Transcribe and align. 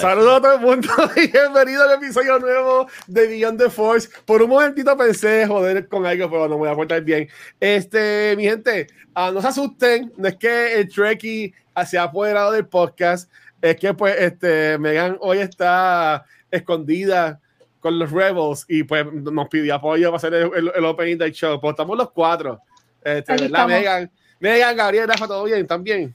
Saludos 0.00 0.38
a 0.38 0.40
todo 0.40 0.54
el 0.54 0.60
mundo 0.60 0.88
y 1.16 1.26
bienvenido 1.30 1.82
al 1.82 2.02
episodio 2.02 2.38
nuevo 2.38 2.86
de 3.06 3.26
Beyond 3.26 3.58
the 3.58 3.68
Force. 3.68 4.08
Por 4.24 4.42
un 4.42 4.48
momentito 4.48 4.96
pensé 4.96 5.46
joder 5.46 5.86
con 5.88 6.06
algo, 6.06 6.30
pero 6.30 6.48
no 6.48 6.54
me 6.54 6.60
voy 6.60 6.68
a 6.70 6.74
portar 6.74 7.02
bien. 7.02 7.28
Este, 7.58 8.34
mi 8.36 8.44
gente, 8.44 8.86
uh, 9.14 9.30
no 9.30 9.42
se 9.42 9.48
asusten, 9.48 10.10
no 10.16 10.28
es 10.28 10.36
que 10.36 10.80
el 10.80 10.88
Trekkie 10.88 11.52
se 11.86 11.98
ha 11.98 12.04
apoderado 12.04 12.52
del 12.52 12.66
podcast, 12.66 13.30
es 13.60 13.76
que 13.76 13.92
pues 13.92 14.16
este, 14.18 14.78
Megan 14.78 15.18
hoy 15.20 15.38
está 15.38 16.24
escondida 16.50 17.38
con 17.80 17.98
los 17.98 18.10
Rebels 18.10 18.64
y 18.68 18.84
pues 18.84 19.04
nos 19.12 19.48
pidió 19.48 19.74
apoyo 19.74 20.08
para 20.08 20.16
hacer 20.16 20.34
el, 20.34 20.72
el, 20.74 20.84
opening 20.86 21.18
del 21.18 21.32
show. 21.32 21.60
Pues 21.60 21.72
estamos 21.72 21.98
los 21.98 22.10
cuatro. 22.10 22.58
Este, 23.04 23.36
¿verdad, 23.36 23.66
Megan? 23.66 24.10
Megan, 24.38 24.76
Gabriel, 24.76 25.08
Rafa, 25.08 25.26
¿todo 25.26 25.44
bien? 25.44 25.66
¿También? 25.66 26.14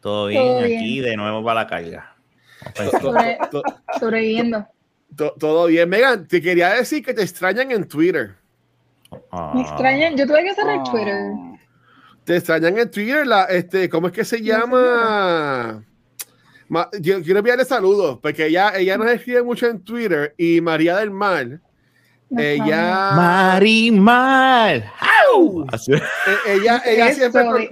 Todo 0.00 0.26
bien, 0.26 0.42
¿Todo 0.42 0.62
bien? 0.62 0.78
aquí 0.78 1.00
de 1.00 1.16
nuevo 1.16 1.44
para 1.44 1.62
la 1.62 1.66
carga. 1.68 2.15
Sobre, 3.00 3.38
sobreviviendo. 4.00 4.66
Todo 5.38 5.66
bien. 5.66 5.88
Megan, 5.88 6.26
te 6.26 6.42
quería 6.42 6.70
decir 6.74 7.04
que 7.04 7.14
te 7.14 7.22
extrañan 7.22 7.70
en 7.70 7.86
Twitter. 7.88 8.34
Me 9.54 9.62
extrañan. 9.62 10.16
Yo 10.16 10.26
tuve 10.26 10.42
que 10.44 10.54
cerrar 10.54 10.78
Ah. 10.80 10.90
Twitter. 10.90 11.32
Te 12.24 12.36
extrañan 12.36 12.76
en 12.78 12.90
Twitter. 12.90 13.26
La, 13.26 13.44
este, 13.44 13.88
¿Cómo 13.88 14.08
es 14.08 14.12
que 14.12 14.24
se 14.24 14.42
llama? 14.42 15.82
Ma, 16.68 16.88
yo 17.00 17.22
quiero 17.22 17.38
enviarle 17.38 17.64
saludos 17.64 18.18
porque 18.20 18.46
ella, 18.46 18.72
ella 18.76 18.98
nos 18.98 19.06
escribe 19.08 19.42
mucho 19.44 19.68
en 19.68 19.80
Twitter 19.84 20.34
y 20.36 20.60
María 20.60 20.96
del 20.96 21.12
Mar. 21.12 21.60
Ella. 22.36 23.12
Marimar. 23.14 24.92
Así. 25.72 25.92
Eh, 25.92 26.00
Ella, 26.46 26.82
ella 26.84 27.12
siempre. 27.12 27.44
Con, 27.44 27.68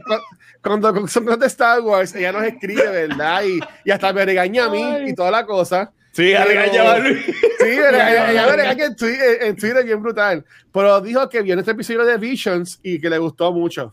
cuando 0.65 1.07
son 1.09 1.27
de 1.27 1.47
Star 1.47 1.81
Wars, 1.81 2.15
ella 2.15 2.33
nos 2.33 2.45
escribe, 2.45 2.89
¿verdad? 3.09 3.43
Y, 3.45 3.61
y 3.85 3.91
hasta 3.91 4.13
me 4.13 4.25
regaña 4.25 4.65
a 4.65 4.71
mí 4.71 4.83
Ay. 4.83 5.11
y 5.11 5.15
toda 5.15 5.31
la 5.31 5.47
cosa. 5.47 5.93
Sí, 6.13 6.29
ella 6.29 6.45
regaña 6.45 6.93
a 6.93 6.99
Luis. 6.99 7.25
Sí, 7.25 7.69
ella, 7.69 8.31
ella 8.31 8.47
me 8.47 8.57
regaña 8.57 8.85
en 8.87 8.97
Twitter, 8.97 9.39
en 9.43 9.57
Twitter, 9.57 9.85
bien 9.85 10.01
brutal. 10.01 10.45
Pero 10.73 11.01
dijo 11.01 11.29
que 11.29 11.43
vio 11.43 11.59
este 11.59 11.73
episodio 11.73 12.05
de 12.05 12.17
Visions 12.19 12.79
y 12.83 13.01
que 13.01 13.11
le 13.11 13.19
gustó 13.19 13.53
mucho. 13.53 13.93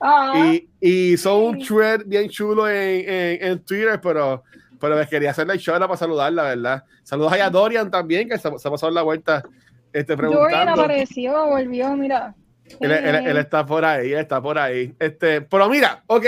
Ah, 0.00 0.32
y, 0.36 0.68
y 0.80 1.12
hizo 1.12 1.36
un 1.36 1.58
thread 1.60 2.02
bien 2.06 2.28
chulo 2.28 2.68
en, 2.68 3.08
en, 3.08 3.44
en 3.44 3.64
Twitter, 3.64 4.00
pero, 4.00 4.42
pero 4.80 4.96
me 4.96 5.06
quería 5.06 5.30
hacerle 5.30 5.54
el 5.54 5.60
show 5.60 5.78
para 5.78 5.96
saludarla, 5.96 6.42
¿verdad? 6.42 6.84
Saludos 7.04 7.32
a 7.32 7.50
Dorian 7.50 7.90
también, 7.90 8.28
que 8.28 8.36
se, 8.36 8.58
se 8.58 8.68
ha 8.68 8.70
pasado 8.70 8.90
la 8.90 9.02
vuelta 9.02 9.44
este, 9.92 10.16
preguntando. 10.16 10.48
Dorian 10.48 10.68
apareció, 10.68 11.46
volvió, 11.46 11.96
mira. 11.96 12.34
Él, 12.80 12.90
él, 12.90 13.14
él, 13.14 13.36
está 13.36 13.64
por 13.64 13.84
ahí, 13.84 14.12
él 14.12 14.20
está 14.20 14.40
por 14.40 14.58
ahí. 14.58 14.94
Este, 14.98 15.40
pero 15.42 15.68
mira, 15.68 16.02
ok. 16.06 16.26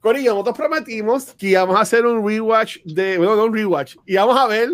Corillo, 0.00 0.32
nosotros 0.32 0.56
prometimos 0.56 1.34
que 1.34 1.48
íbamos 1.48 1.76
a 1.76 1.80
hacer 1.80 2.06
un 2.06 2.26
rewatch 2.26 2.78
de. 2.84 3.18
Bueno, 3.18 3.36
no 3.36 3.44
un 3.44 3.54
rewatch. 3.54 3.96
Y 4.06 4.16
vamos 4.16 4.38
a 4.38 4.46
ver 4.46 4.70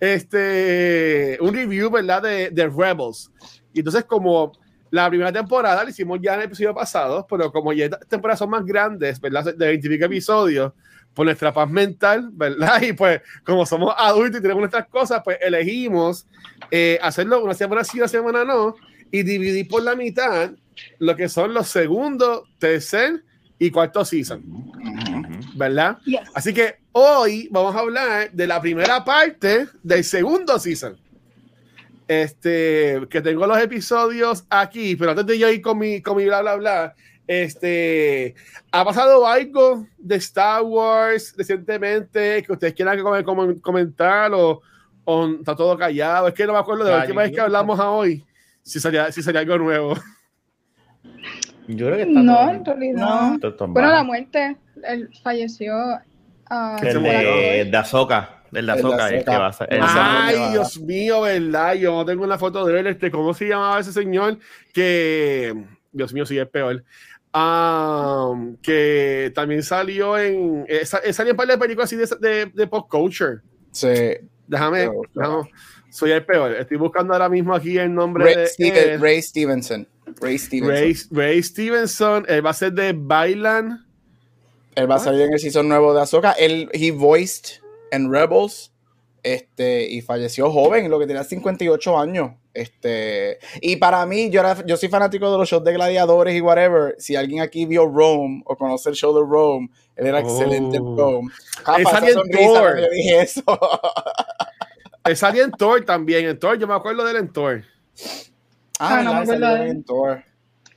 este, 0.00 1.36
un 1.40 1.54
review, 1.54 1.90
¿verdad? 1.90 2.22
De, 2.22 2.50
de 2.50 2.68
Rebels. 2.68 3.30
Y 3.72 3.80
entonces, 3.80 4.04
como 4.04 4.52
la 4.90 5.08
primera 5.08 5.32
temporada 5.32 5.84
la 5.84 5.90
hicimos 5.90 6.18
ya 6.22 6.34
en 6.34 6.40
el 6.40 6.46
episodio 6.46 6.74
pasado, 6.74 7.26
pero 7.28 7.50
como 7.52 7.72
ya 7.72 7.86
estas 7.86 8.06
temporadas 8.08 8.38
son 8.38 8.50
más 8.50 8.64
grandes, 8.64 9.20
¿verdad? 9.20 9.54
De 9.54 9.66
25 9.66 10.04
episodios, 10.04 10.72
por 11.14 11.26
nuestra 11.26 11.52
paz 11.52 11.68
mental, 11.70 12.30
¿verdad? 12.32 12.80
Y 12.82 12.92
pues, 12.92 13.20
como 13.44 13.66
somos 13.66 13.94
adultos 13.96 14.40
y 14.40 14.42
tenemos 14.42 14.60
nuestras 14.60 14.86
cosas, 14.88 15.20
pues 15.24 15.38
elegimos 15.40 16.26
eh, 16.70 16.98
hacerlo 17.02 17.42
una 17.42 17.54
semana 17.54 17.84
sí, 17.84 17.98
una 17.98 18.08
semana 18.08 18.44
no 18.44 18.74
y 19.12 19.22
dividir 19.22 19.68
por 19.68 19.84
la 19.84 19.94
mitad 19.94 20.50
lo 20.98 21.14
que 21.14 21.28
son 21.28 21.54
los 21.54 21.68
segundos, 21.68 22.48
tercer 22.58 23.22
y 23.58 23.70
cuarto 23.70 24.04
season. 24.04 24.42
¿Verdad? 25.54 25.98
Yes. 26.04 26.20
Así 26.34 26.52
que 26.52 26.76
hoy 26.92 27.46
vamos 27.52 27.76
a 27.76 27.80
hablar 27.80 28.32
de 28.32 28.46
la 28.46 28.60
primera 28.60 29.04
parte 29.04 29.68
del 29.82 30.02
segundo 30.02 30.58
season. 30.58 30.96
Este, 32.08 33.00
que 33.08 33.20
tengo 33.20 33.46
los 33.46 33.58
episodios 33.58 34.44
aquí, 34.50 34.96
pero 34.96 35.12
antes 35.12 35.26
de 35.26 35.38
yo 35.38 35.48
ir 35.50 35.62
con 35.62 35.78
mi, 35.78 36.00
con 36.00 36.16
mi 36.16 36.24
bla 36.24 36.42
bla 36.42 36.56
bla, 36.56 36.94
este, 37.26 38.34
ha 38.70 38.84
pasado 38.84 39.26
algo 39.26 39.86
de 39.98 40.16
Star 40.16 40.62
Wars 40.62 41.34
recientemente 41.36 42.42
que 42.42 42.52
ustedes 42.52 42.74
quieran 42.74 42.98
comentar 43.60 44.32
o, 44.34 44.60
o 45.04 45.28
está 45.28 45.54
todo 45.54 45.76
callado. 45.76 46.28
Es 46.28 46.34
que 46.34 46.46
no 46.46 46.54
me 46.54 46.58
acuerdo 46.58 46.84
de 46.84 46.90
la 46.90 47.00
última 47.00 47.22
vez 47.22 47.32
que 47.32 47.40
hablamos 47.40 47.78
a 47.78 47.90
hoy 47.90 48.24
si 48.62 48.80
salía, 48.80 49.10
si 49.12 49.22
salía 49.22 49.40
algo 49.40 49.58
nuevo. 49.58 49.94
Yo 51.68 51.86
creo 51.86 51.96
que 51.96 52.02
está 52.02 52.22
No, 52.22 52.34
todo, 52.34 52.50
en 52.50 52.64
realidad. 52.64 53.38
no. 53.40 53.66
Bueno, 53.68 53.88
la 53.90 54.02
muerte, 54.02 54.56
él 54.84 55.10
falleció. 55.22 55.74
Uh, 56.50 56.76
el 56.82 57.02
de, 57.02 57.68
de 57.70 57.76
Azoka. 57.76 58.42
El 58.52 58.66
de 58.66 58.72
Azoka 58.72 59.10
es 59.10 59.24
que 59.24 59.30
va 59.30 59.46
a 59.46 59.52
ser. 59.52 59.68
Ay, 59.80 60.50
Dios 60.50 60.80
mío, 60.80 61.22
¿verdad? 61.22 61.74
Yo 61.74 61.92
no 61.92 62.04
tengo 62.04 62.24
una 62.24 62.36
foto 62.38 62.64
de 62.66 62.80
él. 62.80 62.86
Este, 62.88 63.10
¿Cómo 63.10 63.32
se 63.32 63.48
llamaba 63.48 63.80
ese 63.80 63.92
señor? 63.92 64.38
Que, 64.74 65.54
Dios 65.92 66.12
mío, 66.12 66.26
sí 66.26 66.38
es 66.38 66.48
peor. 66.48 66.84
Um, 67.34 68.56
que 68.58 69.32
también 69.34 69.62
salió 69.62 70.18
en. 70.18 70.66
Eh, 70.68 70.84
salió 70.84 71.30
en 71.30 71.30
un 71.30 71.36
par 71.36 71.46
de 71.46 71.56
películas 71.56 71.90
así 71.90 71.96
de, 71.96 72.06
de, 72.20 72.46
de 72.52 72.66
pop 72.66 72.90
culture. 72.90 73.38
Sí. 73.70 73.88
Déjame. 74.46 74.90
No, 75.14 75.48
soy 75.92 76.10
el 76.10 76.24
peor. 76.24 76.52
Estoy 76.52 76.78
buscando 76.78 77.12
ahora 77.12 77.28
mismo 77.28 77.54
aquí 77.54 77.76
el 77.76 77.94
nombre 77.94 78.24
Ray, 78.24 78.34
de. 78.34 78.46
Steven, 78.46 79.00
Ray 79.00 79.22
Stevenson. 79.22 79.86
Ray 80.20 80.38
Stevenson. 80.38 80.74
Ray, 80.74 80.96
Ray 81.10 81.42
Stevenson. 81.42 82.24
Él 82.28 82.44
va 82.44 82.50
a 82.50 82.54
ser 82.54 82.72
de 82.72 82.94
Bailan. 82.96 83.84
Él 84.74 84.90
va 84.90 84.94
a 84.94 84.98
salir 84.98 85.20
en 85.20 85.34
el 85.34 85.38
season 85.38 85.68
nuevo 85.68 85.92
de 85.92 86.00
Ahsoka. 86.00 86.32
Él, 86.32 86.70
he 86.72 86.90
voiced 86.92 87.60
en 87.90 88.10
Rebels. 88.10 88.70
Este, 89.22 89.88
y 89.88 90.00
falleció 90.00 90.50
joven, 90.50 90.90
lo 90.90 90.98
que 90.98 91.06
tenía 91.06 91.22
58 91.22 91.98
años. 91.98 92.32
Este, 92.54 93.38
y 93.60 93.76
para 93.76 94.04
mí, 94.04 94.30
yo, 94.30 94.40
era, 94.40 94.64
yo 94.66 94.76
soy 94.76 94.88
fanático 94.88 95.30
de 95.30 95.38
los 95.38 95.48
shows 95.48 95.62
de 95.62 95.72
gladiadores 95.72 96.34
y 96.34 96.40
whatever. 96.40 96.96
Si 96.98 97.14
alguien 97.14 97.40
aquí 97.40 97.66
vio 97.66 97.86
Rome 97.86 98.42
o 98.46 98.56
conoce 98.56 98.90
el 98.90 98.96
show 98.96 99.14
de 99.14 99.20
Rome, 99.20 99.68
él 99.96 100.06
era 100.06 100.18
oh. 100.18 100.20
excelente 100.20 100.76
en 100.78 100.96
Rome. 100.96 101.30
Jafa, 101.62 101.80
esa 101.80 102.12
sonrisa 102.12 102.74
dije 102.90 103.20
eso. 103.20 103.42
él 105.04 105.16
salía 105.16 105.44
en 105.44 105.52
Thor 105.52 105.84
también. 105.84 106.26
En 106.26 106.38
Thor, 106.38 106.58
yo 106.58 106.66
me 106.66 106.74
acuerdo 106.74 107.04
de 107.04 107.12
él 107.12 107.16
en 107.18 107.32
Thor. 107.32 107.62
Ah, 108.78 108.98
ah 108.98 109.02
no, 109.02 109.14
me 109.14 109.20
acuerdo 109.20 109.54
de 109.54 109.68
en 109.68 109.84
Thor. 109.84 110.22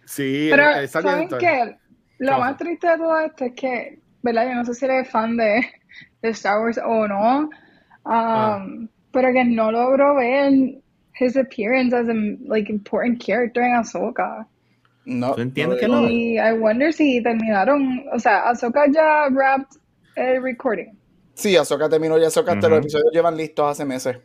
Sí, 0.06 0.48
pero 0.50 0.70
él, 0.72 0.78
él 0.80 0.90
¿saben 0.90 1.28
qué? 1.40 1.78
Lo 2.20 2.40
más 2.40 2.58
triste 2.58 2.88
de 2.88 2.98
todo 2.98 3.20
esto 3.20 3.46
es 3.46 3.54
que, 3.54 4.00
¿verdad? 4.22 4.48
Yo 4.48 4.56
no 4.56 4.66
sé 4.66 4.74
si 4.74 4.86
eres 4.86 5.10
fan 5.10 5.36
de, 5.36 5.66
de 6.22 6.30
Star 6.30 6.62
Wars 6.62 6.80
o 6.84 7.08
no, 7.08 7.40
um, 7.40 7.50
ah. 8.06 8.66
pero 9.12 9.34
que 9.34 9.44
no 9.44 9.72
logro 9.72 10.16
ver 10.16 10.82
his 11.20 11.36
appearance 11.36 11.94
as 11.94 12.08
a 12.08 12.14
like 12.48 12.70
important 12.70 13.20
character 13.20 13.64
en 13.64 13.76
Ahsoka. 13.76 14.48
No, 15.06 15.36
¿Tú 15.36 15.42
entiendes 15.42 15.82
no, 15.82 15.82
que 15.82 15.88
no? 15.88 16.10
Y 16.10 16.40
I 16.40 16.58
wonder 16.58 16.92
si 16.92 17.22
terminaron, 17.22 18.06
o 18.12 18.20
sea, 18.20 18.50
Ahsoka 18.50 18.86
ya 18.92 19.28
wrapped 19.30 19.78
el 20.16 20.42
recording. 20.42 20.98
Sí, 21.36 21.56
Ahsoka 21.56 21.90
terminó 21.90 22.18
ya 22.18 22.28
Ahsoka, 22.28 22.54
uh 22.54 22.56
-huh. 22.56 22.70
los 22.70 22.80
episodios 22.80 23.12
llevan 23.12 23.38
listos 23.38 23.70
hace 23.70 23.86
meses. 23.86 24.18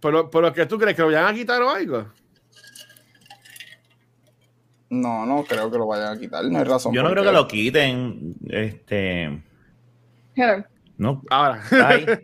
¿Pero, 0.00 0.30
pero 0.30 0.52
qué 0.52 0.66
tú 0.66 0.78
crees? 0.78 0.96
¿Que 0.96 1.02
lo 1.02 1.08
vayan 1.08 1.26
a 1.26 1.34
quitar 1.34 1.60
o 1.62 1.70
algo? 1.70 2.06
No, 4.90 5.26
no 5.26 5.44
creo 5.44 5.70
que 5.70 5.78
lo 5.78 5.86
vayan 5.86 6.16
a 6.16 6.18
quitar, 6.18 6.44
no 6.44 6.58
hay 6.58 6.64
razón. 6.64 6.94
Yo 6.94 7.02
no 7.02 7.10
creo 7.10 7.24
que 7.24 7.32
lo 7.32 7.46
quiten. 7.46 8.34
Este. 8.48 9.42
Hello. 10.34 10.64
No. 10.96 11.22
Ahora. 11.30 11.62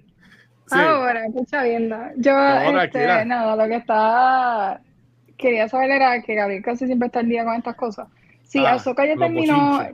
Sí. 0.67 0.79
Ahora, 0.79 1.27
escucha 1.27 1.63
viendo. 1.63 1.95
Yo, 2.17 2.33
Ahora, 2.33 2.85
este, 2.85 3.27
nada, 3.27 3.55
lo 3.55 3.69
que 3.69 3.77
está. 3.77 4.81
Quería 5.37 5.69
saber 5.69 5.91
era 5.91 6.23
que 6.23 6.35
Gabriel 6.35 6.63
casi 6.63 6.87
siempre 6.87 7.09
está 7.09 7.21
al 7.21 7.29
día 7.29 7.45
con 7.45 7.55
estas 7.55 7.77
cosas. 7.77 8.09
Si 8.45 8.65
ah, 8.65 8.73
Ahsoka 8.73 9.05
ya 9.05 9.15
terminó. 9.15 9.87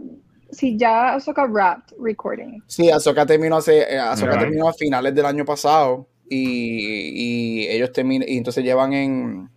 Si 0.53 0.77
ya 0.77 1.15
Ahsoka 1.15 1.47
wrapped 1.47 1.95
recording. 1.99 2.61
Sí, 2.67 2.91
Ahsoka 2.91 3.27
terminó 3.27 3.57
hace. 3.57 3.99
Ahsoka 3.99 4.33
yeah. 4.33 4.41
terminó 4.41 4.69
a 4.69 4.73
finales 4.73 5.15
del 5.15 5.27
año 5.27 5.45
pasado. 5.45 6.09
Y, 6.29 7.63
y 7.63 7.69
ellos 7.69 7.93
terminan. 7.93 8.29
Y 8.29 8.39
entonces 8.39 8.65
llevan 8.65 8.93
en 8.93 9.51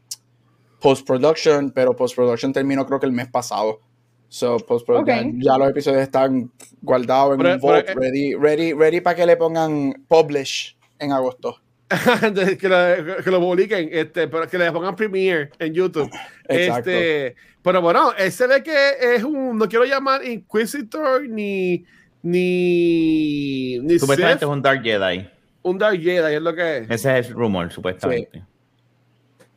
post-production, 0.79 1.71
pero 1.71 1.95
post-production 1.95 2.51
terminó 2.51 2.85
creo 2.85 2.99
que 2.99 3.05
el 3.05 3.13
mes 3.13 3.29
pasado. 3.29 3.79
So, 4.27 4.57
post 4.57 4.89
okay. 4.89 5.31
ya, 5.37 5.51
ya, 5.51 5.57
los 5.59 5.69
episodios 5.69 6.01
están 6.01 6.51
guardados 6.81 7.33
en 7.33 7.37
pero, 7.37 7.53
un 7.53 7.59
vault, 7.59 7.85
pero, 7.85 7.99
ready, 7.99 8.33
ready, 8.33 8.73
ready 8.73 8.99
para 8.99 9.15
que 9.15 9.27
le 9.27 9.37
pongan 9.37 9.93
publish 10.07 10.75
en 10.97 11.11
agosto. 11.11 11.57
que, 12.59 12.69
lo, 12.69 13.23
que, 13.23 13.31
lo, 13.31 13.39
publiquen, 13.39 13.89
este, 13.91 14.27
pero 14.27 14.47
que 14.47 14.57
le 14.57 14.71
pongan 14.71 14.95
premiere 14.95 15.51
en 15.59 15.73
YouTube. 15.73 16.09
Exacto. 16.47 16.89
Este, 16.89 17.35
pero 17.61 17.81
bueno, 17.81 18.13
él 18.17 18.31
se 18.31 18.47
ve 18.47 18.63
que 18.63 18.93
es 18.99 19.23
un, 19.23 19.57
no 19.57 19.67
quiero 19.67 19.85
llamar 19.85 20.25
Inquisitor 20.25 21.27
ni 21.27 21.85
ni, 22.23 23.79
ni 23.79 23.99
supuestamente 23.99 24.45
es 24.45 24.51
un 24.51 24.61
Dark 24.61 24.81
Jedi. 24.81 25.29
Un 25.61 25.77
Dark 25.77 25.99
Jedi 25.99 26.35
es 26.35 26.41
lo 26.41 26.55
que 26.55 26.77
es. 26.79 26.89
Ese 26.89 27.19
es 27.19 27.27
el 27.27 27.33
rumor, 27.33 27.71
supuestamente. 27.71 28.39
Sí. 28.39 28.41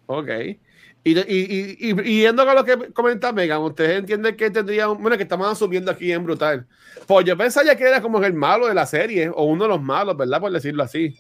Ok. 0.06 0.28
Y, 1.05 1.17
y, 1.17 1.76
y, 1.78 2.00
y, 2.00 2.20
yendo 2.23 2.44
con 2.44 2.56
lo 2.56 2.64
que 2.64 2.93
comenta 2.93 3.32
Megan, 3.32 3.62
ustedes 3.62 4.00
entienden 4.00 4.37
que 4.37 4.50
tendría, 4.50 4.88
bueno, 4.88 5.17
que 5.17 5.23
estamos 5.23 5.46
asumiendo 5.46 5.93
aquí 5.93 6.11
en 6.11 6.25
brutal. 6.25 6.67
Pues 7.06 7.25
yo 7.25 7.37
pensaría 7.37 7.76
que 7.76 7.84
era 7.84 8.02
como 8.02 8.23
el 8.25 8.34
malo 8.34 8.67
de 8.67 8.75
la 8.75 8.87
serie, 8.87 9.28
o 9.28 9.44
uno 9.44 9.64
de 9.64 9.69
los 9.69 9.81
malos, 9.81 10.17
¿verdad? 10.17 10.40
Por 10.40 10.50
decirlo 10.50 10.82
así. 10.82 11.17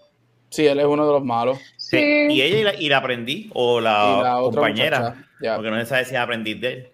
Sí, 0.48 0.66
él 0.66 0.78
es 0.80 0.86
uno 0.86 1.06
de 1.06 1.12
los 1.12 1.24
malos. 1.24 1.58
Sí. 1.76 1.98
Y 2.30 2.42
ella 2.42 2.58
y 2.58 2.62
la, 2.62 2.74
y 2.74 2.88
la 2.88 2.98
aprendí, 2.98 3.50
o 3.54 3.80
la, 3.80 4.38
compañera. 4.42 5.16
Porque 5.38 5.70
no 5.70 5.78
se 5.80 5.86
sabe 5.86 6.04
si 6.04 6.14
es 6.14 6.20
aprendiz 6.20 6.60
de 6.60 6.72
él. 6.72 6.88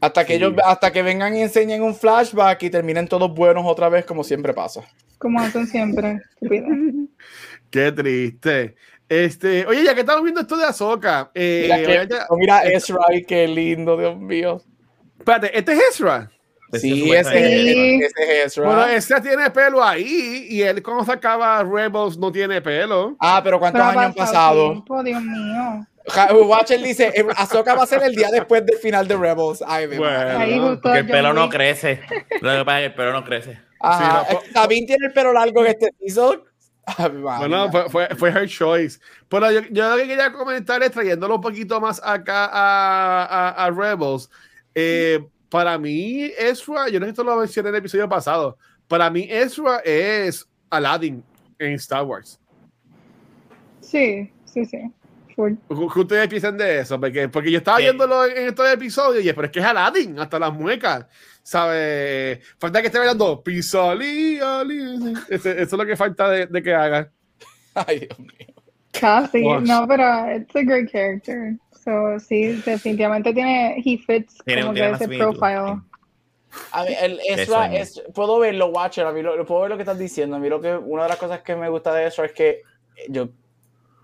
Hasta 0.00 0.24
que 0.24 0.36
ellos, 0.36 0.54
hasta 0.64 0.90
que 0.90 1.02
vengan 1.02 1.36
y 1.36 1.42
enseñen 1.42 1.82
un 1.82 1.94
flashback 1.94 2.62
y 2.62 2.70
terminen 2.70 3.06
todos 3.06 3.32
buenos 3.34 3.64
otra 3.66 3.90
vez, 3.90 4.06
como 4.06 4.24
siempre 4.24 4.54
pasa. 4.54 4.82
Como 5.18 5.40
hacen 5.40 5.66
siempre. 5.66 6.20
Qué 7.70 7.92
triste. 7.92 8.74
Este, 9.08 9.66
oye, 9.66 9.84
ya 9.84 9.94
que 9.94 10.00
estamos 10.00 10.22
viendo 10.22 10.40
esto 10.40 10.56
de 10.56 10.64
Azoka. 10.64 11.30
Eh, 11.34 12.08
mira, 12.38 12.62
Ezra, 12.64 13.00
qué 13.26 13.46
lindo, 13.48 13.96
Dios 13.96 14.16
mío. 14.16 14.62
Espérate, 15.18 15.56
¿este 15.58 15.72
es 15.72 15.80
Ezra? 15.90 16.30
Sí, 16.72 17.12
ese, 17.12 17.96
es 18.04 18.12
Ezra. 18.16 18.66
Bueno, 18.66 18.86
ese 18.86 19.20
tiene 19.20 19.50
pelo 19.50 19.82
ahí 19.82 20.46
y 20.48 20.62
él 20.62 20.82
cuando 20.82 21.04
sacaba 21.04 21.62
Rebels 21.64 22.16
no 22.16 22.30
tiene 22.30 22.60
pelo. 22.60 23.16
Ah, 23.18 23.40
pero 23.42 23.58
¿cuántos 23.58 23.82
años 23.82 24.04
han 24.04 24.14
pasado? 24.14 24.72
Tiempo, 24.72 25.02
Dios 25.02 25.22
mío. 25.22 25.86
Watcher 26.46 26.80
dice, 26.80 27.12
eh, 27.14 27.26
Ahsoka 27.36 27.74
va 27.74 27.84
a 27.84 27.86
ser 27.86 28.02
el 28.02 28.14
día 28.14 28.28
después 28.30 28.64
del 28.64 28.76
final 28.78 29.06
de 29.06 29.16
Rebels. 29.16 29.62
Ay, 29.66 29.86
bueno, 29.86 30.80
porque 30.82 30.98
el 30.98 31.06
pelo 31.06 31.32
no 31.32 31.48
crece. 31.48 32.00
Lo 32.40 32.50
que 32.50 32.64
pasa 32.64 32.80
es 32.80 32.82
que 32.82 32.86
el 32.86 32.94
pelo 32.94 33.12
no 33.12 33.24
crece. 33.24 33.60
Ajá. 33.80 34.26
Sí, 34.68 34.86
tiene 34.86 35.06
el 35.06 35.12
pelo 35.12 35.32
largo 35.32 35.60
en 35.60 35.66
este 35.68 35.86
episodio 35.86 36.44
bueno, 36.98 37.70
fue, 37.90 38.08
fue, 38.16 38.30
her 38.30 38.48
choice. 38.48 38.98
Pero 39.28 39.50
yo, 39.50 39.60
yo, 39.70 39.90
lo 39.90 39.96
que 39.96 40.08
quería 40.08 40.32
comentar 40.32 40.82
es 40.82 40.90
trayéndolo 40.90 41.36
un 41.36 41.40
poquito 41.40 41.80
más 41.80 42.00
acá 42.02 42.48
a, 42.52 43.64
a, 43.64 43.70
Rebels. 43.70 44.30
Eh, 44.74 45.24
para 45.50 45.76
mí, 45.76 46.30
Ezra, 46.38 46.88
yo 46.88 47.00
no 47.00 47.04
sé 47.04 47.10
si 47.10 47.10
esto 47.10 47.24
lo 47.24 47.36
mencioné 47.36 47.68
en 47.68 47.74
el 47.74 47.78
episodio 47.80 48.08
pasado. 48.08 48.56
Para 48.88 49.10
mí, 49.10 49.26
Ezra 49.28 49.80
es 49.84 50.48
Aladdin 50.70 51.22
en 51.58 51.72
Star 51.74 52.04
Wars. 52.04 52.40
Sí, 53.80 54.30
sí, 54.44 54.64
sí. 54.64 54.78
¿Qué 55.34 56.00
ustedes 56.00 56.28
piensan 56.28 56.56
de 56.56 56.80
eso? 56.80 57.00
Porque, 57.00 57.28
porque 57.28 57.50
yo 57.50 57.58
estaba 57.58 57.78
viéndolo 57.78 58.26
en, 58.26 58.48
estos 58.48 58.70
episodios 58.70 59.24
y 59.24 59.28
es, 59.28 59.34
pero 59.34 59.46
es 59.46 59.52
que 59.52 59.60
es 59.60 59.64
Aladdin, 59.64 60.18
hasta 60.18 60.38
las 60.38 60.52
muecas. 60.52 61.06
¿Sabes? 61.42 62.40
Falta 62.58 62.80
que 62.80 62.88
esté 62.88 62.98
bailando 62.98 63.42
Pisoli, 63.42 64.38
Eso, 65.28 65.50
es 65.50 65.72
lo 65.72 65.86
que 65.86 65.96
falta 65.96 66.28
de, 66.28 66.46
de 66.46 66.62
que 66.62 66.74
haga. 66.74 67.10
Ay, 67.74 68.00
Dios 68.00 68.18
mío. 68.18 68.54
Casi, 68.92 69.42
no, 69.42 69.86
pero 69.88 70.36
it's 70.36 70.54
a 70.54 70.62
great 70.62 70.90
character. 70.90 71.56
So, 71.84 72.20
sí, 72.20 72.60
definitivamente 72.64 73.32
tiene, 73.32 73.82
he 73.84 73.98
fits 73.98 74.36
tiene, 74.44 74.62
como 74.62 74.74
que 74.74 74.90
ese 74.90 75.08
profile. 75.08 75.80
A 76.72 76.84
mí, 76.84 76.94
el 77.00 77.20
Ezra, 77.28 77.72
es, 77.74 78.02
puedo 78.12 78.38
verlo, 78.38 78.66
Watcher, 78.68 79.06
a 79.06 79.12
mí 79.12 79.22
lo, 79.22 79.44
puedo 79.46 79.62
ver 79.62 79.70
lo 79.70 79.76
que 79.76 79.82
estás 79.82 79.98
diciendo. 79.98 80.36
A 80.36 80.38
mí 80.38 80.48
lo 80.48 80.60
que, 80.60 80.74
una 80.74 81.04
de 81.04 81.08
las 81.08 81.18
cosas 81.18 81.42
que 81.42 81.54
me 81.56 81.68
gusta 81.68 81.94
de 81.94 82.06
eso 82.06 82.24
es 82.24 82.32
que 82.32 82.62
yo, 83.08 83.28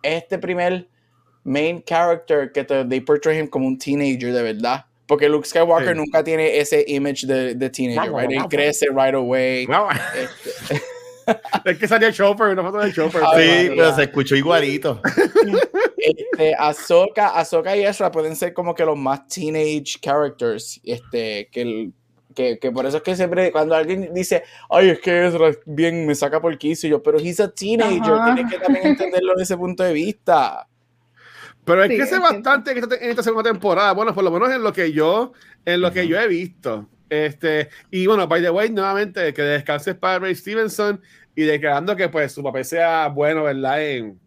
este 0.02 0.38
primer 0.38 0.88
main 1.44 1.82
character 1.84 2.50
que 2.52 2.64
te, 2.64 2.84
they 2.84 3.00
portray 3.00 3.38
him 3.38 3.48
como 3.48 3.66
un 3.66 3.78
teenager 3.78 4.32
de 4.32 4.42
verdad. 4.42 4.86
Porque 5.06 5.28
Luke 5.28 5.46
Skywalker 5.46 5.94
nunca 5.94 6.24
tiene 6.24 6.58
ese 6.58 6.84
image 6.88 7.26
de, 7.26 7.54
de 7.54 7.70
teenager, 7.70 8.12
right? 8.12 8.30
Él 8.32 8.48
crece 8.48 8.86
right 8.90 9.14
away. 9.14 9.68
Este. 10.14 10.80
es 11.64 11.78
que 11.78 11.88
salía 11.88 12.08
el 12.08 12.14
chopper, 12.14 12.48
una 12.48 12.62
foto 12.62 12.78
del 12.78 12.94
chopper. 12.94 13.20
sí, 13.20 13.68
pero 13.70 13.94
se 13.94 14.02
escuchó 14.04 14.36
igualito. 14.36 15.00
Este, 15.96 16.54
Ahsoka, 16.56 17.28
Ahsoka 17.38 17.76
y 17.76 17.84
Ezra 17.84 18.10
pueden 18.10 18.36
ser 18.36 18.54
como 18.54 18.74
que 18.74 18.84
los 18.84 18.96
más 18.96 19.26
teenage 19.26 19.98
characters. 20.00 20.80
Este, 20.84 21.48
que, 21.50 21.90
que, 22.34 22.58
que, 22.58 22.70
por 22.70 22.86
eso 22.86 22.98
es 22.98 23.02
que 23.02 23.16
siempre, 23.16 23.50
cuando 23.50 23.74
alguien 23.74 24.12
dice, 24.14 24.44
ay, 24.70 24.90
es 24.90 25.00
que 25.00 25.26
Ezra 25.26 25.50
bien 25.64 26.06
me 26.06 26.14
saca 26.14 26.40
por 26.40 26.56
quiso, 26.58 26.86
y 26.86 26.90
yo, 26.90 27.02
pero 27.02 27.18
he's 27.18 27.40
a 27.40 27.50
teenager, 27.50 28.34
tienes 28.34 28.52
que 28.52 28.58
también 28.58 28.86
entenderlo 28.86 29.32
desde 29.32 29.42
ese 29.42 29.56
punto 29.56 29.82
de 29.82 29.92
vista. 29.92 30.68
Pero 31.66 31.82
es 31.82 31.90
que 31.90 32.06
sé 32.06 32.20
bastante 32.20 32.70
en 32.70 33.10
esta, 33.10 33.24
segunda 33.24 33.50
temporada. 33.50 33.92
Bueno, 33.92 34.14
por 34.14 34.22
lo 34.22 34.30
menos 34.30 34.50
en 34.50 34.62
lo 34.62 34.72
que 34.72 34.92
yo, 34.92 35.32
en 35.64 35.80
lo 35.80 35.90
que 35.90 36.06
yo 36.06 36.18
he 36.18 36.28
visto. 36.28 36.88
Este, 37.08 37.68
y 37.90 38.06
bueno, 38.06 38.26
by 38.26 38.42
the 38.42 38.50
way, 38.50 38.70
nuevamente, 38.70 39.32
que 39.32 39.42
descanse 39.42 39.94
para 39.94 40.18
Ray 40.18 40.34
Stevenson 40.34 41.00
y 41.34 41.42
declarando 41.42 41.94
que 41.94 42.08
pues 42.08 42.32
su 42.32 42.42
papel 42.42 42.64
sea 42.64 43.08
bueno, 43.08 43.44
¿verdad? 43.44 43.82
En, 43.82 44.18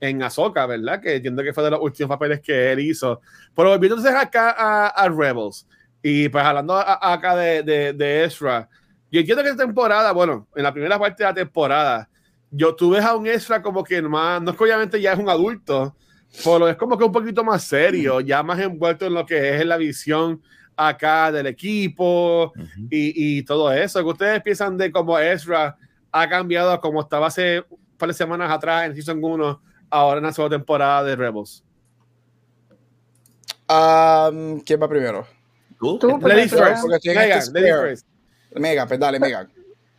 en 0.00 0.22
Ahsoka, 0.22 0.66
¿verdad? 0.66 1.00
Que 1.00 1.16
entiendo 1.16 1.42
que 1.42 1.52
fue 1.52 1.64
de 1.64 1.70
los 1.70 1.80
últimos 1.80 2.08
papeles 2.08 2.40
que 2.40 2.72
él 2.72 2.80
hizo. 2.80 3.20
Pero 3.54 3.70
volviendo 3.70 3.96
entonces 3.96 4.20
acá 4.20 4.50
a, 4.50 5.08
Rebels 5.08 5.66
y 6.02 6.28
pues 6.28 6.44
hablando 6.44 6.76
acá 6.76 7.36
de, 7.36 7.62
de, 7.62 7.92
de, 7.92 8.24
Ezra, 8.24 8.68
yo 9.10 9.20
entiendo 9.20 9.42
que 9.42 9.50
esta 9.50 9.64
temporada, 9.64 10.12
bueno, 10.12 10.46
en 10.54 10.62
la 10.62 10.72
primera 10.72 10.98
parte 10.98 11.22
de 11.22 11.28
la 11.28 11.34
temporada, 11.34 12.08
yo 12.50 12.74
tuve 12.74 13.00
a 13.00 13.14
un 13.14 13.26
Ezra 13.26 13.62
como 13.62 13.82
que 13.82 14.00
más, 14.02 14.42
no 14.42 14.50
es 14.50 14.56
que 14.56 14.64
obviamente 14.64 15.00
ya 15.00 15.12
es 15.12 15.18
un 15.18 15.28
adulto, 15.28 15.96
pero 16.44 16.68
es 16.68 16.76
como 16.76 16.98
que 16.98 17.04
un 17.04 17.12
poquito 17.12 17.42
más 17.42 17.64
serio, 17.64 18.20
ya 18.20 18.42
más 18.42 18.58
envuelto 18.60 19.06
en 19.06 19.14
lo 19.14 19.24
que 19.24 19.56
es 19.56 19.64
la 19.64 19.76
visión 19.76 20.42
acá 20.76 21.32
del 21.32 21.46
equipo 21.46 22.52
y, 22.90 23.38
y, 23.38 23.42
todo 23.42 23.72
eso. 23.72 24.00
¿Qué 24.00 24.10
ustedes 24.10 24.42
piensan 24.42 24.76
de 24.76 24.92
cómo 24.92 25.18
Ezra 25.18 25.76
ha 26.12 26.28
cambiado 26.28 26.78
como 26.80 27.00
estaba 27.00 27.28
hace 27.28 27.64
un 27.68 27.96
par 27.96 28.08
de 28.08 28.14
semanas 28.14 28.50
atrás 28.50 28.84
en 28.84 28.94
Season 28.94 29.18
1, 29.22 29.62
ahora 29.90 30.18
en 30.18 30.24
la 30.24 30.32
segunda 30.32 30.56
temporada 30.56 31.04
de 31.04 31.16
Rebels? 31.16 31.64
Um, 33.68 34.60
¿Quién 34.60 34.80
va 34.80 34.88
primero? 34.88 35.26
¿Tú? 35.78 35.98
¿Tú? 35.98 36.20
First. 36.20 38.06
Mega, 38.54 38.86
pues 38.86 39.00
dale, 39.00 39.18
Mega. 39.18 39.48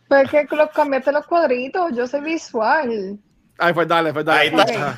Pero 0.08 0.22
es 0.22 0.48
que 0.48 0.56
los 0.56 0.70
cambiaste 0.70 1.12
los 1.12 1.26
cuadritos, 1.26 1.92
yo 1.94 2.06
soy 2.06 2.22
visual. 2.22 3.18
Ay, 3.58 3.72
pues 3.72 3.88
dale, 3.88 4.12
pues 4.12 4.24
dale. 4.24 4.40
Ahí 4.40 4.48
está. 4.48 4.94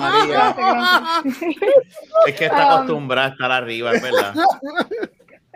María. 0.00 1.22
Es 2.26 2.34
que 2.34 2.44
está 2.46 2.66
um, 2.66 2.72
acostumbrada 2.72 3.28
a 3.28 3.30
estar 3.30 3.52
arriba, 3.52 3.92
es 3.92 4.02
verdad. 4.02 4.34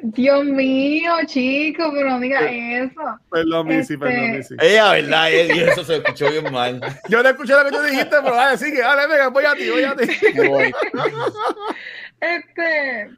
Dios 0.05 0.45
mío, 0.45 1.13
chico, 1.27 1.91
pero 1.95 2.11
no 2.11 2.21
diga 2.21 2.41
eso. 2.51 3.01
Perdón, 3.31 3.69
Missy, 3.69 3.97
perdón, 3.97 4.33
Missy. 4.33 4.57
Ella, 4.61 4.93
verdad, 4.93 5.31
y 5.31 5.61
eso 5.61 5.85
se 5.85 5.97
escuchó 5.97 6.31
bien 6.31 6.53
mal. 6.53 6.81
Yo 7.09 7.23
no 7.23 7.29
escuché 7.29 7.55
lo 7.55 7.65
que 7.65 7.71
tú 7.71 7.83
dijiste, 7.83 8.17
pero 8.23 8.35
dale, 8.35 8.59
sigue, 8.59 8.81
dale, 8.81 9.07
venga, 9.07 9.29
voy 9.29 9.45
a 9.45 9.55
ti, 9.55 9.71
voy 9.71 9.85
a 9.85 9.95
ti. 9.95 10.05
Este, 12.21 13.11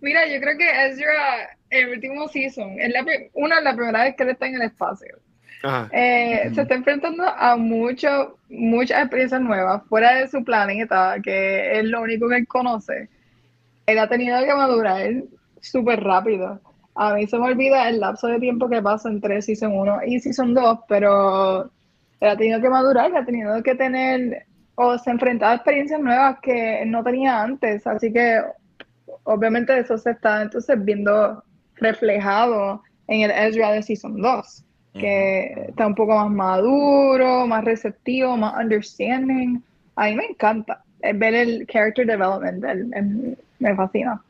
mira, 0.00 0.26
yo 0.26 0.40
creo 0.40 0.58
que 0.58 0.86
Ezra, 0.86 1.56
el 1.70 1.90
último 1.90 2.28
season, 2.28 2.78
es 2.78 2.90
la, 2.92 3.04
una 3.34 3.56
de 3.56 3.62
las 3.62 3.74
primeras 3.74 4.02
vez 4.02 4.16
que 4.16 4.22
él 4.24 4.30
está 4.30 4.46
en 4.46 4.56
el 4.56 4.62
espacio. 4.62 5.18
Eh, 5.92 6.50
se 6.54 6.62
está 6.62 6.74
enfrentando 6.74 7.24
a 7.24 7.56
mucho, 7.56 8.38
muchas 8.48 9.00
experiencias 9.00 9.40
nuevas 9.40 9.82
fuera 9.88 10.16
de 10.16 10.28
su 10.28 10.42
planeta, 10.44 11.16
que 11.22 11.78
es 11.78 11.84
lo 11.84 12.02
único 12.02 12.28
que 12.28 12.36
él 12.36 12.48
conoce. 12.48 13.08
Él 13.86 13.98
ha 13.98 14.08
tenido 14.08 14.42
que 14.44 14.54
madurar 14.54 15.24
súper 15.60 16.02
rápido. 16.02 16.60
A 16.94 17.14
mí 17.14 17.26
se 17.26 17.38
me 17.38 17.46
olvida 17.46 17.88
el 17.88 18.00
lapso 18.00 18.26
de 18.26 18.40
tiempo 18.40 18.68
que 18.68 18.82
pasa 18.82 19.08
entre 19.08 19.40
Season 19.40 19.72
1 19.72 20.00
y 20.06 20.20
Season 20.20 20.52
2, 20.52 20.80
pero 20.88 21.70
él 22.20 22.28
ha 22.28 22.36
tenido 22.36 22.60
que 22.60 22.68
madurar, 22.68 23.14
ha 23.16 23.24
tenido 23.24 23.62
que 23.62 23.74
tener 23.74 24.46
o 24.74 24.98
se 24.98 25.10
enfrentado 25.10 25.52
a 25.52 25.56
experiencias 25.56 26.00
nuevas 26.00 26.38
que 26.40 26.84
no 26.86 27.04
tenía 27.04 27.40
antes. 27.42 27.86
Así 27.86 28.12
que 28.12 28.42
obviamente 29.24 29.78
eso 29.78 29.96
se 29.96 30.10
está 30.10 30.42
entonces 30.42 30.76
viendo 30.84 31.42
reflejado 31.76 32.82
en 33.06 33.22
el 33.22 33.30
Ezra 33.30 33.72
de 33.72 33.82
Season 33.82 34.20
2 34.20 34.64
que 34.94 35.54
está 35.68 35.86
un 35.86 35.94
poco 35.94 36.14
más 36.14 36.30
maduro, 36.30 37.46
más 37.46 37.64
receptivo, 37.64 38.36
más 38.36 38.54
understanding. 38.56 39.60
A 39.96 40.06
mí 40.06 40.16
me 40.16 40.26
encanta 40.26 40.82
ver 41.14 41.34
el 41.34 41.66
character 41.66 42.06
development, 42.06 42.62
me 43.58 43.76
fascina. 43.76 44.22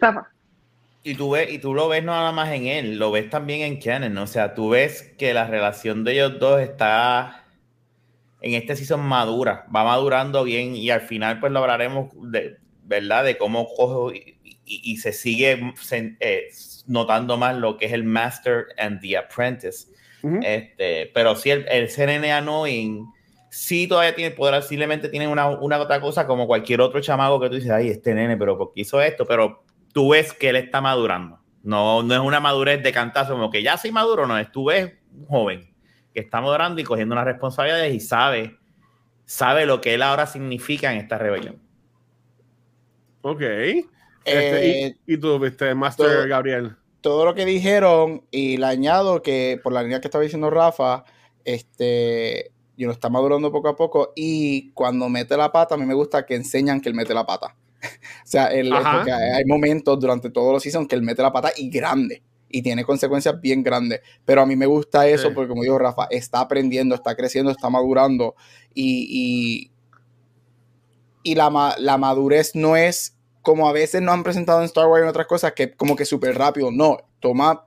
Rafa. 0.00 0.28
Y 1.02 1.14
tú, 1.14 1.30
ves, 1.30 1.52
y 1.52 1.58
tú 1.58 1.72
lo 1.72 1.88
ves 1.88 2.02
no 2.02 2.12
nada 2.12 2.32
más 2.32 2.50
en 2.50 2.66
él, 2.66 2.98
lo 2.98 3.12
ves 3.12 3.30
también 3.30 3.60
en 3.60 3.80
Canon, 3.80 4.12
¿no? 4.12 4.24
O 4.24 4.26
sea, 4.26 4.54
tú 4.54 4.70
ves 4.70 5.14
que 5.16 5.32
la 5.32 5.46
relación 5.46 6.02
de 6.02 6.14
ellos 6.14 6.40
dos 6.40 6.60
está 6.60 7.44
en 8.40 8.54
este 8.54 8.74
season 8.74 9.00
madura, 9.00 9.66
va 9.74 9.84
madurando 9.84 10.42
bien 10.42 10.74
y 10.74 10.90
al 10.90 11.02
final 11.02 11.38
pues 11.38 11.52
lo 11.52 11.60
hablaremos 11.60 12.10
de, 12.30 12.56
¿verdad? 12.82 13.24
De 13.24 13.38
cómo 13.38 13.68
coge 13.74 14.36
y, 14.64 14.96
se 14.96 15.12
sigue 15.12 15.72
eh, 16.18 16.48
notando 16.86 17.36
más 17.36 17.56
lo 17.56 17.76
que 17.76 17.86
es 17.86 17.92
el 17.92 18.04
Master 18.04 18.66
and 18.78 19.00
the 19.00 19.16
Apprentice. 19.16 19.88
este, 20.42 21.10
pero 21.14 21.36
sí, 21.36 21.50
el, 21.50 21.66
el 21.68 21.88
CNN 21.88 22.32
Annoying 22.32 23.06
sí 23.50 23.86
todavía 23.86 24.14
tiene 24.14 24.32
poder, 24.32 24.62
simplemente 24.62 25.08
tiene 25.08 25.28
una, 25.28 25.48
una 25.48 25.78
otra 25.78 26.00
cosa 26.00 26.26
como 26.26 26.46
cualquier 26.46 26.80
otro 26.80 27.00
chamago 27.00 27.40
que 27.40 27.48
tú 27.48 27.54
dices, 27.54 27.70
ay, 27.70 27.88
este 27.88 28.14
nene, 28.14 28.36
pero 28.36 28.58
¿por 28.58 28.72
qué 28.72 28.82
hizo 28.82 29.00
esto? 29.00 29.24
Pero 29.24 29.64
tú 29.92 30.10
ves 30.10 30.32
que 30.32 30.50
él 30.50 30.56
está 30.56 30.80
madurando. 30.80 31.40
No, 31.62 32.02
no 32.02 32.14
es 32.14 32.20
una 32.20 32.38
madurez 32.38 32.82
de 32.82 32.92
cantazo, 32.92 33.32
como 33.32 33.50
que 33.50 33.62
ya 33.62 33.76
soy 33.76 33.92
maduro, 33.92 34.26
no 34.26 34.38
es, 34.38 34.52
tú 34.52 34.66
ves 34.66 34.92
un 35.12 35.26
joven 35.26 35.74
que 36.12 36.20
está 36.20 36.40
madurando 36.40 36.80
y 36.80 36.84
cogiendo 36.84 37.14
unas 37.14 37.24
responsabilidades 37.24 37.94
y 37.94 38.00
sabe, 38.00 38.58
sabe 39.24 39.66
lo 39.66 39.80
que 39.80 39.94
él 39.94 40.02
ahora 40.02 40.26
significa 40.26 40.92
en 40.92 40.98
esta 40.98 41.18
rebelión. 41.18 41.60
Ok. 43.22 43.42
Este, 44.26 44.86
Eh, 44.86 44.96
y, 45.06 45.14
y 45.14 45.18
tú, 45.18 45.38
viste, 45.38 45.74
Master 45.74 46.06
todo- 46.06 46.28
Gabriel. 46.28 46.76
todo 47.00 47.24
lo 47.24 47.34
que 47.34 47.44
dijeron 47.44 48.24
y 48.30 48.56
le 48.56 48.66
añado 48.66 49.22
que 49.22 49.60
por 49.62 49.72
la 49.72 49.82
línea 49.82 50.00
que 50.00 50.08
estaba 50.08 50.22
diciendo 50.24 50.50
Rafa, 50.50 51.04
este, 51.44 52.50
yo 52.76 52.86
lo 52.88 52.92
está 52.92 53.08
madurando 53.08 53.50
poco 53.52 53.68
a 53.68 53.76
poco 53.76 54.12
y 54.16 54.70
cuando 54.72 55.08
mete 55.08 55.36
la 55.36 55.52
pata, 55.52 55.76
a 55.76 55.78
mí 55.78 55.86
me 55.86 55.94
gusta 55.94 56.26
que 56.26 56.34
enseñan 56.34 56.80
que 56.80 56.88
él 56.88 56.94
mete 56.94 57.14
la 57.14 57.24
pata. 57.24 57.56
o 57.80 58.26
sea, 58.26 58.46
él- 58.48 58.72
Ajá. 58.72 58.96
porque 58.98 59.12
hay 59.12 59.44
momentos 59.44 59.98
durante 60.00 60.30
todos 60.30 60.52
los 60.52 60.62
seasons 60.62 60.88
que 60.88 60.96
él 60.96 61.02
mete 61.02 61.22
la 61.22 61.32
pata 61.32 61.52
y 61.56 61.70
grande 61.70 62.22
y 62.48 62.62
tiene 62.62 62.84
consecuencias 62.84 63.40
bien 63.40 63.62
grandes. 63.62 64.00
Pero 64.24 64.42
a 64.42 64.46
mí 64.46 64.56
me 64.56 64.66
gusta 64.66 65.06
eso 65.08 65.28
Sí. 65.28 65.34
porque, 65.34 65.48
como 65.48 65.62
dijo 65.62 65.78
Rafa, 65.78 66.06
está 66.10 66.40
aprendiendo, 66.40 66.94
está 66.94 67.14
creciendo, 67.14 67.50
está 67.50 67.70
madurando 67.70 68.34
y, 68.74 69.70
y, 71.22 71.30
y 71.30 71.34
la, 71.34 71.74
la 71.78 71.98
madurez 71.98 72.54
no 72.54 72.76
es 72.76 73.15
como 73.46 73.68
a 73.68 73.72
veces 73.72 74.02
nos 74.02 74.12
han 74.12 74.24
presentado 74.24 74.58
en 74.58 74.64
Star 74.64 74.88
Wars 74.88 75.02
y 75.02 75.04
en 75.04 75.08
otras 75.08 75.28
cosas, 75.28 75.52
que 75.52 75.70
como 75.70 75.94
que 75.94 76.04
súper 76.04 76.36
rápido. 76.36 76.72
No, 76.72 76.98
toma 77.20 77.64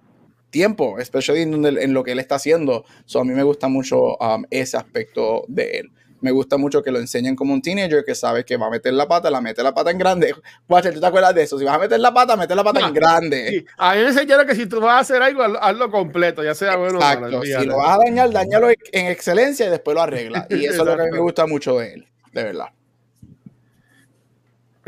tiempo, 0.50 1.00
especialmente 1.00 1.82
en, 1.82 1.94
lo 1.94 2.04
que 2.04 2.12
él 2.12 2.20
está 2.20 2.36
haciendo. 2.36 2.84
So, 3.06 3.22
a 3.22 3.24
mí 3.24 3.32
me 3.32 3.44
gusta 3.44 3.70
mucho 3.70 4.18
um, 4.18 4.44
ese 4.50 4.76
aspecto 4.76 5.46
de 5.48 5.80
él. 5.80 5.92
Me 6.20 6.32
gusta 6.32 6.58
mucho 6.58 6.84
que 6.84 6.92
lo 6.92 7.00
enseñen 7.00 7.34
como 7.38 7.54
un 7.54 7.62
teenager 7.62 8.04
que 8.04 8.14
sabe 8.14 8.44
que 8.44 8.58
va 8.58 8.68
a 8.68 8.70
meter 8.70 8.92
la 8.92 9.08
pata, 9.08 9.32
la 9.32 9.40
mete 9.40 9.64
la 9.64 9.74
pata 9.74 9.90
en 9.90 10.00
grande. 10.00 10.36
Watcher, 10.68 10.94
¿tú 10.94 11.00
te 11.00 11.06
acuerdas 11.06 11.34
de 11.34 11.44
eso? 11.44 11.58
Si 11.58 11.64
vas 11.64 11.76
a 11.76 11.80
meter 11.80 12.02
la 12.02 12.14
pata, 12.14 12.36
mete 12.36 12.54
la 12.56 12.64
pata 12.66 12.82
No, 12.82 12.88
en 12.90 12.94
grande. 12.94 13.48
Sí, 13.48 13.66
a 13.78 13.96
mí 13.96 14.02
me 14.02 14.08
enseñaron 14.10 14.46
que 14.46 14.56
si 14.56 14.66
tú 14.66 14.82
vas 14.82 14.96
a 14.96 15.00
hacer 15.00 15.22
algo, 15.22 15.44
hazlo, 15.62 15.90
completo, 15.90 16.44
ya 16.44 16.56
sea 16.56 16.76
bueno 16.76 16.98
o 16.98 17.02
malo, 17.02 17.42
Exacto. 17.42 17.62
Si 17.62 17.66
lo 17.66 17.78
vas 17.78 17.96
a 17.96 18.04
dañar, 18.04 18.32
dañalo 18.32 18.68
en 18.70 19.08
excelencia 19.08 19.68
y 19.68 19.70
después 19.70 19.96
lo 19.96 20.02
arregla. 20.02 20.46
Y 20.50 20.66
eso 20.66 20.74
es 20.74 20.78
lo 20.80 20.84
que 20.88 20.92
a 20.92 20.96
mí 20.96 21.02
me 21.04 21.06
Exacto. 21.06 21.24
gusta 21.24 21.48
mucho 21.48 21.80
de 21.80 21.94
él, 21.94 22.08
de 22.34 22.44
verdad. 22.44 22.68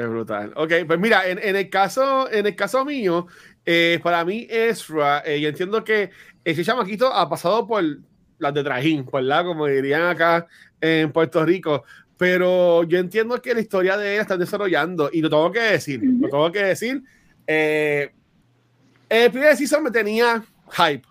Es 0.02 0.10
brutal. 0.10 0.52
Ok, 0.56 0.74
pues 0.88 1.00
mira, 1.00 1.30
en, 1.30 1.38
en 1.38 1.56
el 1.56 1.70
caso, 1.70 2.28
en 2.32 2.48
el 2.48 2.56
caso 2.56 2.84
mío, 2.84 3.28
eh, 3.68 4.00
para 4.02 4.26
mí 4.26 4.48
Ezra, 4.50 5.22
eh, 5.24 5.40
yo 5.40 5.50
entiendo 5.50 5.84
que 5.84 6.10
ese 6.44 6.64
chamaquito 6.64 7.14
ha 7.14 7.30
pasado 7.30 7.68
por 7.68 7.84
las 8.40 8.54
de 8.54 8.64
trajín, 8.64 9.06
¿verdad? 9.14 9.46
Como 9.46 9.68
dirían 9.68 10.02
acá 10.02 10.48
en 10.80 11.12
Puerto 11.12 11.46
Rico. 11.46 11.84
Pero 12.18 12.84
yo 12.84 12.98
entiendo 12.98 13.40
que 13.40 13.54
la 13.54 13.62
historia 13.62 13.96
de 13.96 14.16
él 14.16 14.22
está 14.22 14.38
desarrollando 14.38 15.12
y 15.14 15.22
lo 15.22 15.30
tengo 15.30 15.52
que 15.52 15.60
decir, 15.60 16.02
lo 16.04 16.30
tengo 16.30 16.52
que 16.52 16.64
decir. 16.64 17.04
Eh, 17.46 18.12
el 19.08 19.32
primer 19.32 19.56
season 19.56 19.84
me 19.84 19.92
tenía 19.92 20.44
hype. 20.72 21.08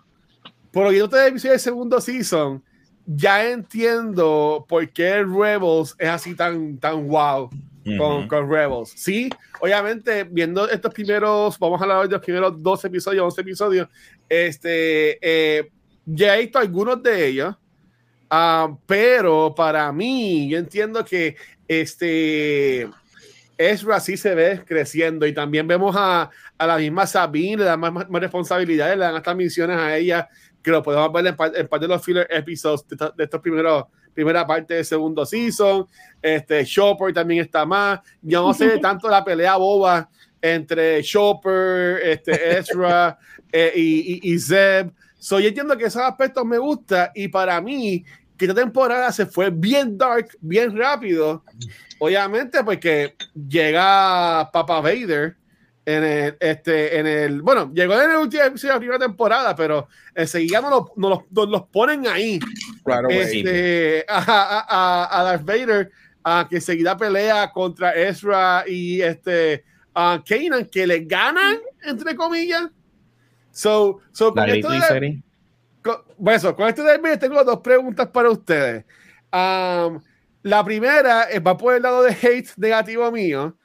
Pero 0.69 0.89
viendo 0.89 1.17
el 1.17 1.27
episodio 1.29 1.51
del 1.51 1.59
segundo 1.61 2.01
season, 2.01 2.61
ya 3.05 3.49
entiendo 3.49 4.65
por 4.67 4.89
qué 4.89 5.23
Rebels 5.23 5.95
es 5.97 6.09
así 6.09 6.35
tan, 6.35 6.77
tan 6.77 7.07
wow 7.07 7.49
con, 7.83 7.99
Ujú. 8.19 8.27
con 8.27 8.49
Rebels. 8.49 8.89
Sí, 8.95 9.29
obviamente, 9.59 10.23
viendo 10.23 10.69
estos 10.69 10.93
primeros, 10.93 11.57
vamos 11.57 11.79
a 11.81 11.83
hablar 11.83 11.97
hoy 11.99 12.07
de 12.07 12.13
los 12.15 12.21
primeros 12.23 12.61
12 12.61 12.87
episodios, 12.87 13.23
11 13.23 13.41
episodios, 13.41 13.87
este, 14.29 15.17
eh, 15.21 15.69
ya 16.05 16.37
he 16.37 16.41
visto 16.41 16.59
algunos 16.59 17.01
de 17.03 17.27
ellos, 17.27 17.55
ah, 18.29 18.75
pero 18.85 19.53
para 19.55 19.91
mí, 19.91 20.49
yo 20.49 20.57
entiendo 20.57 21.03
que 21.05 21.35
este 21.67 22.89
Ezra 23.57 23.99
sí 23.99 24.17
se 24.17 24.33
ve 24.33 24.61
creciendo 24.65 25.25
y 25.27 25.33
también 25.33 25.67
vemos 25.67 25.95
a, 25.97 26.29
a 26.57 26.67
la 26.67 26.77
misma 26.77 27.05
Sabine, 27.05 27.57
le 27.57 27.63
dan 27.65 27.79
más, 27.79 27.91
más- 27.93 28.09
más 28.09 28.21
responsabilidades, 28.21 28.97
le 28.97 29.03
dan 29.05 29.15
hasta 29.15 29.33
misiones 29.35 29.77
a 29.77 29.95
ella, 29.95 30.27
que 30.63 30.71
lo 30.71 30.81
podemos 30.81 31.11
ver 31.13 31.27
en, 31.27 31.35
par- 31.35 31.51
en 31.55 31.67
parte 31.67 31.87
de 31.87 31.93
los 31.93 32.03
filler 32.03 32.27
episodes 32.29 32.87
de, 32.87 32.95
de 33.15 33.23
estos 33.23 33.39
primeros 33.41 33.85
primera 34.13 34.45
parte 34.45 34.75
del 34.75 34.85
segundo 34.85 35.25
season. 35.25 35.85
Este 36.21 36.65
Chopper 36.65 37.13
también 37.13 37.43
está 37.43 37.65
más. 37.65 37.99
Yo 38.21 38.45
no 38.47 38.53
sé 38.53 38.77
tanto 38.81 39.09
la 39.09 39.23
pelea 39.23 39.55
boba 39.57 40.09
entre 40.41 41.01
Chopper, 41.03 41.99
este 42.03 42.57
Ezra 42.59 43.17
eh, 43.51 43.71
y, 43.75 44.29
y, 44.29 44.33
y 44.33 44.39
Zeb. 44.39 44.91
So, 45.19 45.39
yo 45.39 45.49
entiendo 45.49 45.77
que 45.77 45.85
esos 45.85 46.01
aspectos 46.01 46.43
me 46.45 46.57
gustan 46.57 47.09
y 47.13 47.27
para 47.27 47.61
mí 47.61 48.03
que 48.37 48.45
esta 48.45 48.59
temporada 48.59 49.11
se 49.11 49.27
fue 49.27 49.51
bien 49.51 49.97
dark, 49.97 50.29
bien 50.41 50.75
rápido. 50.75 51.43
Obviamente 51.99 52.63
porque 52.63 53.15
llega 53.47 54.49
Papa 54.51 54.81
Vader 54.81 55.35
en 55.85 56.03
el, 56.03 56.37
este, 56.39 56.97
en 56.99 57.05
el, 57.07 57.41
bueno, 57.43 57.71
llegó 57.73 57.93
en 58.01 58.09
el 58.11 58.17
último 58.17 58.43
episodio 58.43 58.69
de 58.73 58.75
la 58.75 58.79
primera 58.79 58.99
temporada, 58.99 59.55
pero 59.55 59.87
enseguida 60.15 60.61
nos, 60.61 60.71
lo- 60.71 60.93
nos 60.95 61.09
los, 61.11 61.19
nos 61.31 61.49
los 61.49 61.61
ponen 61.67 62.07
ahí 62.07 62.39
Claro, 62.83 63.09
este, 63.09 64.05
a, 64.07 65.19
a, 65.19 65.23
Darth 65.23 65.45
Vader, 65.45 65.91
a 66.23 66.47
que 66.49 66.55
enseguida 66.55 66.97
pelea 66.97 67.51
contra 67.51 67.91
Ezra 67.93 68.63
y 68.67 69.01
este 69.01 69.63
a 69.93 70.23
Kanan, 70.25 70.65
que 70.65 70.87
le 70.87 71.01
ganan, 71.01 71.57
entre 71.83 72.15
comillas. 72.15 72.69
So, 73.51 73.99
so 74.11 74.33
con, 74.33 74.49
esto 74.49 74.69
de, 74.69 75.21
con, 75.83 75.97
bueno, 76.17 76.37
eso, 76.37 76.55
con 76.55 76.69
esto 76.69 76.83
de 76.83 76.97
Vader 76.97 77.19
tengo 77.19 77.43
dos 77.43 77.59
preguntas 77.59 78.07
para 78.07 78.29
ustedes. 78.29 78.85
Um, 79.31 79.99
la 80.43 80.63
primera 80.63 81.27
va 81.45 81.57
por 81.57 81.75
el 81.75 81.83
lado 81.83 82.03
de 82.03 82.11
hate 82.11 82.49
negativo 82.57 83.11
mío. 83.11 83.55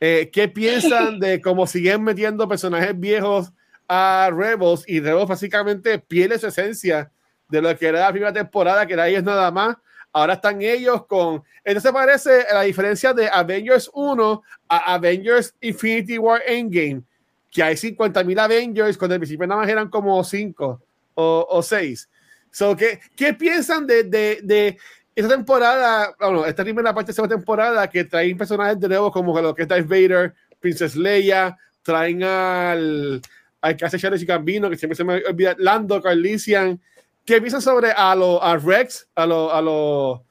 Eh, 0.00 0.30
¿Qué 0.32 0.48
piensan 0.48 1.18
de 1.18 1.40
cómo 1.40 1.66
siguen 1.66 2.02
metiendo 2.04 2.48
personajes 2.48 2.98
viejos 2.98 3.52
a 3.88 4.30
Rebels 4.32 4.84
y 4.86 5.00
Rebels 5.00 5.28
básicamente 5.28 5.98
pierde 5.98 6.38
su 6.38 6.48
esencia 6.48 7.10
de 7.48 7.62
lo 7.62 7.76
que 7.76 7.86
era 7.86 8.00
la 8.00 8.10
primera 8.10 8.32
temporada, 8.32 8.86
que 8.86 8.92
era 8.92 9.08
ellos 9.08 9.22
nada 9.22 9.50
más? 9.50 9.76
Ahora 10.12 10.34
están 10.34 10.62
ellos 10.62 11.06
con. 11.06 11.42
Entonces 11.64 11.92
parece 11.92 12.44
la 12.52 12.62
diferencia 12.62 13.12
de 13.12 13.28
Avengers 13.28 13.90
1 13.92 14.42
a 14.68 14.94
Avengers 14.94 15.54
Infinity 15.60 16.18
War 16.18 16.42
Endgame, 16.46 17.02
que 17.50 17.62
hay 17.62 17.74
50.000 17.74 18.38
Avengers, 18.40 18.96
cuando 18.96 19.14
al 19.14 19.20
principio 19.20 19.46
nada 19.46 19.60
más 19.60 19.70
eran 19.70 19.88
como 19.88 20.22
5 20.22 20.82
o 21.14 21.62
6. 21.62 22.08
So, 22.50 22.76
¿qué, 22.76 23.00
¿Qué 23.14 23.34
piensan 23.34 23.86
de, 23.86 24.04
de, 24.04 24.40
de 24.42 24.78
esta 25.14 25.34
temporada, 25.34 26.14
bueno, 26.20 26.46
esta 26.46 26.62
primera 26.62 26.94
parte 26.94 27.08
de 27.08 27.10
esta 27.12 27.28
temporada 27.28 27.88
que 27.90 28.04
traen 28.04 28.36
personajes 28.36 28.78
de 28.78 28.88
nuevo 28.88 29.10
como 29.10 29.38
lo 29.40 29.54
que 29.54 29.62
es 29.62 29.68
Darth 29.68 29.88
Vader, 29.88 30.34
Princess 30.60 30.94
Leia, 30.94 31.56
traen 31.82 32.22
al, 32.22 33.20
al 33.60 33.76
que 33.76 33.84
hace 33.84 33.98
Charles 33.98 34.24
Gambino, 34.24 34.70
que 34.70 34.76
siempre 34.76 34.96
se 34.96 35.04
me 35.04 35.14
olvida, 35.24 35.56
Lando, 35.58 36.00
Carlisian. 36.00 36.80
¿Qué 37.28 37.42
piensan 37.42 37.60
sobre 37.60 37.90
a, 37.94 38.14
lo, 38.14 38.42
a 38.42 38.56
Rex, 38.56 39.06
a, 39.14 39.26
lo, 39.26 39.52
a, 39.54 39.60
lo, 39.60 40.24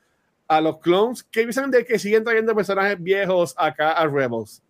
a 0.47 0.59
los 0.59 0.79
clones? 0.79 1.21
¿Qué 1.25 1.41
piensan 1.41 1.69
de 1.69 1.85
que 1.85 1.99
siguen 1.99 2.23
trayendo 2.23 2.55
personajes 2.55 2.99
viejos 2.99 3.53
acá 3.55 3.91
a 3.91 4.07
Rebels? 4.07 4.63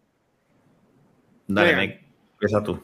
Dale. 1.48 1.74
Mike, 1.78 2.06
empieza 2.34 2.62
tú. 2.62 2.84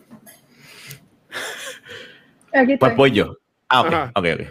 Aquí 2.53 2.77
Pues 2.77 2.95
voy 2.95 3.12
yo. 3.12 3.35
Ah, 3.67 3.81
ok, 3.81 3.88
Ajá. 3.88 4.12
ok, 4.15 4.25
ok. 4.33 4.41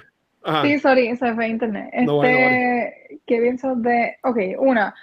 Ajá. 0.44 0.62
Sí, 0.66 0.78
sorry, 0.78 1.16
se 1.16 1.34
fue 1.34 1.48
internet. 1.48 1.88
Este, 1.90 2.04
No, 2.04 2.16
bueno, 2.16 2.38
¿qué 3.26 3.40
piensas 3.40 3.82
de, 3.82 4.16
ok, 4.24 4.36
una, 4.58 4.94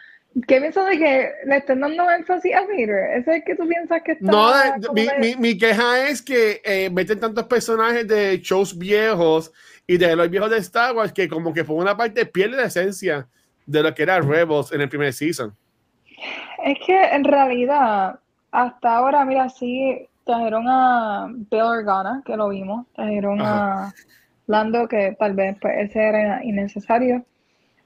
¿qué 0.48 0.62
piensas 0.62 0.88
de 0.88 1.00
que 1.00 1.31
le 1.48 1.58
estén 1.58 1.79
dando 1.79 2.12
énfasis 2.12 2.53
a 2.53 2.62
Vader? 2.62 3.17
¿Ese 3.17 3.31
es 3.31 3.38
el 3.38 3.43
que 3.43 3.55
tú 3.55 3.67
piensas 3.67 4.03
que 4.03 4.12
está 4.12 4.31
No, 4.31 4.51
mi, 4.93 5.08
de- 5.08 5.17
mi- 5.19 5.36
mi 5.38 5.58
queja 5.58 6.08
es 6.10 6.22
que 6.22 6.62
eh, 6.63 6.91
meten 6.91 7.19
tantos 7.19 7.46
personajes 7.46 8.08
de 8.08 8.38
shows 8.39 8.77
viejos 8.77 9.51
y 9.89 9.98
de 9.98 10.15
los 10.15 10.29
viejos 10.29 10.51
de 10.51 10.58
Star 10.60 10.96
Wars 10.96 11.12
que 11.12 11.27
como 11.27 11.51
que 11.51 11.63
por 11.63 11.75
una 11.81 11.98
parte 11.98 12.24
pierde 12.27 12.58
la 12.58 12.65
esencia 12.65 13.27
de 13.65 13.81
lo 13.81 13.91
que 13.96 14.03
era 14.03 14.19
Rebels 14.22 14.72
en 14.72 14.81
el 14.81 14.88
primer 14.89 15.12
season. 15.13 15.51
Es 16.63 16.77
que 16.86 17.01
en 17.05 17.24
realidad, 17.24 18.19
hasta 18.51 18.98
ahora, 18.98 19.25
mira, 19.25 19.50
sí, 19.50 20.08
trajeron 20.25 20.65
a 20.67 21.27
Bill 21.31 21.62
Organa, 21.62 22.22
que 22.24 22.38
lo 22.38 22.50
vimos, 22.50 22.86
trajeron 22.93 23.41
a 23.41 23.91
Lando, 24.46 24.88
que 24.88 25.15
tal 25.17 25.34
vez 25.34 25.58
pues, 25.60 25.74
ese 25.89 26.00
era 26.03 26.43
innecesario. 26.43 27.25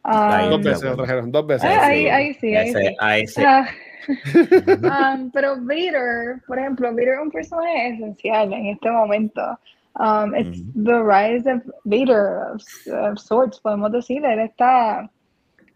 Ahí, 0.04 0.46
Um, 0.46 0.52
Dos 0.52 0.62
veces 0.64 0.84
lo 0.84 0.98
trajeron, 0.98 1.32
dos 1.32 1.48
veces. 1.48 1.70
Ah, 1.74 1.86
ahí- 1.86 2.08
ahí 2.10 2.34
sí, 2.34 2.54
ahí 2.54 2.68
Ese- 2.70 2.96
sí. 3.28 3.44
Ah, 3.46 5.16
um, 5.18 5.32
pero 5.34 5.56
Vader, 5.62 6.42
por 6.46 6.60
ejemplo, 6.60 6.90
Vader 6.92 7.14
es 7.14 7.20
un 7.22 7.32
personaje 7.32 7.88
esencial 7.94 8.52
en 8.52 8.66
este 8.66 8.92
momento. 8.92 9.58
Um, 10.00 10.34
it's 10.36 10.62
the 10.76 11.04
rise 11.04 11.46
of 11.46 11.62
Vader, 11.86 12.54
of, 12.54 12.62
of 12.88 13.20
sorts, 13.20 13.60
podemos 13.60 13.92
decir. 13.92 14.26
Él 14.26 14.40
está 14.40 15.10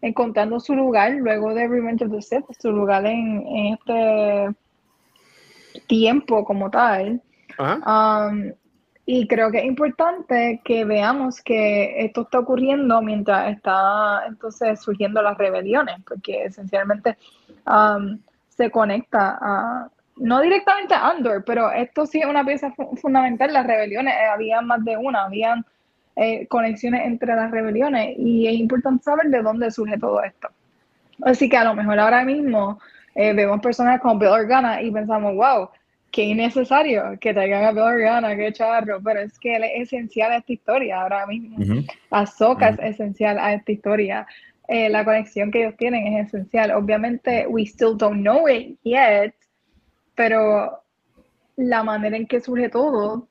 encontrando 0.02 0.58
su 0.60 0.74
lugar 0.74 1.12
luego 1.12 1.54
de 1.54 1.68
Revenge 1.68 2.02
of 2.04 2.10
the 2.10 2.22
Sith, 2.22 2.44
su 2.60 2.70
lugar 2.72 3.06
en, 3.06 3.46
en 3.46 3.74
este 3.74 4.56
tiempo 5.86 6.44
como 6.44 6.70
tal. 6.70 7.22
Um, 7.58 8.52
Y 9.10 9.26
creo 9.26 9.50
que 9.50 9.60
es 9.60 9.64
importante 9.64 10.60
que 10.62 10.84
veamos 10.84 11.40
que 11.40 12.04
esto 12.04 12.20
está 12.20 12.40
ocurriendo 12.40 13.00
mientras 13.00 13.56
está 13.56 14.22
entonces 14.28 14.82
surgiendo 14.82 15.22
las 15.22 15.38
rebeliones, 15.38 15.96
porque 16.06 16.44
esencialmente 16.44 17.16
um, 17.66 18.20
se 18.50 18.70
conecta 18.70 19.38
a, 19.40 19.88
no 20.18 20.40
directamente 20.40 20.94
a 20.94 21.10
Andor, 21.10 21.44
pero 21.44 21.70
esto 21.72 22.06
sí 22.06 22.20
es 22.20 22.26
una 22.26 22.44
pieza 22.44 22.72
fundamental, 23.00 23.52
las 23.52 23.66
rebeliones, 23.66 24.14
eh, 24.14 24.26
había 24.26 24.60
más 24.60 24.84
de 24.84 24.96
una, 24.96 25.24
habían 25.24 25.64
eh, 26.16 26.46
conexiones 26.48 27.06
entre 27.06 27.34
las 27.34 27.50
rebeliones 27.50 28.16
y 28.18 28.46
es 28.46 28.54
importante 28.54 29.04
saber 29.04 29.28
de 29.28 29.42
dónde 29.42 29.70
surge 29.70 29.98
todo 29.98 30.22
esto. 30.22 30.48
Así 31.22 31.48
que 31.48 31.56
a 31.56 31.64
lo 31.64 31.74
mejor 31.74 31.98
ahora 31.98 32.24
mismo 32.24 32.80
eh, 33.14 33.32
vemos 33.32 33.60
personas 33.60 34.00
como 34.00 34.18
Bill 34.18 34.28
Organa 34.28 34.82
y 34.82 34.90
pensamos, 34.90 35.34
wow, 35.34 35.68
qué 36.10 36.24
innecesario 36.24 37.18
que 37.20 37.32
traigan 37.32 37.64
a 37.64 37.72
Bill 37.72 37.82
Organa, 37.82 38.36
qué 38.36 38.52
charro, 38.52 39.00
pero 39.02 39.20
es 39.20 39.38
que 39.38 39.56
él 39.56 39.64
es 39.64 39.92
esencial 39.92 40.32
a 40.32 40.36
esta 40.38 40.52
historia 40.52 41.02
ahora 41.02 41.26
mismo. 41.26 41.56
Ahsoka 42.10 42.70
es 42.70 42.78
esencial 42.80 43.38
a 43.38 43.54
esta 43.54 43.72
historia. 43.72 44.26
Eh, 44.68 44.88
la 44.90 45.04
conexión 45.04 45.50
que 45.50 45.60
ellos 45.60 45.76
tienen 45.76 46.14
es 46.14 46.28
esencial. 46.28 46.72
Obviamente, 46.72 47.46
we 47.48 47.64
still 47.64 47.96
don't 47.96 48.20
know 48.20 48.46
it 48.48 48.76
yet, 48.84 49.34
pero 50.18 50.82
la 51.56 51.84
manera 51.84 52.16
en 52.16 52.26
que 52.26 52.40
surge 52.40 52.68
todo, 52.68 53.28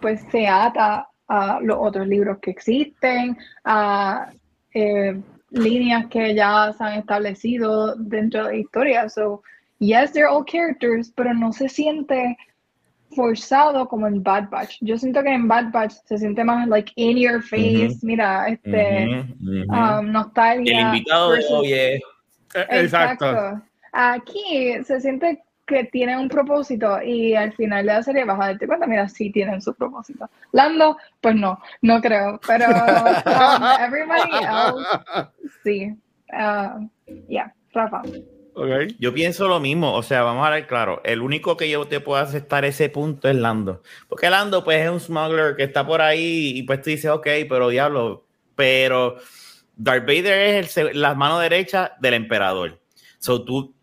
pues 0.00 0.20
se 0.30 0.46
ata 0.46 1.08
a 1.26 1.58
los 1.60 1.76
otros 1.80 2.06
libros 2.06 2.38
que 2.40 2.52
existen, 2.52 3.36
a 3.64 4.30
eh, 4.72 5.20
líneas 5.50 6.06
que 6.06 6.32
ya 6.32 6.72
se 6.78 6.84
han 6.84 7.00
establecido 7.00 7.96
dentro 7.96 8.44
de 8.44 8.52
la 8.52 8.56
historia. 8.56 9.08
So, 9.08 9.42
yes, 9.80 10.12
they're 10.12 10.28
all 10.28 10.44
characters, 10.44 11.12
pero 11.16 11.34
no 11.34 11.52
se 11.52 11.68
siente 11.68 12.36
forzado 13.16 13.88
como 13.88 14.06
en 14.06 14.22
Bad 14.22 14.48
Batch. 14.48 14.78
Yo 14.80 14.96
siento 14.96 15.24
que 15.24 15.34
en 15.34 15.48
Bad 15.48 15.72
Batch 15.72 15.94
se 16.04 16.18
siente 16.18 16.44
más 16.44 16.68
like 16.68 16.92
in 16.94 17.18
your 17.18 17.42
face, 17.42 17.98
mira, 18.02 18.46
este 18.46 19.26
um, 19.68 20.12
nostalgia. 20.12 20.78
El 20.78 20.86
invitado 20.86 21.32
de 21.32 21.44
hoy 21.50 21.72
es. 21.72 22.00
Exacto. 22.70 23.60
Aquí 23.92 24.72
se 24.84 25.00
siente 25.00 25.42
que 25.72 25.84
tienen 25.84 26.18
un 26.18 26.28
propósito 26.28 27.02
y 27.02 27.34
al 27.34 27.52
final 27.54 27.86
de 27.86 27.92
la 27.92 28.02
serie 28.02 28.24
vas 28.24 28.40
a 28.40 28.46
darte 28.48 28.66
cuenta, 28.66 28.86
mira, 28.86 29.08
sí 29.08 29.30
tienen 29.30 29.60
su 29.60 29.74
propósito. 29.74 30.28
Lando, 30.52 30.96
pues 31.20 31.34
no, 31.34 31.60
no 31.80 32.00
creo, 32.00 32.40
pero 32.46 32.66
um, 32.66 33.64
everybody 33.80 34.30
else, 34.44 35.30
sí. 35.64 35.96
Uh, 36.32 36.88
yeah, 37.28 37.52
Rafa. 37.72 38.02
Okay. 38.54 38.94
Yo 38.98 39.14
pienso 39.14 39.48
lo 39.48 39.60
mismo, 39.60 39.94
o 39.94 40.02
sea, 40.02 40.22
vamos 40.22 40.46
a 40.46 40.50
ver 40.50 40.66
claro, 40.66 41.00
el 41.04 41.22
único 41.22 41.56
que 41.56 41.70
yo 41.70 41.86
te 41.86 42.00
puedo 42.00 42.22
aceptar 42.22 42.66
ese 42.66 42.90
punto 42.90 43.28
es 43.28 43.36
Lando, 43.36 43.82
porque 44.08 44.28
Lando 44.28 44.62
pues 44.62 44.84
es 44.84 44.90
un 44.90 45.00
smuggler 45.00 45.56
que 45.56 45.62
está 45.62 45.86
por 45.86 46.02
ahí 46.02 46.52
y 46.56 46.62
pues 46.64 46.82
tú 46.82 46.90
dices, 46.90 47.10
ok, 47.10 47.26
pero 47.48 47.70
diablo, 47.70 48.26
pero 48.54 49.16
Darth 49.74 50.06
Vader 50.06 50.56
es 50.64 50.76
el, 50.76 51.00
la 51.00 51.14
mano 51.14 51.38
derecha 51.38 51.96
del 52.00 52.14
emperador. 52.14 52.78
So 53.18 53.42
tú 53.42 53.74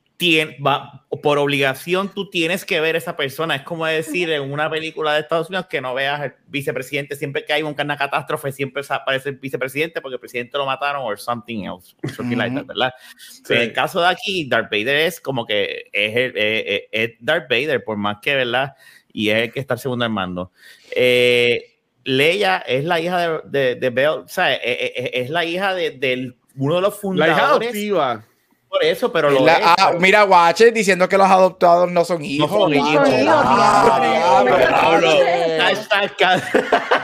va, 0.65 1.05
por 1.21 1.37
obligación 1.37 2.09
tú 2.09 2.29
tienes 2.29 2.65
que 2.65 2.81
ver 2.81 2.95
esa 2.95 3.15
persona. 3.15 3.55
Es 3.55 3.61
como 3.61 3.85
decir 3.85 4.29
en 4.31 4.51
una 4.51 4.69
película 4.69 5.13
de 5.13 5.21
Estados 5.21 5.49
Unidos 5.49 5.67
que 5.67 5.81
no 5.81 5.93
veas 5.93 6.19
al 6.19 6.35
vicepresidente. 6.47 7.15
Siempre 7.15 7.45
que 7.45 7.53
hay 7.53 7.63
una 7.63 7.97
catástrofe, 7.97 8.51
siempre 8.51 8.83
aparece 8.89 9.29
el 9.29 9.35
vicepresidente 9.35 10.01
porque 10.01 10.15
el 10.15 10.19
presidente 10.19 10.57
lo 10.57 10.65
mataron 10.65 11.03
o 11.05 11.15
something 11.15 11.63
else. 11.63 11.95
¿verdad? 12.65 12.91
En 13.49 13.57
el 13.57 13.73
caso 13.73 14.01
de 14.01 14.07
aquí, 14.07 14.47
Darth 14.49 14.69
Vader 14.69 14.97
es 15.07 15.21
como 15.21 15.45
que 15.45 15.89
es, 15.93 16.15
el, 16.15 16.33
es, 16.91 17.11
Darth 17.19 17.49
Vader, 17.49 17.83
por 17.83 17.97
más 17.97 18.17
que, 18.21 18.35
¿verdad? 18.35 18.73
Y 19.13 19.29
es 19.29 19.43
el 19.43 19.51
que 19.53 19.59
está 19.59 19.75
el 19.75 19.79
segundo 19.79 20.05
al 20.05 20.11
mando. 20.11 20.51
Eh, 20.95 21.77
Leia 22.03 22.57
es 22.57 22.83
la 22.83 22.99
hija 22.99 23.19
de, 23.19 23.41
de, 23.45 23.75
de 23.75 23.89
Bell, 23.89 24.07
o 24.09 24.27
sea, 24.27 24.53
es, 24.53 24.61
e, 24.63 24.93
e, 24.95 25.21
es, 25.21 25.29
la 25.29 25.45
hija 25.45 25.73
de, 25.73 26.33
uno 26.55 26.75
de 26.75 26.81
los 26.81 26.99
fundadores. 26.99 27.35
La 27.35 27.41
hija 27.41 27.49
adoptiva 27.49 28.25
por 28.69 28.83
eso, 28.83 29.11
pero 29.11 29.31
lo 29.31 29.45
ah, 29.49 29.93
Mira, 29.99 30.25
Watcher 30.25 30.71
diciendo 30.71 31.09
que 31.09 31.17
los 31.17 31.27
adoptados 31.27 31.91
no 31.91 32.05
son 32.05 32.23
hijos. 32.23 32.51
No 32.51 32.59
son 32.59 32.73
hijos. 32.73 33.09
Diablo, 33.09 33.41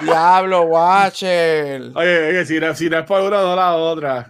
diablo, 0.01 0.61
Watcher. 0.63 1.91
Oye, 1.95 2.29
oye, 2.29 2.45
si 2.45 2.59
no, 2.59 2.75
si 2.75 2.87
no 2.87 2.99
es 2.99 3.05
por 3.05 3.21
una, 3.21 3.41
no 3.41 3.55
la 3.55 3.75
otra. 3.75 4.29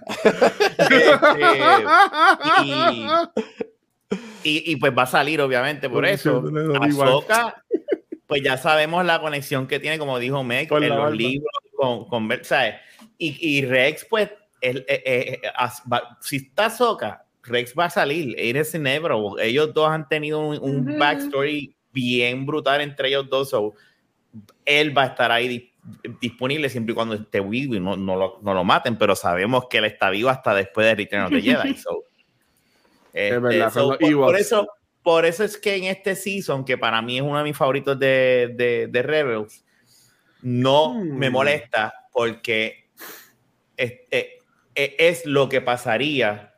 y, 4.43 4.71
y, 4.71 4.75
pues 4.77 4.93
va 4.97 5.03
a 5.03 5.07
salir, 5.07 5.41
obviamente, 5.41 5.89
por 5.89 6.05
eso. 6.05 6.41
Azoka, 6.81 7.63
pues 8.27 8.43
ya 8.43 8.57
sabemos 8.57 9.03
la 9.03 9.19
conexión 9.19 9.67
que 9.67 9.81
tiene, 9.81 9.99
como 9.99 10.19
dijo 10.19 10.41
Meg, 10.43 10.71
en 10.71 10.89
los 10.89 11.13
libros, 11.13 11.51
con, 11.75 12.05
con 12.07 12.29
¿sabes? 12.43 12.75
Y, 13.17 13.57
y 13.57 13.65
Rex, 13.65 14.05
pues, 14.09 14.29
eh, 14.61 14.85
eh, 14.87 15.03
eh, 15.05 15.41
si 16.21 16.37
está 16.37 16.69
Soca, 16.69 17.24
Rex 17.47 17.73
va 17.77 17.85
a 17.85 17.89
salir, 17.89 18.35
eres 18.37 18.73
Nebro. 18.79 19.39
Ellos 19.39 19.73
dos 19.73 19.89
han 19.89 20.07
tenido 20.07 20.39
un, 20.39 20.97
backstory 20.97 21.75
bien 21.91 22.45
brutal 22.45 22.81
entre 22.81 23.09
ellos 23.09 23.29
dos. 23.29 23.55
él 24.65 24.97
va 24.97 25.03
a 25.03 25.07
estar 25.07 25.31
ahí 25.31 25.71
disponible 26.19 26.69
siempre 26.69 26.93
y 26.93 26.95
cuando 26.95 27.15
esté 27.15 27.39
vivo 27.41 27.75
y 27.75 27.79
no, 27.79 27.95
no, 27.95 28.15
lo, 28.15 28.39
no, 28.41 28.53
lo, 28.53 28.63
maten, 28.63 28.97
pero 28.97 29.15
sabemos 29.15 29.67
que 29.69 29.77
él 29.77 29.85
está 29.85 30.09
vivo 30.09 30.29
hasta 30.29 30.53
después 30.55 30.87
de 30.87 30.95
Return 30.95 31.23
of 31.25 31.31
the 31.31 31.41
Jedi. 31.41 31.75
Este, 33.17 33.39
por, 33.39 34.35
eso, 34.35 34.67
por 35.01 35.25
eso 35.25 35.45
es 35.45 35.57
que 35.57 35.77
en 35.77 35.85
este 35.85 36.17
season, 36.17 36.65
que 36.65 36.77
para 36.77 37.01
mí 37.01 37.15
es 37.15 37.23
uno 37.23 37.37
de 37.37 37.45
mis 37.45 37.55
favoritos 37.55 37.97
de, 37.97 38.89
de, 38.91 39.01
Rebels, 39.01 39.63
no 40.41 41.01
me 41.01 41.29
hmm. 41.29 41.31
molesta 41.31 41.93
porque 42.11 42.89
es, 43.77 43.93
eh, 44.11 44.41
eh, 44.75 44.95
es 44.99 45.25
lo 45.25 45.47
que 45.47 45.61
pasaría 45.61 46.54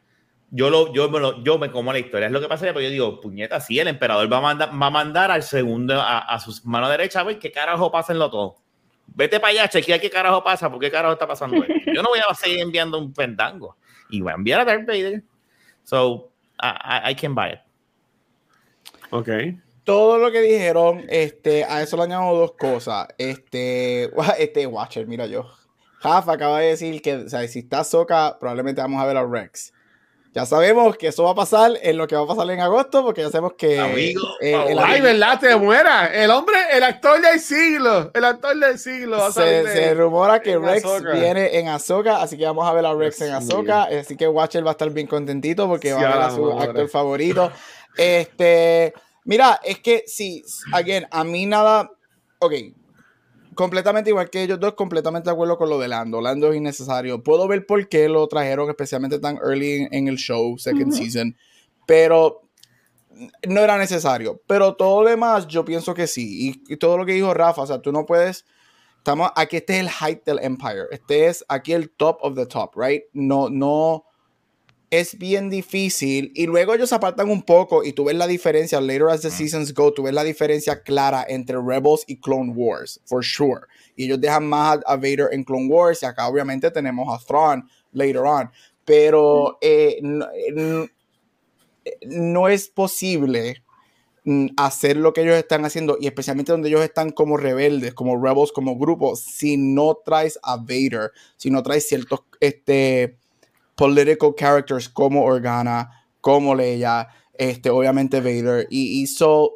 yo, 0.52 0.70
lo, 0.70 0.94
yo, 0.94 1.10
me 1.10 1.20
lo, 1.20 1.44
yo 1.44 1.58
me 1.58 1.72
como 1.72 1.92
la 1.92 2.00
historia. 2.00 2.28
Es 2.28 2.34
lo 2.34 2.42
que 2.42 2.48
pasa, 2.48 2.66
pero 2.66 2.82
yo 2.82 2.90
digo, 2.90 3.20
puñeta, 3.22 3.60
sí, 3.60 3.80
el 3.80 3.88
emperador 3.88 4.32
va 4.32 4.38
a 4.38 4.42
mandar, 4.42 4.70
va 4.70 4.88
a 4.88 4.92
mandar 4.92 5.32
al 5.32 5.44
segundo, 5.44 6.00
a, 6.00 6.20
a 6.20 6.40
su 6.40 6.52
mano 6.68 6.90
derecha, 6.90 7.20
a 7.20 7.24
ver 7.24 7.40
qué 7.40 7.52
carajo 7.52 7.92
pasa 7.92 8.14
en 8.14 8.20
lo 8.20 8.30
todo. 8.30 8.58
Vete 9.08 9.40
para 9.40 9.52
allá, 9.52 9.70
chequea 9.70 10.00
qué 10.00 10.10
carajo 10.10 10.44
pasa, 10.44 10.70
por 10.70 10.80
qué 10.80 10.92
carajo 10.92 11.14
está 11.14 11.28
pasando 11.28 11.58
Yo 11.58 12.04
no 12.04 12.10
voy 12.10 12.20
a 12.20 12.34
seguir 12.36 12.60
enviando 12.60 13.00
un 13.00 13.14
pendango. 13.14 13.78
Y 14.10 14.22
voy 14.22 14.32
a 14.32 14.36
enviar 14.36 14.62
a 14.62 14.66
Darth 14.66 14.86
Vader. 14.86 15.24
So, 15.84 16.32
I, 16.62 17.12
I, 17.12 17.16
can 17.16 17.34
buy 17.34 17.54
it. 17.54 17.60
Ok. 19.10 19.30
Todo 19.84 20.18
lo 20.18 20.32
que 20.32 20.42
dijeron, 20.42 21.06
este, 21.10 21.64
a 21.64 21.82
eso 21.82 21.98
le 21.98 22.04
añado 22.04 22.36
dos 22.36 22.54
cosas. 22.54 23.08
Este, 23.18 24.12
este 24.40 24.68
Watcher, 24.68 25.08
mira 25.08 25.26
yo. 25.26 25.50
Jafa 26.00 26.34
acaba 26.34 26.60
de 26.60 26.68
decir 26.68 27.02
que, 27.02 27.16
o 27.16 27.30
sea, 27.30 27.48
si 27.48 27.60
está 27.60 27.84
Soca, 27.84 28.38
probablemente 28.40 28.82
vamos 28.82 29.02
a 29.02 29.06
ver 29.08 29.18
a 29.18 29.26
Rex. 29.26 29.74
Ya 30.38 30.46
sabemos 30.46 30.96
que 30.98 31.08
eso 31.08 31.24
va 31.24 31.32
a 31.32 31.34
pasar 31.34 31.72
en 31.82 31.98
lo 31.98 32.06
que 32.06 32.16
va 32.16 32.22
a 32.22 32.28
pasar 32.28 32.48
en 32.52 32.60
agosto, 32.60 33.04
porque 33.04 33.22
ya 33.22 33.32
sabemos 33.32 33.54
que. 33.54 33.80
Amigo, 33.80 34.22
eh, 34.40 34.76
ay, 34.78 35.02
¿verdad? 35.02 35.40
Te 35.40 35.56
muera. 35.56 36.14
El 36.14 36.30
hombre, 36.30 36.58
el 36.74 36.84
actor 36.84 37.20
del 37.20 37.40
siglo. 37.40 38.12
El 38.14 38.24
actor 38.24 38.56
del 38.56 38.78
siglo. 38.78 39.32
se, 39.32 39.96
rumora 39.96 40.40
que 40.40 40.56
Rex 40.60 40.84
viene 41.12 41.58
en 41.58 41.70
Azoka, 41.70 42.22
así 42.22 42.38
que 42.38 42.46
vamos 42.46 42.68
a 42.68 42.74
ver 42.74 42.86
a 42.86 42.94
Rex 42.94 43.20
en 43.22 43.34
Azoka. 43.34 43.86
Así 43.86 44.16
que 44.16 44.28
Watcher 44.28 44.64
va 44.64 44.70
a 44.70 44.74
estar 44.74 44.92
bien 44.92 45.08
contentito 45.08 45.68
porque 45.68 45.92
va 45.92 46.02
a 46.02 46.04
ver 46.04 46.22
a 46.22 46.30
su 46.30 46.52
actor 46.52 46.88
favorito. 46.88 47.52
Este. 47.98 48.94
Mira, 49.24 49.60
es 49.64 49.80
que 49.80 50.04
sí, 50.06 50.44
again, 50.72 51.08
a 51.10 51.24
mí 51.24 51.48
nada. 51.48 51.90
Ok, 52.38 52.54
completamente 53.58 54.12
igual 54.12 54.30
que 54.30 54.44
ellos 54.44 54.60
dos, 54.60 54.76
completamente 54.76 55.30
de 55.30 55.34
acuerdo 55.34 55.58
con 55.58 55.70
lo 55.70 55.78
de 55.78 55.90
Lando. 55.90 56.22
Lando 56.22 56.52
es 56.52 56.58
innecesario. 56.58 57.22
Puedo 57.22 57.46
ver 57.50 57.66
por 57.66 57.90
qué 57.90 58.08
lo 58.08 58.26
trajeron 58.28 58.70
especialmente 58.70 59.20
tan 59.20 59.38
early 59.38 59.90
en, 59.92 60.08
el 60.08 60.16
show, 60.16 60.58
second 60.58 60.94
season, 60.94 61.36
pero 61.86 62.44
no 63.48 63.60
era 63.62 63.78
necesario. 63.78 64.42
Pero 64.48 64.76
todo 64.76 65.04
lo 65.04 65.10
demás, 65.10 65.48
yo 65.48 65.66
pienso 65.66 65.94
que 65.94 66.08
sí. 66.08 66.56
Y, 66.70 66.78
todo 66.78 66.98
lo 66.98 67.06
que 67.06 67.14
dijo 67.14 67.34
Rafa, 67.34 67.64
o 67.64 67.68
sea, 67.68 67.82
tú 67.82 67.92
no 67.92 68.06
puedes. 68.06 68.46
Estamos 68.98 69.32
aquí, 69.36 69.58
este 69.58 69.76
es 69.76 69.80
el 69.82 69.90
height 69.90 70.24
del 70.24 70.40
Empire. 70.40 70.86
Este 70.92 71.28
es 71.28 71.44
aquí 71.50 71.74
el 71.74 71.90
top 71.90 72.20
of 72.22 72.36
the 72.36 72.46
top, 72.46 72.72
right? 72.78 73.04
No, 73.14 73.50
no 73.50 74.07
es 74.90 75.18
bien 75.18 75.50
difícil. 75.50 76.32
Y 76.36 76.46
luego 76.46 76.74
ellos 76.74 76.94
apartan 76.94 77.30
un 77.30 77.42
poco 77.42 77.84
y 77.84 77.94
tú 77.94 78.06
ves 78.06 78.16
la 78.16 78.28
diferencia, 78.28 78.80
later 78.80 79.10
as 79.10 79.22
the 79.22 79.32
seasons 79.32 79.74
go, 79.74 79.94
tú 79.94 80.04
ves 80.04 80.14
la 80.14 80.24
diferencia 80.24 80.82
clara 80.82 81.26
entre 81.28 81.58
Rebels 81.58 82.04
y 82.08 82.20
Clone 82.20 82.54
Wars, 82.54 83.00
for 83.06 83.24
sure. 83.24 83.62
Y 83.96 84.06
ellos 84.06 84.22
dejan 84.22 84.48
más 84.48 84.80
a, 84.86 84.96
Vader 84.96 85.30
en 85.32 85.44
Clone 85.44 85.68
Wars 85.68 86.04
y 86.04 86.06
acá 86.06 86.28
obviamente 86.28 86.72
tenemos 86.72 87.08
a 87.14 87.24
Thrawn 87.26 87.68
later 87.92 88.24
on. 88.24 88.50
Pero 88.86 89.58
eh, 89.62 90.00
no, 92.06 92.48
es 92.48 92.70
posible 92.70 93.64
mm, 94.24 94.48
hacer 94.56 94.96
lo 94.96 95.12
que 95.12 95.22
ellos 95.22 95.36
están 95.36 95.66
haciendo 95.66 95.98
y 96.00 96.08
especialmente 96.08 96.54
donde 96.54 96.70
ellos 96.70 96.82
están 96.82 97.10
como 97.10 97.36
rebeldes, 97.36 97.94
como 97.94 98.22
rebels, 98.22 98.54
como 98.54 98.78
grupo, 98.78 99.18
si 99.18 99.58
no 99.58 100.00
traes 100.06 100.40
a 100.44 100.56
Vader, 100.56 101.12
si 101.36 101.50
no 101.50 101.62
traes 101.64 101.88
ciertos 101.88 102.22
este, 102.40 103.18
political 103.78 104.34
characters 104.36 104.90
como 104.90 105.24
Organa, 105.24 105.90
como 106.20 106.54
Leia, 106.54 107.08
este, 107.34 107.70
obviamente 107.70 108.20
Vader. 108.20 108.68
Y, 108.70 109.02
y 109.02 109.08
so, 109.08 109.54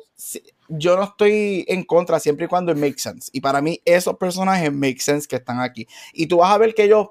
yo 0.69 0.95
no 0.95 1.03
estoy 1.03 1.65
en 1.67 1.83
contra 1.83 2.19
siempre 2.19 2.45
y 2.45 2.47
cuando 2.47 2.71
it 2.71 2.77
makes 2.77 2.99
sense. 2.99 3.29
Y 3.33 3.41
para 3.41 3.61
mí, 3.61 3.81
esos 3.83 4.15
personajes 4.17 4.71
make 4.71 4.99
sense 4.99 5.27
que 5.27 5.35
están 5.35 5.59
aquí. 5.59 5.87
Y 6.13 6.27
tú 6.27 6.37
vas 6.37 6.53
a 6.53 6.57
ver 6.57 6.73
que 6.73 6.83
ellos. 6.83 7.07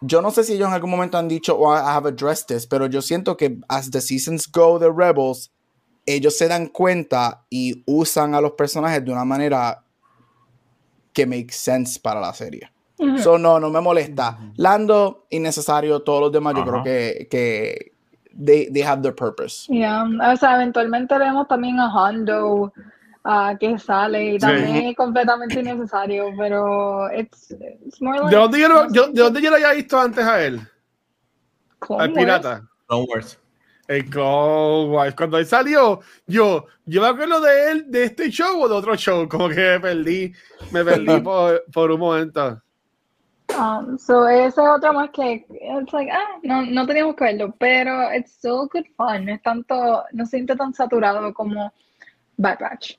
Yo 0.00 0.22
no 0.22 0.30
sé 0.30 0.44
si 0.44 0.54
ellos 0.54 0.68
en 0.68 0.74
algún 0.74 0.90
momento 0.90 1.18
han 1.18 1.28
dicho 1.28 1.58
o 1.58 1.74
I 1.74 1.80
have 1.80 2.08
addressed 2.08 2.46
this, 2.46 2.66
pero 2.66 2.86
yo 2.86 3.02
siento 3.02 3.36
que 3.36 3.58
as 3.68 3.90
the 3.90 4.00
seasons 4.00 4.50
go, 4.50 4.78
the 4.78 4.90
Rebels, 4.90 5.52
ellos 6.06 6.38
se 6.38 6.48
dan 6.48 6.68
cuenta 6.68 7.44
y 7.50 7.82
usan 7.84 8.34
a 8.34 8.40
los 8.40 8.52
personajes 8.52 9.04
de 9.04 9.12
una 9.12 9.26
manera 9.26 9.84
que 11.12 11.26
make 11.26 11.52
sense 11.52 12.00
para 12.00 12.18
la 12.18 12.32
serie. 12.32 12.70
So, 13.18 13.38
no, 13.38 13.58
no 13.58 13.70
me 13.70 13.80
molesta. 13.80 14.38
Lando, 14.56 15.26
innecesario. 15.30 16.02
Todos 16.02 16.20
los 16.22 16.32
demás, 16.32 16.54
yo 16.54 16.64
creo 16.64 16.82
que, 16.82 17.28
que 17.30 17.92
they, 18.32 18.70
they 18.70 18.82
have 18.82 19.02
their 19.02 19.14
purpose. 19.14 19.66
Yeah. 19.68 20.04
O 20.04 20.36
sea, 20.36 20.56
eventualmente 20.56 21.16
vemos 21.18 21.48
también 21.48 21.78
a 21.78 21.92
Hondo 21.92 22.72
uh, 23.24 23.58
que 23.58 23.78
sale 23.78 24.34
y 24.34 24.38
también 24.38 24.88
es 24.88 24.96
completamente 24.96 25.60
innecesario, 25.60 26.32
pero 26.36 27.10
it's, 27.12 27.50
it's 27.84 28.00
more 28.00 28.18
like, 28.18 28.34
¿De 28.34 28.40
dónde 28.40 28.60
yo, 28.60 28.68
lo, 28.68 28.92
yo, 28.92 29.08
¿De 29.08 29.22
dónde 29.22 29.42
yo 29.42 29.50
lo 29.50 29.56
había 29.56 29.72
visto 29.72 29.98
antes 29.98 30.24
a 30.24 30.42
él? 30.42 30.60
Clone 31.78 32.02
Al 32.02 32.10
Wars. 32.10 32.18
pirata. 32.18 32.68
Clone 32.86 33.06
Wars. 33.08 33.38
El 33.88 34.04
Clone 34.08 34.90
Wars. 34.90 35.14
Cuando 35.14 35.38
él 35.38 35.46
salió, 35.46 36.00
yo, 36.26 36.66
yo 36.84 37.00
me 37.00 37.08
acuerdo 37.08 37.40
de 37.40 37.72
él, 37.72 37.84
de 37.88 38.04
este 38.04 38.30
show 38.30 38.62
o 38.62 38.68
de 38.68 38.74
otro 38.74 38.94
show. 38.96 39.28
Como 39.28 39.48
que 39.48 39.56
me 39.56 39.80
perdí, 39.80 40.32
me 40.70 40.84
perdí 40.84 41.20
por, 41.24 41.64
por 41.72 41.90
un 41.90 42.00
momento. 42.00 42.62
Um, 43.60 43.98
so 43.98 44.26
ese 44.26 44.48
es 44.48 44.58
otro 44.58 44.92
más 44.94 45.10
que 45.10 45.44
it's 45.50 45.92
like, 45.92 46.10
ah, 46.10 46.38
no, 46.42 46.62
no 46.62 46.86
teníamos 46.86 47.14
que 47.14 47.24
verlo, 47.24 47.54
pero 47.58 48.10
it's 48.14 48.32
still 48.32 48.66
good 48.72 48.86
fun. 48.96 49.28
Es 49.28 49.42
tanto, 49.42 50.02
no 50.12 50.24
se 50.24 50.30
siente 50.38 50.56
tan 50.56 50.72
saturado 50.72 51.34
como 51.34 51.70
Bad 52.38 52.58
Batch. 52.58 52.96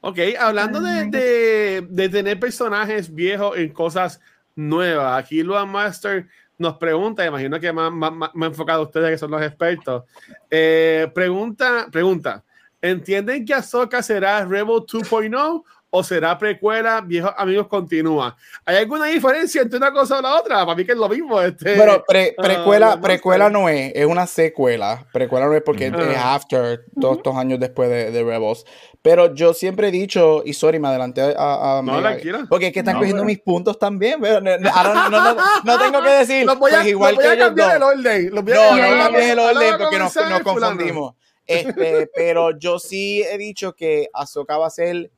Ok, 0.00 0.18
hablando 0.38 0.80
de, 0.80 1.06
de, 1.06 1.86
de 1.88 2.08
tener 2.08 2.38
personajes 2.40 3.12
viejos 3.14 3.56
en 3.56 3.72
cosas 3.72 4.20
nuevas, 4.56 5.22
aquí 5.22 5.42
Luan 5.42 5.68
Master 5.68 6.26
nos 6.56 6.76
pregunta, 6.76 7.24
imagino 7.24 7.60
que 7.60 7.72
más, 7.72 7.92
más, 7.92 8.12
más- 8.12 8.30
enfocado 8.34 8.82
ustedes 8.82 9.10
que 9.10 9.18
son 9.18 9.30
los 9.30 9.42
expertos, 9.42 10.04
eh, 10.50 11.08
pregunta, 11.14 11.86
pregunta, 11.92 12.44
¿entienden 12.82 13.44
que 13.44 13.54
Ahsoka 13.54 14.02
será 14.02 14.44
Rebel 14.44 14.82
2.0 14.86 15.62
o 15.90 16.02
será 16.02 16.36
precuela 16.36 17.00
Viejos 17.00 17.32
Amigos 17.36 17.66
Continúa? 17.68 18.36
¿Hay 18.64 18.76
alguna 18.76 19.06
diferencia 19.06 19.62
entre 19.62 19.78
una 19.78 19.92
cosa 19.92 20.18
o 20.18 20.22
la 20.22 20.36
otra? 20.36 20.64
Para 20.66 20.74
mí 20.76 20.84
que 20.84 20.92
es 20.92 20.98
lo 20.98 21.08
mismo. 21.08 21.40
Este, 21.40 21.76
Pero 21.76 22.04
pre- 22.06 22.34
ah, 22.36 22.42
precuela, 22.42 22.96
no 22.96 23.00
precuela 23.02 23.48
no 23.50 23.68
es, 23.68 23.92
es 23.94 24.04
una 24.06 24.26
secuela. 24.26 25.06
Precuela 25.12 25.46
no 25.46 25.54
es 25.54 25.62
porque 25.62 25.88
Ujú. 25.88 26.00
es 26.00 26.18
after, 26.18 26.84
todos 27.00 27.16
estos 27.18 27.36
años 27.36 27.58
después 27.58 27.88
de, 27.88 28.10
de 28.10 28.22
Rebels. 28.24 28.64
Pero 29.00 29.34
yo 29.34 29.54
siempre 29.54 29.88
he 29.88 29.90
dicho, 29.90 30.42
y 30.44 30.52
sorry, 30.52 30.78
me 30.78 30.88
adelanté 30.88 31.22
a, 31.38 31.78
a 31.78 31.82
No, 31.82 32.00
tranquila. 32.00 32.46
porque 32.50 32.66
es 32.66 32.72
que 32.72 32.80
están 32.80 32.94
No, 32.94 33.00
cogiendo 33.00 33.22
pero- 33.22 33.26
mis 33.28 33.38
puntos 33.40 33.78
también. 33.78 34.20
pero 34.20 34.40
no, 34.40 34.58
no, 34.58 34.70
ahora 34.70 34.94
no, 34.94 35.08
no, 35.10 35.34
no, 35.34 35.42
no 35.64 35.78
tengo 35.78 36.02
que 36.02 36.10
decir, 36.10 36.44
Los 36.44 36.58
voy 36.58 36.72
a, 36.72 36.76
pues 36.78 36.86
igual 36.88 37.14
los 37.14 37.24
voy 37.24 37.36
que 37.36 37.42
a 37.42 37.46
cambiar 37.46 37.76
el 37.76 37.82
orden. 37.82 38.30
los 38.34 38.44
voy 38.44 38.52
a- 38.52 38.56
No, 38.56 38.76
no 38.96 39.02
cambies 39.04 39.30
el 39.30 39.38
orden 39.38 39.74
porque 39.78 39.98
nos, 39.98 40.14
nos 40.16 40.40
confundimos. 40.42 41.14
Este, 41.46 42.10
pero 42.14 42.58
yo 42.58 42.78
sí 42.78 43.22
he 43.22 43.38
dicho 43.38 43.72
que 43.72 44.08
Ahsoka 44.12 44.58
va 44.58 44.66
a 44.66 44.70
ser 44.70 45.10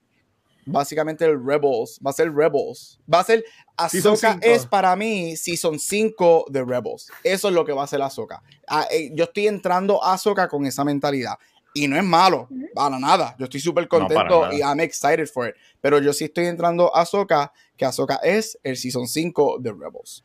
básicamente 0.71 1.25
el 1.25 1.45
Rebels. 1.45 2.01
Va 2.05 2.11
a 2.11 2.15
ser 2.15 2.33
Rebels. 2.33 2.99
Va 3.13 3.21
a 3.21 3.25
ser. 3.25 3.45
Ahsoka 3.77 4.39
es 4.43 4.67
para 4.67 4.95
mí 4.97 5.37
Season 5.37 5.79
5 5.79 6.47
de 6.51 6.65
Rebels. 6.65 7.11
Eso 7.25 7.49
es 7.49 7.55
lo 7.55 7.65
que 7.65 7.73
va 7.73 7.85
a 7.85 7.87
ser 7.87 8.03
Ahsoka. 8.03 8.43
Ah, 8.67 8.87
eh, 8.91 9.11
yo 9.15 9.25
estoy 9.25 9.49
entrando 9.49 10.03
a 10.03 10.15
Ahsoka 10.15 10.49
con 10.49 10.67
esa 10.67 10.85
mentalidad. 10.85 11.35
Y 11.73 11.87
no 11.87 11.97
es 11.97 12.05
malo, 12.05 12.49
para 12.75 12.99
nada. 12.99 13.37
Yo 13.39 13.45
estoy 13.45 13.61
súper 13.61 13.87
contento 13.87 14.53
y 14.53 14.59
I'm 14.59 14.81
excited 14.81 15.29
for 15.29 15.49
it. 15.49 15.55
Pero 15.81 16.01
yo 16.01 16.13
sí 16.13 16.25
estoy 16.25 16.47
entrando 16.47 16.95
a 16.95 17.03
Ahsoka, 17.03 17.53
que 17.77 17.85
Ahsoka 17.85 18.17
es 18.17 18.59
el 18.65 18.77
Season 18.77 19.07
5 19.07 19.59
de 19.61 19.71
Rebels. 19.71 20.25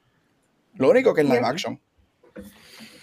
Lo 0.73 0.89
único 0.89 1.13
que 1.13 1.21
es 1.21 1.27
live 1.27 1.45
action. 1.45 1.79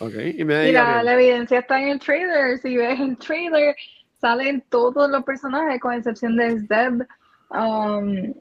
Ok, 0.01 0.15
y 0.37 0.45
me 0.45 0.65
Mira, 0.65 1.03
la 1.03 1.15
evidencia 1.15 1.61
está 1.61 1.81
en 1.81 1.89
el 1.89 2.01
trailer. 2.01 2.59
Si 2.59 2.77
ves 2.77 2.99
el 2.99 3.17
trailer, 3.19 3.77
salen 4.21 4.63
todos 4.69 5.09
los 5.09 5.23
personajes, 5.23 5.81
con 5.81 5.95
excepción 5.95 6.37
de 6.37 6.61
Zeb 6.67 7.07
um, 7.55 8.33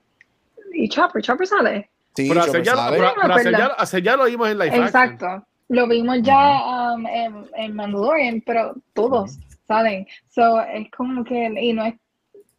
y 0.73 0.87
Chopper. 0.89 1.21
Chopper 1.21 1.47
sale. 1.47 1.89
Sí, 2.15 2.27
Pero 2.27 2.41
hacer 2.41 2.63
ya, 2.63 2.75
sale. 2.75 2.97
pero- 2.97 3.13
pero 3.21 3.33
hacer 3.33 3.51
¿verdad? 3.51 3.67
ya- 3.69 3.73
hacer 3.83 4.03
ya 4.03 4.15
lo 4.17 4.25
vimos 4.25 4.49
en 4.49 4.61
action. 4.61 4.83
Exacto. 4.83 5.45
Lo 5.69 5.87
vimos 5.87 6.21
ya 6.21 6.93
um, 6.93 7.07
en, 7.07 7.45
en 7.55 7.75
Mandalorian, 7.75 8.41
pero 8.45 8.73
todos 8.93 9.37
salen. 9.67 10.05
So, 10.29 10.59
es 10.61 10.91
como 10.91 11.23
que, 11.23 11.45
y 11.61 11.71
no 11.71 11.85
es 11.85 11.95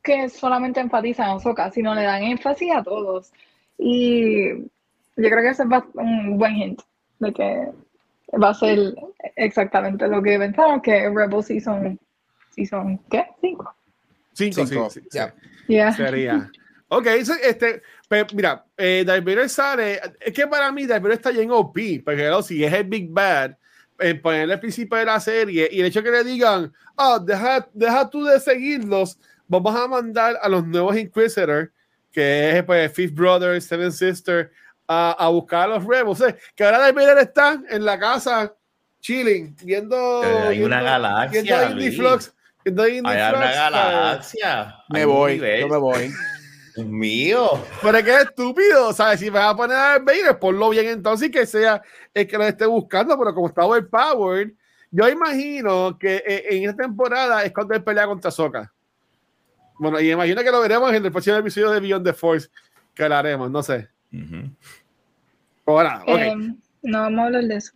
que 0.02 0.28
solamente 0.30 0.80
enfatizan 0.80 1.28
a 1.28 1.32
Ahsoka, 1.34 1.70
sino 1.70 1.94
le 1.94 2.02
dan 2.04 2.22
énfasis 2.22 2.74
a 2.74 2.82
todos. 2.82 3.30
Y 3.78 4.48
yo 4.54 4.64
creo 5.16 5.42
que 5.42 5.48
ese 5.50 5.64
es 5.64 5.68
un 5.94 6.38
buen 6.38 6.56
hint 6.56 6.80
de 7.18 7.32
que 7.34 7.68
va 8.42 8.48
a 8.48 8.54
ser 8.54 8.94
exactamente 9.36 10.08
lo 10.08 10.22
que 10.22 10.38
pensaron, 10.38 10.80
que 10.80 11.10
Rebel 11.10 11.42
Season, 11.44 11.98
season 12.50 12.98
¿qué? 13.10 13.26
Cinco. 13.42 13.74
Cinco, 14.32 14.66
Cinco, 14.66 14.90
sí, 14.90 15.00
sí, 15.00 15.08
ya. 15.12 15.34
Yeah. 15.66 15.92
sería. 15.94 16.50
Ok, 16.88 17.06
so, 17.24 17.32
este, 17.42 17.82
pero 18.08 18.26
mira, 18.34 18.64
eh, 18.76 19.02
Darth 19.06 19.24
Vader 19.24 19.48
sale, 19.48 20.00
es 20.20 20.32
que 20.32 20.46
para 20.46 20.70
mí 20.72 20.86
Darth 20.86 21.02
Vader 21.02 21.16
está 21.16 21.30
bien 21.30 21.50
OP, 21.50 21.78
porque 22.04 22.28
¿no? 22.28 22.42
si 22.42 22.62
es 22.62 22.72
el 22.72 22.84
Big 22.84 23.08
Bad, 23.10 23.56
en 23.98 24.20
ponerle 24.20 24.54
el 24.54 24.60
principio 24.60 24.98
de 24.98 25.04
la 25.06 25.20
serie 25.20 25.68
y 25.70 25.80
el 25.80 25.86
hecho 25.86 26.02
que 26.02 26.10
le 26.10 26.24
digan, 26.24 26.72
oh, 26.96 27.18
deja, 27.18 27.66
deja 27.72 28.10
tú 28.10 28.24
de 28.24 28.38
seguirlos, 28.40 29.18
vamos 29.48 29.74
a 29.74 29.86
mandar 29.86 30.38
a 30.42 30.48
los 30.48 30.66
nuevos 30.66 30.96
Inquisitors, 30.96 31.70
que 32.10 32.58
es 32.58 32.64
pues 32.64 32.92
Fifth 32.92 33.14
Brother, 33.14 33.62
Seven 33.62 33.92
Sister, 33.92 34.50
a, 34.86 35.12
a 35.12 35.28
buscar 35.28 35.62
a 35.70 35.74
los 35.78 35.84
Rebels. 35.84 36.20
O 36.20 36.24
sea, 36.26 36.36
que 36.54 36.64
ahora 36.64 36.78
Darth 36.78 36.94
Vader 36.96 37.18
está 37.18 37.62
en 37.70 37.84
la 37.86 37.98
casa, 37.98 38.54
chilling, 39.00 39.56
viendo. 39.62 40.22
Hay 40.22 40.58
viendo- 40.58 40.66
una 40.66 40.82
galaxia, 40.82 41.68
Viendo. 41.74 41.96
Flux. 41.96 42.34
Hay 42.64 43.00
una 43.00 43.12
galaxia. 43.12 44.76
Me 44.88 45.04
voy, 45.04 45.38
yo 45.38 45.68
me 45.68 45.76
voy. 45.76 46.10
Dios 46.74 46.86
mío. 46.86 47.62
Pero 47.82 47.98
es 47.98 48.04
que 48.04 48.14
es 48.14 48.22
estúpido, 48.22 48.92
¿sabes? 48.92 49.20
Si 49.20 49.26
me 49.26 49.38
vas 49.38 49.52
a 49.52 49.56
poner 49.56 49.76
a 49.76 49.80
Darth 49.80 50.04
Vader, 50.04 50.38
ponlo 50.38 50.70
bien 50.70 50.86
entonces 50.86 51.28
y 51.28 51.30
que 51.30 51.44
sea 51.44 51.82
el 52.14 52.26
que 52.26 52.38
lo 52.38 52.44
esté 52.44 52.66
buscando, 52.66 53.18
pero 53.18 53.34
como 53.34 53.48
está 53.48 53.66
overpowered, 53.66 54.52
yo 54.90 55.08
imagino 55.08 55.98
que 55.98 56.22
eh, 56.26 56.44
en 56.50 56.68
esta 56.68 56.82
temporada 56.82 57.44
es 57.44 57.52
cuando 57.52 57.74
él 57.74 57.82
pelea 57.82 58.06
contra 58.06 58.30
Soka. 58.30 58.72
Bueno, 59.78 60.00
y 60.00 60.10
imagino 60.10 60.42
que 60.42 60.50
lo 60.50 60.60
veremos 60.60 60.92
en 60.92 61.04
el 61.04 61.12
próximo 61.12 61.36
episodio 61.36 61.70
de 61.70 61.80
Beyond 61.80 62.06
the 62.06 62.12
Force, 62.12 62.48
que 62.94 63.08
lo 63.08 63.16
haremos, 63.16 63.50
no 63.50 63.62
sé. 63.62 63.88
Ujú. 64.12 64.50
Ahora, 65.66 66.02
ok. 66.06 66.18
Em, 66.18 66.56
no 66.82 67.00
vamos 67.00 67.20
a 67.20 67.24
hablar 67.24 67.44
de 67.44 67.56
eso. 67.56 67.72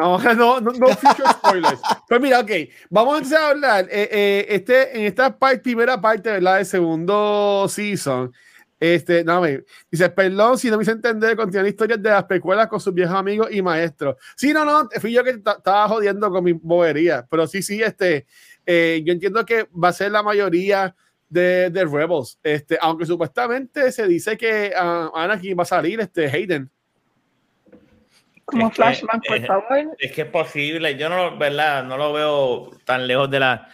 No, 0.34 0.34
no, 0.34 0.60
no, 0.60 0.70
no 0.72 0.86
spoilers. 0.94 1.80
Pues 2.08 2.20
mira, 2.20 2.40
ok, 2.40 2.50
vamos 2.88 3.18
entonces 3.18 3.38
a 3.38 3.48
hablar. 3.50 3.86
eh, 3.90 4.08
eh, 4.10 4.46
este, 4.48 4.98
en 4.98 5.04
esta 5.06 5.36
parte, 5.38 5.58
primera 5.60 6.00
parte, 6.00 6.30
¿verdad? 6.30 6.56
Del 6.56 6.66
segundo 6.66 7.66
season. 7.68 8.32
Este, 8.78 9.22
no, 9.24 9.42
me 9.42 9.62
dice, 9.90 10.08
perdón 10.08 10.56
si 10.56 10.70
no 10.70 10.78
me 10.78 10.82
hice 10.84 10.92
entender, 10.92 11.36
continúan 11.36 11.66
historias 11.66 12.02
de 12.02 12.08
las 12.08 12.24
precuelas 12.24 12.66
con 12.66 12.80
sus 12.80 12.94
viejos 12.94 13.14
amigos 13.14 13.48
y 13.50 13.60
maestros. 13.60 14.16
Sí, 14.36 14.54
no, 14.54 14.64
no, 14.64 14.88
fui 15.00 15.12
yo 15.12 15.22
que 15.22 15.36
ta- 15.36 15.56
estaba 15.58 15.86
jodiendo 15.86 16.30
con 16.30 16.42
mi 16.42 16.52
bobería, 16.52 17.26
pero 17.30 17.46
sí, 17.46 17.62
sí, 17.62 17.82
este, 17.82 18.26
eh, 18.64 19.02
yo 19.04 19.12
entiendo 19.12 19.44
que 19.44 19.68
va 19.72 19.88
a 19.88 19.92
ser 19.92 20.10
la 20.12 20.22
mayoría 20.22 20.96
de, 21.28 21.68
de 21.68 21.84
Rebels, 21.84 22.38
este, 22.42 22.78
aunque 22.80 23.04
supuestamente 23.04 23.92
se 23.92 24.06
dice 24.06 24.38
que 24.38 24.72
ah, 24.74 25.10
Anakin 25.14 25.58
va 25.58 25.64
a 25.64 25.66
salir, 25.66 26.00
este, 26.00 26.26
Hayden. 26.30 26.70
Como 28.50 28.66
Es 28.66 28.70
que, 28.70 28.76
flashback, 28.76 29.26
por 29.26 29.36
eh, 29.36 29.46
favor. 29.46 29.96
Es 29.98 30.12
que 30.12 30.22
es 30.22 30.26
posible. 30.28 30.96
Yo 30.96 31.08
no, 31.08 31.36
¿verdad? 31.38 31.84
No 31.84 31.96
lo 31.96 32.12
veo 32.12 32.70
tan 32.84 33.06
lejos 33.06 33.30
de 33.30 33.40
la. 33.40 33.68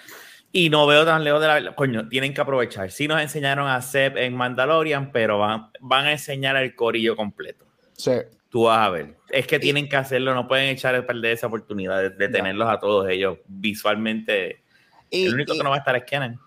Y 0.53 0.71
no 0.71 0.87
veo 0.87 1.05
tan 1.05 1.25
lejos 1.25 1.41
de 1.41 1.47
la. 1.49 1.75
Coño, 1.75 2.09
tienen 2.09 2.33
que 2.35 2.41
aprovechar. 2.41 2.91
Sí 2.91 3.09
nos 3.09 3.21
enseñaron 3.21 3.69
a 3.69 3.81
Seb 3.83 4.17
en 4.19 4.35
Mandalorian, 4.35 5.13
pero 5.13 5.39
van, 5.39 5.71
van 5.81 6.07
a 6.07 6.13
enseñar 6.13 6.57
el 6.57 6.75
corillo 6.75 7.17
completo. 7.17 7.65
Sí. 7.95 8.13
Tú 8.49 8.65
vas 8.65 8.87
a 8.87 8.91
ver. 8.91 9.17
Es 9.29 9.47
que 9.47 9.59
tienen 9.59 9.89
que 9.89 9.97
hacerlo. 9.97 10.35
No 10.35 10.47
pueden 10.49 10.69
echar 10.69 10.95
el 10.95 11.05
perder 11.05 11.33
esa 11.33 11.49
oportunidad 11.49 12.01
de, 12.01 12.11
de 12.11 12.29
tenerlos 12.29 12.69
a 12.71 12.79
todos 12.79 13.09
ellos 13.09 13.39
visualmente. 13.47 14.63
Y, 15.11 15.27
el 15.27 15.35
único 15.35 15.55
y- 15.55 15.59
que 15.59 15.65
no 15.65 15.71
va 15.71 15.77
a 15.77 15.79
estar 15.81 15.97
es 15.97 16.05
Kenan. 16.05 16.39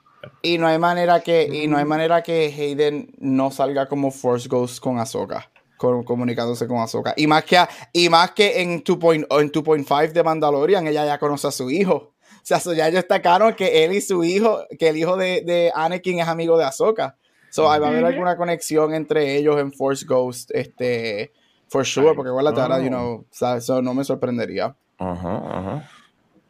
y 0.42 0.58
no 0.58 0.68
hay 0.68 0.78
manera 0.80 1.22
que 1.22 1.44
y 1.44 1.68
no 1.68 1.78
hay 1.78 1.86
manera 1.86 2.22
que 2.24 2.46
Hayden 2.48 3.12
no 3.20 3.52
salga 3.52 3.88
como 3.88 4.12
Force 4.12 4.50
Ghost 4.50 4.80
con 4.82 4.98
Ahsoka. 5.00 5.50
Con- 5.80 6.04
comunicándose 6.04 6.68
con 6.68 6.78
Ahsoka. 6.78 7.14
Y 7.18 7.26
más 7.26 7.44
que, 7.46 7.58
a- 7.58 7.70
y 7.92 8.10
más 8.10 8.32
que 8.32 8.62
en 8.62 8.84
2.0 8.84 9.26
en 9.42 9.52
2.5 9.52 10.12
de 10.14 10.24
Mandalorian, 10.24 10.86
ella 10.86 11.06
ya 11.06 11.18
conoce 11.18 11.48
a 11.48 11.52
su 11.52 11.72
hijo. 11.72 11.96
O 11.96 12.42
sea, 12.44 12.58
eso 12.58 12.74
ya 12.74 12.88
ellos 12.88 13.02
destacaron 13.02 13.54
que 13.56 13.84
él 13.86 13.94
y 13.94 14.02
su 14.02 14.24
hijo, 14.24 14.60
que 14.78 14.90
el 14.90 14.98
hijo 14.98 15.18
de, 15.18 15.42
de 15.42 15.72
Anakin 15.74 16.20
es 16.20 16.28
amigo 16.28 16.58
de 16.58 16.66
Ahsoka. 16.66 17.16
So, 17.50 17.72
ahí 17.72 17.80
va 17.80 17.88
a 17.88 17.90
haber 17.90 18.06
alguna 18.06 18.38
conexión 18.38 18.94
entre 18.94 19.36
ellos 19.36 19.60
en 19.60 19.74
Force 19.74 20.06
Ghost, 20.06 20.52
este, 20.54 21.32
for 21.68 21.84
sure, 21.86 22.14
porque 22.14 22.30
igual 22.30 22.46
la 22.46 22.52
ahora, 22.52 22.78
you 22.80 22.90
no. 22.92 22.98
know, 22.98 23.14
o 23.22 23.26
sea, 23.32 23.58
eso 23.58 23.82
no 23.82 23.94
me 23.96 24.04
sorprendería. 24.04 24.76
Ajá, 25.00 25.38
ajá. 25.52 25.90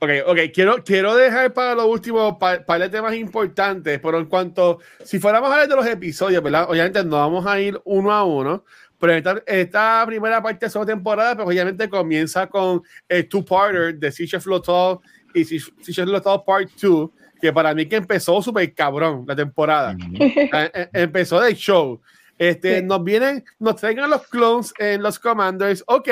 Ok, 0.01 0.09
ok, 0.27 0.37
quiero, 0.53 0.83
quiero 0.83 1.13
dejar 1.15 1.53
para 1.53 1.75
lo 1.75 1.85
último 1.87 2.39
par, 2.39 2.65
par, 2.65 2.79
de 2.79 2.87
temas 2.89 3.13
importantes, 3.15 3.99
pero 4.01 4.17
en 4.17 4.27
cuanto, 4.27 4.79
si 5.03 5.19
fuéramos 5.19 5.49
a 5.49 5.53
hablar 5.53 5.67
de 5.67 5.75
los 5.75 5.85
episodios, 5.87 6.41
¿verdad? 6.41 6.69
Obviamente 6.69 7.03
no 7.03 7.17
vamos 7.17 7.45
a 7.45 7.59
ir 7.59 7.81
uno 7.83 8.13
a 8.13 8.23
uno, 8.23 8.63
pero 8.99 9.13
esta, 9.13 9.43
esta 9.45 10.03
primera 10.05 10.41
parte 10.43 10.65
de 10.65 10.69
segunda 10.69 10.93
temporada, 10.93 11.35
pues 11.35 11.47
obviamente 11.47 11.89
comienza 11.89 12.47
con 12.47 12.81
el 13.07 13.27
two-parter 13.27 13.97
de 13.97 14.11
Siege 14.11 14.39
Flotal 14.39 14.99
y 15.33 15.45
Siege 15.45 16.03
Flotal 16.03 16.43
Part 16.45 16.69
2, 16.81 17.09
que 17.41 17.53
para 17.53 17.73
mí 17.73 17.85
que 17.85 17.95
empezó 17.95 18.41
súper 18.41 18.73
cabrón 18.73 19.23
la 19.27 19.35
temporada. 19.35 19.93
Mm 19.93 20.13
-hmm. 20.13 20.89
empezó 20.93 21.39
de 21.39 21.55
show. 21.55 21.99
Este, 22.37 22.79
sí. 22.79 22.85
Nos 22.85 23.03
vienen, 23.03 23.43
nos 23.59 23.75
traigan 23.77 24.09
los 24.09 24.27
clones 24.27 24.73
en 24.77 25.01
los 25.01 25.19
Commanders, 25.19 25.83
ok, 25.87 26.09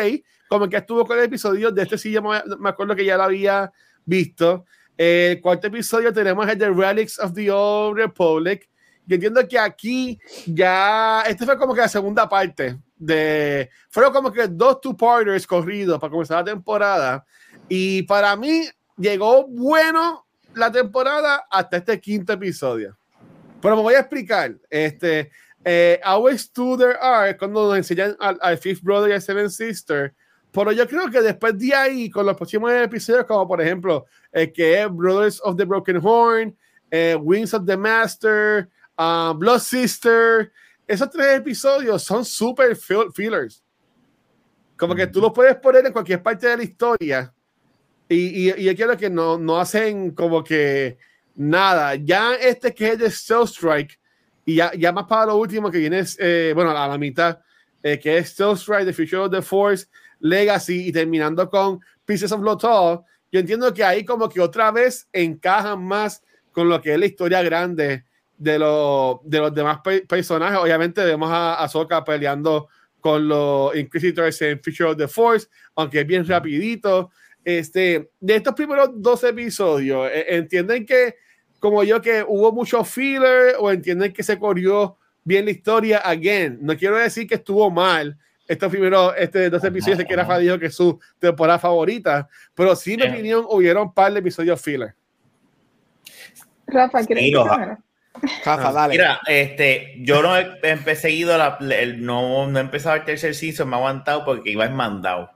como 0.48 0.68
que 0.70 0.78
estuvo 0.78 1.06
con 1.06 1.18
el 1.18 1.26
episodio 1.26 1.72
de 1.72 1.84
este 1.84 1.98
sí, 1.98 2.12
yo 2.12 2.22
me, 2.22 2.42
me 2.60 2.70
acuerdo 2.70 2.96
que 2.96 3.06
ya 3.06 3.18
lo 3.18 3.24
había 3.24 3.72
visto. 4.06 4.66
El 4.98 5.42
cuarto 5.42 5.68
episodio 5.68 6.12
tenemos 6.12 6.48
el 6.50 6.58
de 6.58 6.70
Relics 6.70 7.20
of 7.20 7.34
the 7.34 7.52
Old 7.52 7.98
Republic. 7.98 8.68
Yo 9.08 9.16
entiendo 9.16 9.48
que 9.48 9.58
aquí 9.58 10.20
ya, 10.46 11.24
este 11.26 11.46
fue 11.46 11.58
como 11.58 11.74
que 11.74 11.80
la 11.82 11.88
segunda 11.88 12.28
parte 12.28 12.78
de, 12.98 13.70
fueron 13.90 14.12
como 14.12 14.32
que 14.32 14.48
dos 14.48 14.82
two-parters 14.82 15.48
corridos 15.48 15.98
para 15.98 16.12
comenzar 16.12 16.40
la 16.40 16.52
temporada. 16.52 17.26
Y 17.70 18.04
para 18.04 18.36
mí 18.36 18.68
llegó 18.98 19.48
bueno 19.48 20.28
la 20.54 20.70
temporada 20.70 21.48
hasta 21.50 21.78
este 21.78 22.02
quinto 22.02 22.34
episodio. 22.34 22.98
Pero 23.62 23.78
me 23.78 23.82
voy 23.82 23.94
a 23.94 24.02
explicar. 24.02 24.56
Este, 24.70 25.32
eh, 25.64 26.00
Always 26.04 26.52
To 26.52 26.78
There 26.78 26.98
Are, 27.00 27.38
cuando 27.38 27.68
nos 27.68 27.78
enseñan 27.78 28.16
al, 28.20 28.38
al 28.42 28.58
Fifth 28.58 28.84
Brother 28.84 29.12
y 29.12 29.14
al 29.14 29.22
Seven 29.22 29.50
Sister. 29.50 30.14
Pero 30.52 30.72
yo 30.72 30.88
creo 30.88 31.10
que 31.10 31.22
después 31.22 31.58
de 31.58 31.74
ahí, 31.74 32.10
con 32.10 32.26
los 32.26 32.36
próximos 32.36 32.72
episodios, 32.74 33.26
como 33.26 33.48
por 33.48 33.62
ejemplo, 33.62 34.06
eh, 34.34 34.52
que 34.52 34.82
es 34.82 34.92
Brothers 34.92 35.40
of 35.44 35.56
the 35.56 35.66
Broken 35.66 36.00
Horn, 36.04 36.58
eh, 36.90 37.16
Wings 37.16 37.54
of 37.54 37.66
the 37.66 37.78
Master, 37.78 38.70
uh, 38.98 39.34
Blood 39.34 39.60
Sister, 39.60 40.52
esos 40.88 41.10
tres 41.10 41.38
episodios 41.38 42.04
son 42.04 42.24
super 42.24 42.76
fillers. 42.76 43.64
Como 44.78 44.96
que 44.96 45.08
tú 45.08 45.20
los 45.20 45.32
puedes 45.34 45.56
poner 45.58 45.86
en 45.86 45.92
cualquier 45.92 46.22
parte 46.22 46.48
de 46.48 46.58
la 46.58 46.64
historia. 46.64 47.34
Y, 48.10 48.50
y, 48.50 48.70
y 48.70 48.76
que 48.76 49.10
no, 49.10 49.38
no 49.38 49.60
hacen 49.60 50.12
como 50.12 50.44
que 50.44 50.98
nada. 51.36 51.96
Ya 51.96 52.36
este 52.36 52.74
que 52.74 52.94
es 52.94 53.00
de 53.00 53.12
Stealth 53.12 53.50
Strike, 53.50 54.00
y 54.46 54.56
ya, 54.56 54.72
ya 54.74 54.92
más 54.92 55.06
para 55.06 55.26
lo 55.26 55.36
último 55.36 55.70
que 55.70 55.80
viene, 55.80 56.04
eh, 56.20 56.54
bueno, 56.56 56.72
a 56.72 56.88
la 56.88 56.98
mitad, 56.98 57.40
eh, 57.84 58.00
que 58.00 58.18
es 58.18 58.30
Stealth 58.30 58.60
Strike, 58.60 58.86
The 58.86 58.94
Future 58.94 59.18
of 59.24 59.32
the 59.32 59.42
Force, 59.42 59.88
Legacy 60.20 60.88
y 60.88 60.92
terminando 60.92 61.50
con 61.50 61.80
Pieces 62.06 62.32
of 62.32 62.42
Lothal, 62.42 63.02
yo 63.32 63.40
entiendo 63.40 63.74
que 63.74 63.84
ahí 63.84 64.06
como 64.06 64.30
que 64.30 64.40
otra 64.40 64.72
vez 64.72 65.08
encajan 65.12 65.84
más 65.84 66.24
con 66.52 66.70
lo 66.70 66.82
que 66.82 66.94
es 66.94 67.00
la 67.00 67.06
historia 67.06 67.42
grande 67.44 68.06
de, 68.38 68.60
lo, 68.60 69.22
de 69.24 69.40
los 69.40 69.54
demás 69.54 69.80
pe 69.84 70.02
personajes. 70.02 70.60
Obviamente 70.60 71.04
vemos 71.04 71.30
a 71.32 71.56
Ahsoka 71.56 72.04
peleando 72.04 72.68
con 73.00 73.28
los 73.28 73.76
Inquisitors 73.76 74.42
en 74.42 74.62
Future 74.62 74.92
of 74.92 74.98
the 74.98 75.08
Force, 75.08 75.48
aunque 75.76 76.02
es 76.02 76.08
bien 76.08 76.28
rapidito. 76.28 77.12
Este, 77.44 78.12
de 78.20 78.36
estos 78.36 78.54
primeros 78.54 78.90
dos 78.96 79.24
episodios, 79.24 80.10
¿entienden 80.14 80.86
que 80.86 81.16
como 81.60 81.84
yo 81.84 82.02
que 82.02 82.24
hubo 82.28 82.52
mucho 82.52 82.84
filler 82.84 83.56
o 83.60 83.72
entienden 83.72 84.12
que 84.12 84.24
se 84.24 84.38
corrió 84.38 84.98
bien 85.24 85.46
la 85.46 85.52
historia? 85.52 86.00
Again, 86.00 86.60
no 86.62 86.76
quiero 86.76 86.98
decir 86.98 87.26
que 87.26 87.36
estuvo 87.36 87.72
mal, 87.72 88.18
estos 88.48 88.70
primeros 88.70 89.14
este, 89.18 89.50
dos 89.50 89.64
episodios 89.64 90.04
que 90.06 90.16
Rafa 90.16 90.38
dijo 90.40 90.60
que 90.60 90.68
es 90.68 90.76
su 90.76 91.00
temporada 91.20 91.60
favorita, 91.60 92.28
pero 92.54 92.76
sí, 92.76 92.94
en 92.94 93.00
mi 93.00 93.08
opinión, 93.08 93.46
hubieron 93.50 93.84
un 93.84 93.94
par 93.94 94.12
de 94.14 94.20
episodios 94.20 94.62
filler. 94.62 94.94
Rafa, 96.66 97.06
¿quieres 97.06 97.78
Dale. 98.46 98.94
Mira, 98.94 99.20
este, 99.28 99.96
yo 100.00 100.22
no 100.22 100.38
he, 100.38 100.60
he 100.64 100.96
seguido 100.96 101.38
la, 101.38 101.58
el, 101.60 102.04
no, 102.06 102.48
no 102.48 102.58
he 102.58 102.62
empezado 102.62 102.96
el 102.96 103.04
tercer 103.04 103.36
season, 103.36 103.70
me 103.70 103.76
he 103.76 103.80
aguantado 103.80 104.26
porque 104.26 104.52
iba 104.52 104.68
mandado. 104.70 105.32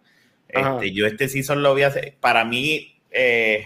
Este, 0.48 0.92
yo 0.92 1.08
este 1.08 1.30
season 1.30 1.64
lo 1.64 1.74
voy 1.74 1.84
a 1.84 1.88
hacer. 1.88 2.18
Para 2.20 2.44
mí, 2.44 3.02
eh, 3.10 3.66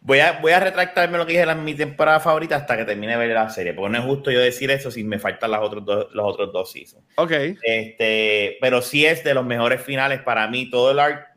voy 0.00 0.20
a, 0.20 0.38
voy 0.40 0.52
a 0.52 0.60
retractarme 0.60 1.18
lo 1.18 1.26
que 1.26 1.32
dije 1.32 1.44
en 1.44 1.64
mi 1.64 1.74
temporada 1.74 2.20
favorita 2.20 2.56
hasta 2.56 2.76
que 2.76 2.84
termine 2.84 3.12
de 3.12 3.18
ver 3.18 3.34
la 3.34 3.50
serie, 3.50 3.74
porque 3.74 3.90
no 3.90 3.98
es 3.98 4.04
justo 4.04 4.30
yo 4.30 4.40
decir 4.40 4.70
eso 4.70 4.90
si 4.90 5.04
me 5.04 5.18
faltan 5.18 5.50
las 5.50 5.60
otros 5.60 5.84
dos, 5.84 6.08
los 6.12 6.26
otros 6.26 6.52
dos 6.52 6.72
seasons. 6.72 7.04
Ok. 7.16 7.32
Este, 7.62 8.56
pero 8.60 8.80
sí 8.80 9.04
es 9.04 9.24
de 9.24 9.34
los 9.34 9.44
mejores 9.44 9.82
finales 9.82 10.22
para 10.22 10.48
mí, 10.48 10.70
todo 10.70 10.92
el 10.92 11.00
arc 11.00 11.28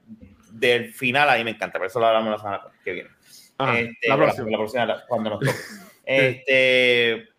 del 0.51 0.93
final, 0.93 1.29
a 1.29 1.37
mí 1.37 1.43
me 1.43 1.51
encanta, 1.51 1.77
por 1.77 1.87
eso 1.87 1.99
lo 1.99 2.07
hablamos 2.07 2.31
la 2.31 2.37
semana 2.37 2.61
que 2.83 2.93
viene. 2.93 3.09
Ah, 3.59 3.77
este, 3.77 4.07
la 4.07 4.15
próxima. 4.15 4.45
La, 4.45 4.51
la 4.51 4.57
próxima 4.57 5.03
cuando 5.07 5.29
nos 5.31 5.39
toque. 5.39 5.51
este, 6.05 7.29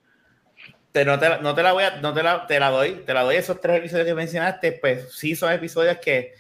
te, 0.93 1.05
no, 1.05 1.19
te, 1.19 1.29
no 1.41 1.55
te 1.55 1.63
la 1.63 1.73
voy 1.73 1.85
a, 1.85 1.97
no 1.97 2.13
te 2.13 2.23
la, 2.23 2.47
te 2.47 2.61
la 2.61 2.71
doy, 2.71 3.03
te 3.07 3.15
la 3.15 3.23
doy 3.23 3.37
esos 3.37 3.61
tres 3.61 3.79
episodios 3.79 4.07
que 4.07 4.15
mencionaste, 4.15 4.73
pues 4.73 5.13
sí 5.15 5.35
son 5.35 5.53
episodios 5.53 5.99
que 5.99 6.35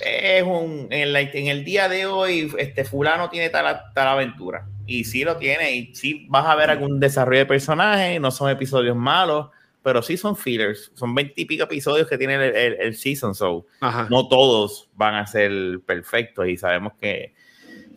es 0.00 0.42
un, 0.42 0.88
en, 0.90 1.12
la, 1.12 1.20
en, 1.20 1.46
el 1.46 1.64
día 1.64 1.88
de 1.88 2.06
hoy, 2.06 2.52
este 2.58 2.84
fulano 2.84 3.30
tiene 3.30 3.50
tal, 3.50 3.80
tal 3.94 4.08
aventura. 4.08 4.66
Y 4.84 5.04
sí 5.04 5.24
lo 5.24 5.36
tiene, 5.36 5.72
y 5.72 5.94
sí 5.94 6.26
vas 6.28 6.46
a 6.46 6.56
ver 6.56 6.70
algún 6.70 6.98
desarrollo 6.98 7.40
de 7.40 7.46
personaje, 7.46 8.18
no 8.18 8.30
son 8.30 8.50
episodios 8.50 8.96
malos, 8.96 9.48
pero 9.82 10.02
sí 10.02 10.16
son 10.16 10.36
fillers. 10.36 10.90
Son 10.94 11.14
veintipico 11.14 11.64
episodios 11.64 12.08
que 12.08 12.18
tiene 12.18 12.34
el, 12.34 12.42
el, 12.54 12.80
el 12.80 12.96
season, 12.96 13.34
so 13.34 13.66
Ajá. 13.80 14.08
no 14.10 14.28
todos 14.28 14.90
van 14.94 15.14
a 15.14 15.26
ser 15.26 15.80
perfectos 15.86 16.48
y 16.48 16.56
sabemos 16.56 16.94
que, 17.00 17.32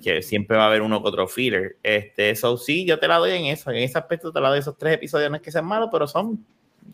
que 0.05 0.21
siempre 0.21 0.55
va 0.55 0.65
a 0.65 0.67
haber 0.67 0.83
uno 0.83 1.01
que 1.01 1.07
otro 1.07 1.27
filler. 1.27 1.77
Este, 1.81 2.35
so 2.35 2.57
sí, 2.57 2.85
yo 2.85 2.99
te 2.99 3.07
la 3.07 3.17
doy 3.17 3.31
en 3.31 3.45
eso, 3.45 3.71
en 3.71 3.77
ese 3.77 3.97
aspecto 3.97 4.31
te 4.31 4.39
la 4.39 4.49
doy 4.49 4.59
esos 4.59 4.77
tres 4.77 4.93
episodios, 4.93 5.31
no 5.31 5.37
es 5.37 5.41
que 5.41 5.51
sean 5.51 5.65
malos, 5.65 5.89
pero 5.91 6.07
son, 6.07 6.45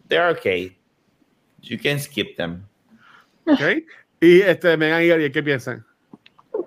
they're 0.08 0.32
okay. 0.32 0.78
You 1.62 1.78
can 1.78 2.00
skip 2.00 2.38
them. 2.38 2.65
Okay. 3.45 3.86
Y 4.21 4.39
este, 4.41 4.78
Megan 4.78 5.04
y 5.04 5.08
Gabriel, 5.10 5.32
¿qué 5.34 5.43
piensan? 5.43 5.86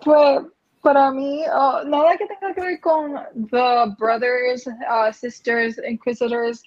Pues 0.02 0.42
para 0.82 1.10
mí, 1.10 1.40
uh, 1.46 1.88
nada 1.88 2.14
que 2.18 2.26
tenga 2.26 2.52
que 2.52 2.60
ver 2.60 2.80
con 2.80 3.14
The 3.50 3.94
Brothers, 3.98 4.66
uh, 4.66 5.12
Sisters, 5.14 5.80
Inquisitors, 5.88 6.62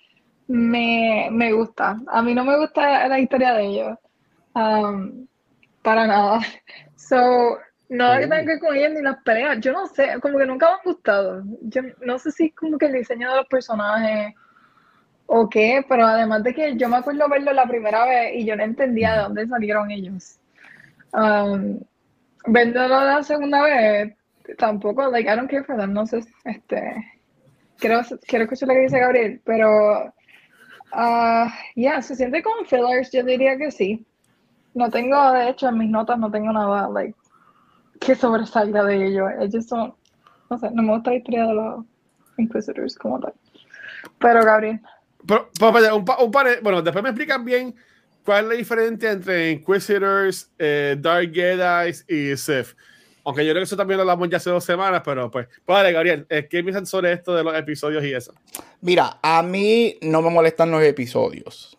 me, 0.48 1.30
me 1.32 1.54
gusta. 1.54 2.00
A 2.08 2.22
mí 2.24 2.34
no 2.34 2.44
me 2.44 2.58
gusta 2.58 3.08
la 3.08 3.20
historia 3.20 3.54
de 3.54 3.66
ellos. 3.66 3.98
Um, 4.56 5.28
para 5.84 6.08
nada. 6.08 6.40
So, 6.98 7.60
nada 7.90 8.20
que 8.20 8.28
tenga 8.28 8.42
que 8.42 8.48
ver 8.48 8.60
con 8.60 8.76
ellos 8.76 8.92
ni 8.94 9.02
las 9.02 9.18
peleas. 9.24 9.60
Yo 9.60 9.72
no 9.72 9.88
sé, 9.88 10.20
como 10.22 10.38
que 10.38 10.46
nunca 10.46 10.68
me 10.68 10.74
han 10.74 10.80
gustado. 10.84 11.44
Yo 11.62 11.82
no 12.02 12.20
sé 12.20 12.32
si 12.32 12.46
es 12.48 12.56
como 12.56 12.78
que 12.78 12.88
el 12.88 12.94
diseño 12.94 13.30
de 13.30 13.38
los 13.38 13.48
personajes 13.48 14.34
o 15.28 15.50
qué, 15.50 15.86
pero 15.88 16.06
además 16.06 16.44
de 16.44 16.54
que 16.54 16.76
yo 16.78 16.90
me 16.90 16.98
acuerdo 16.98 17.28
verlo 17.30 17.52
la 17.54 17.68
primera 17.68 18.06
vez 18.06 18.36
y 18.36 18.46
yo 18.46 18.56
no 18.56 18.64
entendía 18.64 19.14
de 19.14 19.22
dónde 19.24 19.48
salieron 19.48 19.92
ellos. 19.92 20.40
Um, 21.14 21.80
verlo 22.48 22.88
la 22.88 23.24
segunda 23.24 23.62
vez, 23.62 24.16
tampoco, 24.58 25.10
like, 25.12 25.30
I 25.30 25.36
don't 25.36 25.50
care 25.50 25.64
for 25.64 25.78
them, 25.78 25.94
no 25.94 26.06
sé, 26.06 26.24
este, 26.46 26.96
quiero, 27.78 28.02
quiero 28.28 28.46
escuchar 28.46 28.70
lo 28.70 28.76
que 28.76 28.82
dice 28.82 29.00
Gabriel, 29.00 29.42
pero, 29.44 30.06
uh, 30.94 31.50
yeah, 31.76 32.02
se 32.02 32.16
siente 32.16 32.42
como 32.42 32.64
fillers, 32.66 33.12
yo 33.12 33.24
diría 33.24 33.58
que 33.58 33.72
sí. 33.72 34.06
No 34.74 34.90
tengo, 34.90 35.32
de 35.32 35.50
hecho, 35.50 35.70
en 35.70 35.78
mis 35.78 35.90
notas 35.90 36.20
no 36.20 36.32
tengo 36.32 36.54
nada, 36.54 36.88
like, 36.90 37.18
que 38.00 38.16
sobresalga 38.16 38.84
de 38.84 39.08
ello. 39.08 39.30
Ellos 39.40 39.66
son, 39.66 39.94
no 40.50 40.58
sé, 40.58 40.72
no 40.72 40.84
me 40.84 40.94
gusta 40.94 41.12
la 41.12 41.18
historia 41.18 41.46
de 41.46 41.54
los 41.54 41.86
Inquisitors 42.38 42.96
como 42.96 43.20
tal. 43.20 43.34
Pero, 44.20 44.44
Gabriel. 44.44 44.80
Pero, 45.26 45.50
pero 45.60 45.96
un, 45.96 46.06
un 46.20 46.32
par, 46.32 46.48
bueno, 46.62 46.82
después 46.82 47.04
me 47.04 47.10
explican 47.10 47.44
bien 47.44 47.76
¿Cuál 48.28 48.44
es 48.44 48.50
la 48.50 48.56
diferencia 48.56 49.12
entre 49.14 49.52
Inquisitors, 49.52 50.52
eh, 50.60 50.98
Dark 51.00 51.32
Jedi 51.34 51.92
y 52.10 52.36
Sith? 52.36 52.76
Aunque 53.24 53.46
yo 53.46 53.54
creo 53.54 53.62
que 53.62 53.64
eso 53.64 53.78
también 53.78 53.96
lo 53.96 54.02
hablamos 54.02 54.28
ya 54.28 54.36
hace 54.36 54.50
dos 54.50 54.66
semanas, 54.66 55.02
pero 55.06 55.32
pues, 55.32 55.48
pues 55.64 55.94
Gabriel, 55.94 56.28
¿qué 56.28 56.62
piensan 56.62 56.86
sobre 56.86 57.14
esto 57.14 57.34
de 57.34 57.46
los 57.46 57.56
episodios 57.56 58.04
y 58.04 58.14
eso? 58.14 58.34
Mira, 58.82 59.18
a 59.24 59.42
mí 59.44 59.98
no 60.02 60.22
me 60.22 60.30
molestan 60.30 60.72
los 60.72 60.84
episodios. 60.84 61.78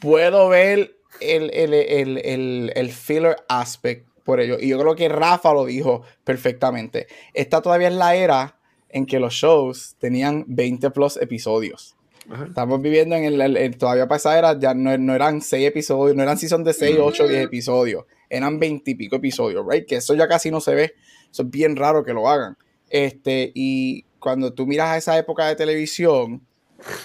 Puedo 0.00 0.48
ver 0.48 0.94
el, 1.20 1.50
el, 1.52 1.74
el, 1.74 2.18
el, 2.18 2.72
el 2.76 2.90
filler 2.92 3.34
aspect 3.48 4.06
por 4.24 4.40
ello. 4.40 4.56
Y 4.58 4.68
yo 4.68 4.78
creo 4.78 4.96
que 4.96 5.08
Rafa 5.08 5.52
lo 5.52 5.66
dijo 5.66 6.02
perfectamente. 6.24 7.06
Esta 7.34 7.62
todavía 7.62 7.88
es 7.88 7.94
la 7.94 8.16
era 8.16 8.58
en 8.88 9.06
que 9.06 9.20
los 9.20 9.34
shows 9.34 9.96
tenían 9.98 10.44
20 10.48 10.90
plus 10.90 11.16
episodios. 11.18 11.96
Ajá. 12.30 12.46
Estamos 12.46 12.80
viviendo 12.80 13.14
en 13.16 13.24
el, 13.24 13.40
el, 13.40 13.56
el 13.56 13.76
todavía 13.76 14.08
para 14.08 14.16
esa 14.16 14.38
era, 14.38 14.58
ya 14.58 14.72
no, 14.72 14.96
no, 14.96 15.14
eran 15.14 15.42
6 15.42 15.68
episodios, 15.68 16.16
no 16.16 16.22
eran 16.22 16.38
season 16.38 16.64
de 16.64 16.72
6, 16.72 16.96
8, 16.98 17.28
10 17.28 17.44
episodios, 17.44 18.04
eran 18.30 18.58
20 18.58 18.92
y 18.92 18.94
pico 18.94 19.16
episodios, 19.16 19.62
right? 19.68 19.86
Que 19.86 19.96
eso 19.96 20.14
ya 20.14 20.26
casi 20.26 20.50
no 20.50 20.60
se 20.60 20.74
ve, 20.74 20.94
eso 21.30 21.42
es 21.42 21.50
bien 21.50 21.76
raro 21.76 22.02
que 22.02 22.14
lo 22.14 22.26
hagan. 22.28 22.56
Este, 22.88 23.52
y 23.54 24.04
cuando 24.18 24.54
tú 24.54 24.66
miras 24.66 24.88
a 24.88 24.96
esa 24.96 25.18
época 25.18 25.46
de 25.48 25.56
televisión, 25.56 26.40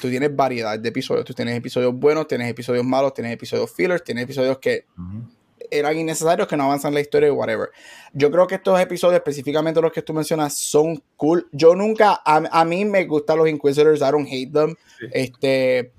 tú 0.01 0.09
tienes 0.09 0.33
variedad 0.33 0.79
de 0.79 0.87
episodios, 0.87 1.25
tú 1.25 1.33
tienes 1.33 1.57
episodios 1.57 1.93
buenos, 1.93 2.27
tienes 2.27 2.49
episodios 2.49 2.85
malos, 2.85 3.13
tienes 3.13 3.33
episodios 3.33 3.73
fillers, 3.73 4.03
tienes 4.03 4.23
episodios 4.23 4.57
que 4.59 4.85
uh 4.97 5.01
-huh. 5.01 5.38
Eran 5.71 5.97
innecesarios, 5.97 6.47
que 6.47 6.57
no 6.57 6.65
avanzan 6.65 6.93
la 6.93 7.01
historia 7.01 7.27
y 7.27 7.31
whatever. 7.31 7.69
Yo 8.13 8.31
creo 8.31 8.47
que 8.47 8.55
estos 8.55 8.79
episodios, 8.79 9.17
específicamente 9.17 9.81
los 9.81 9.91
que 9.91 10.01
tú 10.01 10.13
mencionas, 10.13 10.53
son 10.53 11.03
cool. 11.15 11.47
Yo 11.51 11.75
nunca, 11.75 12.21
a, 12.25 12.65
mí 12.65 12.85
me 12.85 13.05
gustan 13.05 13.37
los 13.37 13.47
Inquisitors, 13.47 14.01
I 14.01 14.11
don't 14.11 14.27
hate 14.27 14.51
them. 14.51 14.75
Este, 15.11 15.91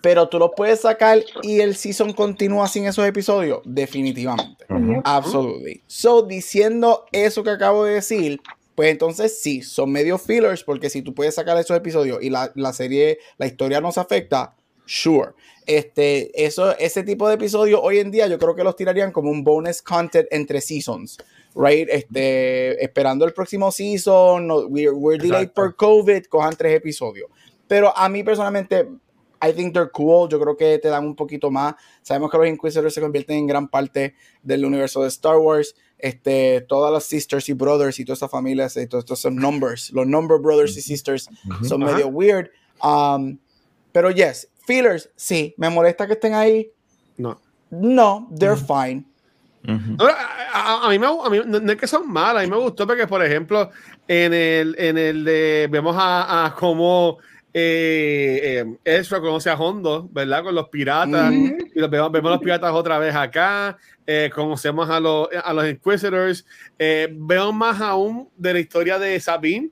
pero 0.00 0.28
tú 0.28 0.38
los 0.38 0.50
puedes 0.56 0.80
sacar 0.80 1.20
y 1.42 1.60
el 1.60 1.74
season 1.74 2.12
continúa 2.12 2.68
sin 2.68 2.86
esos 2.86 3.04
episodios, 3.06 3.60
definitivamente. 3.64 4.64
Absolutely. 5.04 5.82
So, 5.86 6.22
diciendo 6.22 7.06
eso 7.10 7.42
que 7.42 7.50
acabo 7.50 7.84
de 7.84 7.94
decir, 7.94 8.40
pues 8.76 8.90
entonces 8.90 9.40
sí, 9.40 9.62
son 9.62 9.90
medio 9.90 10.18
fillers, 10.18 10.62
porque 10.62 10.90
si 10.90 11.02
tú 11.02 11.14
puedes 11.14 11.34
sacar 11.34 11.56
esos 11.58 11.76
episodios 11.76 12.22
y 12.22 12.30
la, 12.30 12.52
la 12.54 12.72
serie, 12.72 13.18
la 13.38 13.46
historia 13.46 13.80
no 13.80 13.90
se 13.90 13.98
afecta, 13.98 14.54
sure. 14.86 15.32
Este, 15.66 16.44
eso, 16.44 16.78
ese 16.78 17.02
tipo 17.02 17.26
de 17.28 17.34
episodios 17.34 17.80
hoy 17.82 17.98
en 17.98 18.12
día 18.12 18.28
yo 18.28 18.38
creo 18.38 18.54
que 18.54 18.62
los 18.62 18.76
tirarían 18.76 19.10
como 19.10 19.30
un 19.32 19.42
bonus 19.42 19.82
content 19.82 20.28
entre 20.30 20.60
seasons, 20.60 21.18
right? 21.56 21.88
Este, 21.90 22.82
esperando 22.84 23.24
el 23.24 23.32
próximo 23.32 23.72
season, 23.72 24.46
no, 24.46 24.66
we're, 24.68 25.18
delayed 25.18 25.50
por 25.50 25.74
COVID, 25.74 26.26
cojan 26.26 26.54
tres 26.56 26.76
episodios. 26.76 27.28
Pero 27.66 27.96
a 27.96 28.08
mí 28.08 28.22
personalmente, 28.22 28.88
I 29.42 29.52
think 29.52 29.74
they're 29.74 29.90
cool. 29.90 30.28
Yo 30.28 30.38
creo 30.40 30.56
que 30.56 30.78
te 30.78 30.88
dan 30.88 31.04
un 31.04 31.16
poquito 31.16 31.50
más. 31.50 31.74
Sabemos 32.02 32.30
que 32.30 32.38
los 32.38 32.46
Inquisitors 32.46 32.94
se 32.94 33.00
convierten 33.00 33.38
en 33.38 33.46
gran 33.48 33.68
parte 33.68 34.14
del 34.42 34.64
universo 34.64 35.02
de 35.02 35.08
Star 35.08 35.36
Wars. 35.36 35.74
Este, 35.98 36.60
todas 36.68 36.92
las 36.92 37.04
sisters 37.04 37.48
y 37.48 37.54
brothers 37.54 37.98
y 37.98 38.04
todas 38.04 38.20
esas 38.20 38.30
familias, 38.30 38.76
y 38.76 38.86
todos 38.86 39.02
estos 39.02 39.32
numbers, 39.32 39.90
los 39.92 40.06
number 40.06 40.38
brothers 40.38 40.76
y 40.76 40.82
sisters 40.82 41.28
son 41.62 41.80
medio 41.80 42.08
weird. 42.08 42.50
Um, 42.82 43.38
pero 43.96 44.10
yes, 44.10 44.46
Feelers, 44.66 45.08
sí. 45.16 45.54
¿Me 45.56 45.70
molesta 45.70 46.06
que 46.06 46.12
estén 46.12 46.34
ahí? 46.34 46.70
No. 47.16 47.40
No, 47.70 48.28
they're 48.38 48.54
fine. 48.54 49.06
a, 49.66 50.86
mí 50.90 50.98
me, 50.98 51.06
a 51.06 51.30
mí 51.30 51.40
no 51.46 51.72
es 51.72 51.78
que 51.78 51.86
son 51.86 52.06
malas, 52.12 52.42
a 52.42 52.44
mí 52.44 52.50
me 52.50 52.58
gustó 52.58 52.86
porque, 52.86 53.06
por 53.06 53.24
ejemplo, 53.24 53.70
en 54.06 54.34
el, 54.34 54.76
en 54.78 54.98
el 54.98 55.24
de, 55.24 55.68
vemos 55.70 55.96
a, 55.98 56.44
a 56.44 56.54
cómo 56.54 57.16
eh, 57.54 58.66
eh, 58.66 58.76
Ezra 58.84 59.18
conoce 59.18 59.48
a 59.48 59.54
Hondo, 59.54 60.06
¿verdad? 60.12 60.42
Con 60.42 60.54
los 60.54 60.68
piratas, 60.68 61.32
y 61.32 61.56
los, 61.74 61.88
vemos, 61.88 62.12
vemos, 62.12 62.32
los 62.32 62.40
piratas 62.40 62.74
otra 62.74 62.98
vez 62.98 63.14
acá, 63.14 63.78
eh, 64.06 64.30
conocemos 64.34 64.90
a 64.90 65.00
los, 65.00 65.26
a 65.42 65.54
los 65.54 65.66
Inquisitors, 65.70 66.44
eh, 66.78 67.08
vemos 67.12 67.54
más 67.54 67.80
aún 67.80 68.28
de 68.36 68.52
la 68.52 68.60
historia 68.60 68.98
de 68.98 69.18
Sabine, 69.20 69.70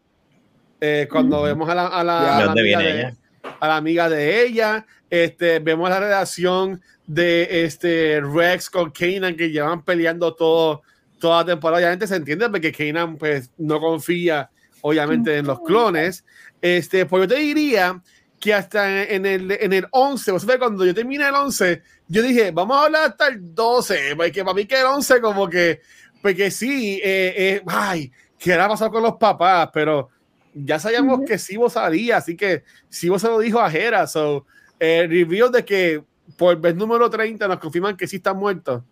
eh, 0.81 1.07
cuando 1.11 1.43
vemos 1.43 1.69
a 1.69 1.75
la, 1.75 1.87
a 1.89 2.03
la, 2.03 2.39
a 2.39 2.47
la 2.47 2.55
de, 2.55 3.15
a 3.61 3.69
la 3.69 3.77
amiga 3.77 4.09
de 4.09 4.45
ella. 4.45 4.87
Este, 5.11 5.59
vemos 5.59 5.91
la 5.91 6.01
relación 6.01 6.81
de 7.07 7.65
este 7.65 8.21
Rex 8.21 8.71
con 8.71 8.91
Kanan 8.91 9.37
que 9.37 9.51
llevan 9.51 9.83
peleando 9.83 10.35
todo, 10.35 10.83
toda 11.19 11.43
la 11.43 11.47
temporada. 11.47 11.79
Obviamente 11.79 12.07
se 12.07 12.17
entiende 12.17 12.49
porque 12.49 12.73
Kanan 12.73 13.17
pues 13.17 13.51
no 13.59 13.81
confía 13.81 14.51
obviamente 14.81 15.39
en 15.39 15.47
los 15.47 15.61
clones. 15.61 16.25
Este, 16.61 17.07
pues 17.07 17.23
yo 17.23 17.35
te 17.35 17.41
diría 17.41 18.01
que 18.41 18.53
hasta 18.53 19.05
en 19.05 19.25
el, 19.25 19.51
en 19.53 19.73
el 19.73 19.87
11, 19.91 20.33
o 20.33 20.39
sea, 20.39 20.59
cuando 20.59 20.85
yo 20.85 20.95
terminé 20.95 21.27
el 21.27 21.35
11, 21.35 21.83
yo 22.09 22.23
dije, 22.23 22.51
vamos 22.51 22.77
a 22.77 22.85
hablar 22.85 23.11
hasta 23.11 23.29
el 23.29 23.55
12, 23.55 24.15
porque 24.17 24.45
para 24.45 24.55
mí 24.55 24.67
que 24.67 24.79
el 24.79 24.85
11 24.85 25.21
como 25.23 25.49
que, 25.49 25.81
porque 26.21 26.51
sí, 26.51 27.01
eh, 27.03 27.35
eh, 27.37 27.63
ay, 27.67 28.13
¿qué 28.39 28.53
era 28.53 28.69
pasar 28.69 28.91
con 28.91 29.03
los 29.03 29.15
papás? 29.15 29.71
Pero 29.73 30.11
ya 30.55 30.79
sabíamos 30.79 31.21
que 31.27 31.37
Sibo 31.37 31.69
salía, 31.69 32.19
así 32.19 32.37
que 32.37 32.63
Sibo 32.89 33.19
se 33.19 33.29
lo 33.29 33.39
dijo 33.41 33.61
a 33.61 33.71
Jera. 33.71 34.07
So, 34.07 34.47
el 34.79 35.11
review 35.11 35.51
de 35.51 35.65
que 35.65 36.03
por 36.37 36.59
vez 36.61 36.75
número 36.75 37.11
30 37.11 37.47
nos 37.49 37.59
confirman 37.59 37.97
que 37.97 38.07
sí 38.07 38.17
están 38.17 38.37
muertos. 38.37 38.83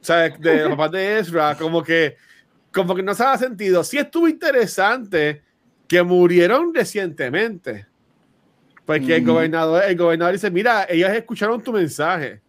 O 0.00 0.04
sea, 0.04 0.28
de 0.28 0.60
los 0.60 0.70
papás 0.70 0.90
de 0.92 1.18
Ezra, 1.18 1.56
como 1.56 1.82
que, 1.82 2.16
como 2.72 2.94
que 2.94 3.02
no 3.02 3.14
se 3.14 3.24
ha 3.24 3.38
sentido. 3.38 3.82
Sí 3.82 3.96
estuvo 3.96 4.28
interesante 4.28 5.42
que 5.88 6.02
murieron 6.02 6.74
recientemente. 6.74 7.86
Porque 8.84 9.16
el, 9.16 9.24
gobernador, 9.24 9.82
el 9.84 9.96
gobernador 9.96 10.34
dice, 10.34 10.50
mira, 10.50 10.86
ellos 10.90 11.08
escucharon 11.10 11.62
tu 11.62 11.72
mensaje. 11.72 12.42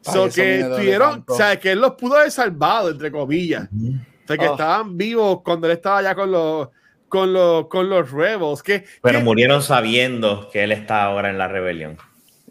So 0.00 0.28
que 0.28 0.60
estuvieron, 0.60 1.24
o 1.26 1.34
sea, 1.36 1.58
que 1.58 1.70
él 1.70 1.80
los 1.80 1.92
pudo 1.92 2.16
haber 2.16 2.32
salvado, 2.32 2.90
entre 2.90 3.12
comillas. 3.12 3.68
O 3.72 4.26
sea, 4.26 4.36
que 4.36 4.48
oh. 4.48 4.52
estaban 4.52 4.96
vivos 4.96 5.40
cuando 5.42 5.68
él 5.68 5.74
estaba 5.74 6.02
ya 6.02 6.14
con 6.16 6.32
los 6.32 6.68
con, 7.08 7.32
los, 7.32 7.68
con 7.68 7.88
los 7.88 8.10
Rebels. 8.10 8.62
Que, 8.62 8.84
Pero 9.02 9.20
murieron 9.20 9.62
sabiendo 9.62 10.48
que 10.50 10.64
él 10.64 10.72
está 10.72 11.04
ahora 11.04 11.30
en 11.30 11.38
la 11.38 11.48
rebelión. 11.48 11.96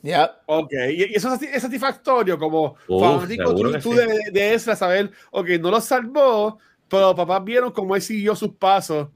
Ya. 0.01 0.39
Ok, 0.47 0.73
y, 0.89 1.03
eso 1.15 1.33
es, 1.33 1.61
satisfactorio 1.61 2.37
como 2.37 2.75
fanático 2.87 3.55
tú, 3.55 3.93
de, 3.93 4.31
de 4.31 4.53
esa 4.53 4.75
saber, 4.75 5.11
ok, 5.31 5.49
no 5.61 5.71
lo 5.71 5.79
salvó, 5.79 6.59
pero 6.89 7.15
papás 7.15 7.43
vieron 7.43 7.71
cómo 7.71 7.95
él 7.95 8.01
siguió 8.01 8.35
sus 8.35 8.51
pasos 8.55 9.07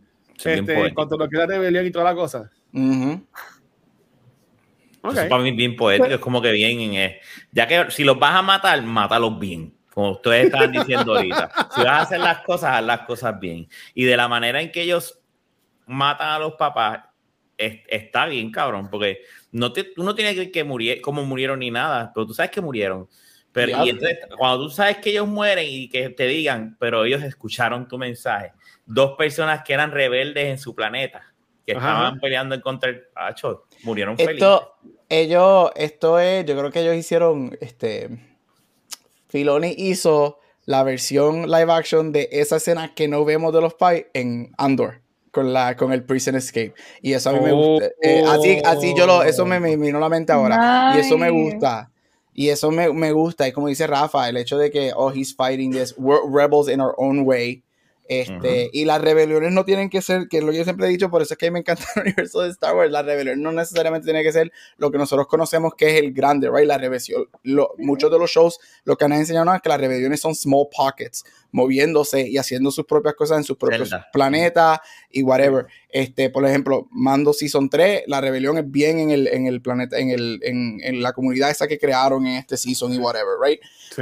este, 0.43 0.93
cuando 0.93 1.17
lo 1.17 1.27
que 1.27 1.37
la 1.37 1.45
rebelión 1.45 1.85
y 1.85 1.91
toda 1.91 2.05
la 2.05 2.15
cosa. 2.15 2.49
okay. 5.01 5.29
para 5.29 5.43
mí 5.43 5.51
bien 5.51 5.75
poético, 5.75 6.13
es 6.13 6.19
como 6.19 6.41
que 6.41 6.51
bien, 6.51 6.79
eh, 6.93 7.19
ya 7.51 7.67
que 7.67 7.91
si 7.91 8.03
los 8.03 8.17
vas 8.17 8.35
a 8.35 8.41
matar, 8.41 8.81
mátalos 8.83 9.37
bien 9.39 9.73
como 9.97 10.11
ustedes 10.11 10.45
estaban 10.45 10.71
diciendo 10.71 11.15
ahorita. 11.15 11.49
Si 11.73 11.81
vas 11.81 11.87
a 11.87 12.01
hacer 12.01 12.19
las 12.19 12.43
cosas, 12.43 12.75
haz 12.75 12.83
las 12.83 12.99
cosas 13.07 13.39
bien. 13.39 13.67
Y 13.95 14.03
de 14.03 14.15
la 14.15 14.27
manera 14.27 14.61
en 14.61 14.71
que 14.71 14.83
ellos 14.83 15.19
matan 15.87 16.29
a 16.29 16.39
los 16.39 16.53
papás, 16.53 16.99
está 17.57 18.27
bien, 18.27 18.51
cabrón, 18.51 18.89
porque 18.89 19.21
no 19.51 19.73
te, 19.73 19.83
tú 19.83 20.03
no 20.03 20.13
tienes 20.13 20.35
que 20.35 20.51
que 20.51 20.63
murieron, 20.63 21.01
como 21.01 21.25
murieron 21.25 21.59
ni 21.59 21.71
nada, 21.71 22.11
pero 22.13 22.27
tú 22.27 22.33
sabes 22.33 22.51
que 22.51 22.61
murieron. 22.61 23.07
Pero 23.51 23.83
y 23.83 23.89
entonces, 23.89 24.19
cuando 24.37 24.65
tú 24.65 24.69
sabes 24.69 24.97
que 24.97 25.09
ellos 25.09 25.27
mueren 25.27 25.65
y 25.67 25.89
que 25.89 26.09
te 26.09 26.27
digan, 26.27 26.77
pero 26.79 27.05
ellos 27.05 27.23
escucharon 27.23 27.87
tu 27.87 27.97
mensaje, 27.97 28.53
dos 28.85 29.17
personas 29.17 29.63
que 29.63 29.73
eran 29.73 29.91
rebeldes 29.91 30.45
en 30.45 30.57
su 30.59 30.75
planeta, 30.75 31.33
que 31.65 31.71
estaban 31.71 32.19
peleando 32.19 32.53
en 32.53 32.61
contra 32.61 32.91
del 32.91 33.01
Pacho, 33.13 33.63
murieron 33.83 34.15
esto, 34.19 34.25
felices. 34.25 34.59
Ellos, 35.09 35.71
esto 35.75 36.19
es, 36.19 36.45
yo 36.45 36.55
creo 36.57 36.69
que 36.69 36.81
ellos 36.81 36.95
hicieron, 36.95 37.57
este, 37.59 38.09
Filoni 39.29 39.73
hizo 39.75 40.39
la 40.65 40.83
versión 40.83 41.49
live 41.49 41.71
action 41.71 42.11
de 42.11 42.29
esa 42.31 42.57
escena 42.57 42.93
que 42.93 43.07
no 43.07 43.25
vemos 43.25 43.53
de 43.53 43.61
los 43.61 43.73
Pais 43.73 44.05
en 44.13 44.51
Andor 44.57 45.01
con, 45.37 45.53
la, 45.53 45.75
con 45.75 45.93
el 45.93 46.03
Prison 46.03 46.33
Escape. 46.33 46.73
Y 46.99 47.13
eso 47.13 47.29
a 47.29 47.33
mí 47.33 47.39
me 47.41 47.51
gusta. 47.51 47.91
Eh, 48.01 48.23
así, 48.25 48.59
así 48.65 48.95
yo 48.97 49.05
lo, 49.05 49.21
eso 49.21 49.45
me, 49.45 49.59
me 49.59 49.77
vino 49.77 49.99
a 49.99 50.01
la 50.01 50.09
mente 50.09 50.33
ahora. 50.33 50.93
Y 50.95 50.99
eso 50.99 51.15
me 51.15 51.29
gusta. 51.29 51.91
Y 52.33 52.49
eso 52.49 52.71
me, 52.71 52.91
me, 52.91 53.11
gusta. 53.11 53.47
Y 53.47 53.51
como 53.51 53.67
dice 53.67 53.85
Rafa, 53.85 54.27
el 54.29 54.37
hecho 54.37 54.57
de 54.57 54.71
que, 54.71 54.93
oh, 54.95 55.11
he's 55.11 55.35
fighting 55.35 55.71
this, 55.71 55.93
we're 55.95 56.21
rebels 56.27 56.67
in 56.67 56.81
our 56.81 56.95
own 56.97 57.19
way. 57.23 57.61
Este, 58.07 58.69
Y 58.71 58.85
las 58.85 59.01
rebeliones 59.01 59.51
no 59.51 59.65
tienen 59.65 59.89
que 59.89 60.01
ser, 60.01 60.27
que 60.29 60.37
es 60.37 60.43
lo 60.43 60.51
que 60.51 60.57
yo 60.57 60.63
siempre 60.63 60.87
he 60.87 60.89
dicho, 60.89 61.09
por 61.09 61.21
eso 61.21 61.33
es 61.33 61.37
que 61.37 61.51
me 61.51 61.59
encanta 61.59 61.83
el 61.95 62.01
universo 62.03 62.41
de 62.41 62.49
Star 62.49 62.75
Wars, 62.75 62.91
la 62.91 63.03
rebelión 63.03 63.41
no 63.41 63.51
necesariamente 63.51 64.05
tiene 64.05 64.23
que 64.23 64.31
ser 64.31 64.51
lo 64.77 64.91
que 64.91 64.97
nosotros 64.97 65.27
conocemos 65.27 65.73
que 65.75 65.89
es 65.89 66.01
el 66.01 66.13
grande, 66.13 66.49
right? 66.49 66.67
La 66.67 66.77
rebelión, 66.77 67.27
muchos 67.77 68.11
de 68.11 68.19
los 68.19 68.31
shows 68.31 68.59
lo 68.83 68.95
que 68.95 69.05
han 69.05 69.13
enseñado 69.13 69.53
es 69.53 69.61
que 69.61 69.69
las 69.69 69.79
rebeliones 69.79 70.19
son 70.19 70.35
small 70.35 70.67
pockets, 70.75 71.23
moviéndose 71.51 72.27
y 72.27 72.37
haciendo 72.37 72.71
sus 72.71 72.85
propias 72.85 73.15
cosas 73.15 73.39
en 73.39 73.43
sus 73.43 73.57
propios 73.57 73.89
planetas 74.11 74.79
y 75.11 75.23
whatever. 75.23 75.65
Este, 75.89 76.29
por 76.29 76.45
ejemplo, 76.45 76.87
Mando 76.91 77.31
Season 77.33 77.69
3, 77.69 78.03
la 78.07 78.19
rebelión 78.19 78.57
es 78.57 78.69
bien 78.69 78.99
en 78.99 79.11
el, 79.11 79.27
en 79.27 79.47
el 79.47 79.61
planeta, 79.61 79.97
en, 79.97 80.09
el, 80.09 80.39
en, 80.43 80.79
en 80.83 81.01
la 81.01 81.13
comunidad 81.13 81.49
esa 81.49 81.67
que 81.67 81.79
crearon 81.79 82.27
en 82.27 82.35
este 82.35 82.57
season 82.57 82.93
y 82.93 82.97
whatever, 82.97 83.35
right? 83.41 83.59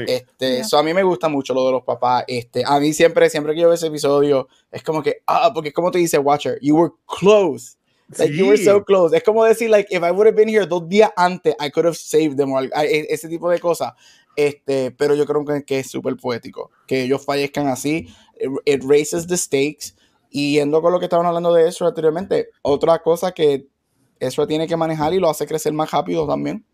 Este, 0.08 0.60
eso 0.60 0.78
a 0.78 0.84
mí 0.84 0.94
me 0.94 1.04
gusta 1.04 1.30
mucho 1.30 1.54
lo 1.54 1.66
de 1.66 1.72
los 1.72 1.84
papás. 1.84 2.26
Este, 2.28 2.64
a 2.66 2.80
mí 2.80 2.92
siempre, 2.92 3.30
siempre 3.30 3.54
que 3.54 3.62
yo 3.62 3.68
veo 3.68 3.76
ese 3.76 3.88
episodio, 3.88 4.48
es 4.72 4.84
como 4.84 5.04
que, 5.04 5.22
ah, 5.28 5.52
porque 5.54 5.70
es 5.70 5.76
como 5.76 5.92
te 5.92 6.00
dice 6.00 6.18
Watcher, 6.18 6.58
you 6.62 6.76
were 6.76 6.92
close. 7.20 7.78
Like 8.18 8.36
you 8.36 8.46
were 8.48 8.58
so 8.58 8.84
close. 8.84 9.16
Es 9.16 9.24
como 9.24 9.44
decir, 9.44 9.70
like, 9.70 9.88
if 9.90 10.04
I 10.04 10.12
would 10.12 10.28
have 10.28 10.36
been 10.36 10.50
here 10.50 10.66
dos 10.68 10.88
días 10.88 11.12
antes, 11.16 11.56
I 11.60 11.70
could 11.72 11.86
have 11.86 11.96
saved 11.96 12.38
them. 12.38 12.52
E, 12.56 13.08
ese 13.10 13.28
tipo 13.28 13.50
de 13.50 13.60
cosas. 13.60 13.94
Este, 14.36 14.92
pero 14.92 15.16
yo 15.16 15.26
creo 15.26 15.44
que, 15.44 15.64
que 15.64 15.80
es 15.80 15.90
súper 15.90 16.16
poético. 16.16 16.72
Que 16.88 17.04
ellos 17.04 17.26
fallezcan 17.26 17.68
así. 17.68 18.08
It, 18.66 18.84
raises 18.84 19.26
the 19.26 19.38
stakes. 19.38 19.96
Y 20.38 20.56
yendo 20.56 20.82
con 20.82 20.92
lo 20.92 21.00
que 21.00 21.06
estaban 21.06 21.26
hablando 21.26 21.54
de 21.54 21.66
eso 21.66 21.88
anteriormente, 21.88 22.50
otra 22.62 23.00
cosa 23.00 23.32
que 23.32 23.68
eso 24.20 24.46
tiene 24.46 24.68
que 24.68 24.76
manejar 24.76 25.14
y 25.14 25.20
lo 25.20 25.30
hace 25.30 25.48
crecer 25.48 25.72
más 25.72 25.90
rápido 25.90 26.28
también. 26.28 26.66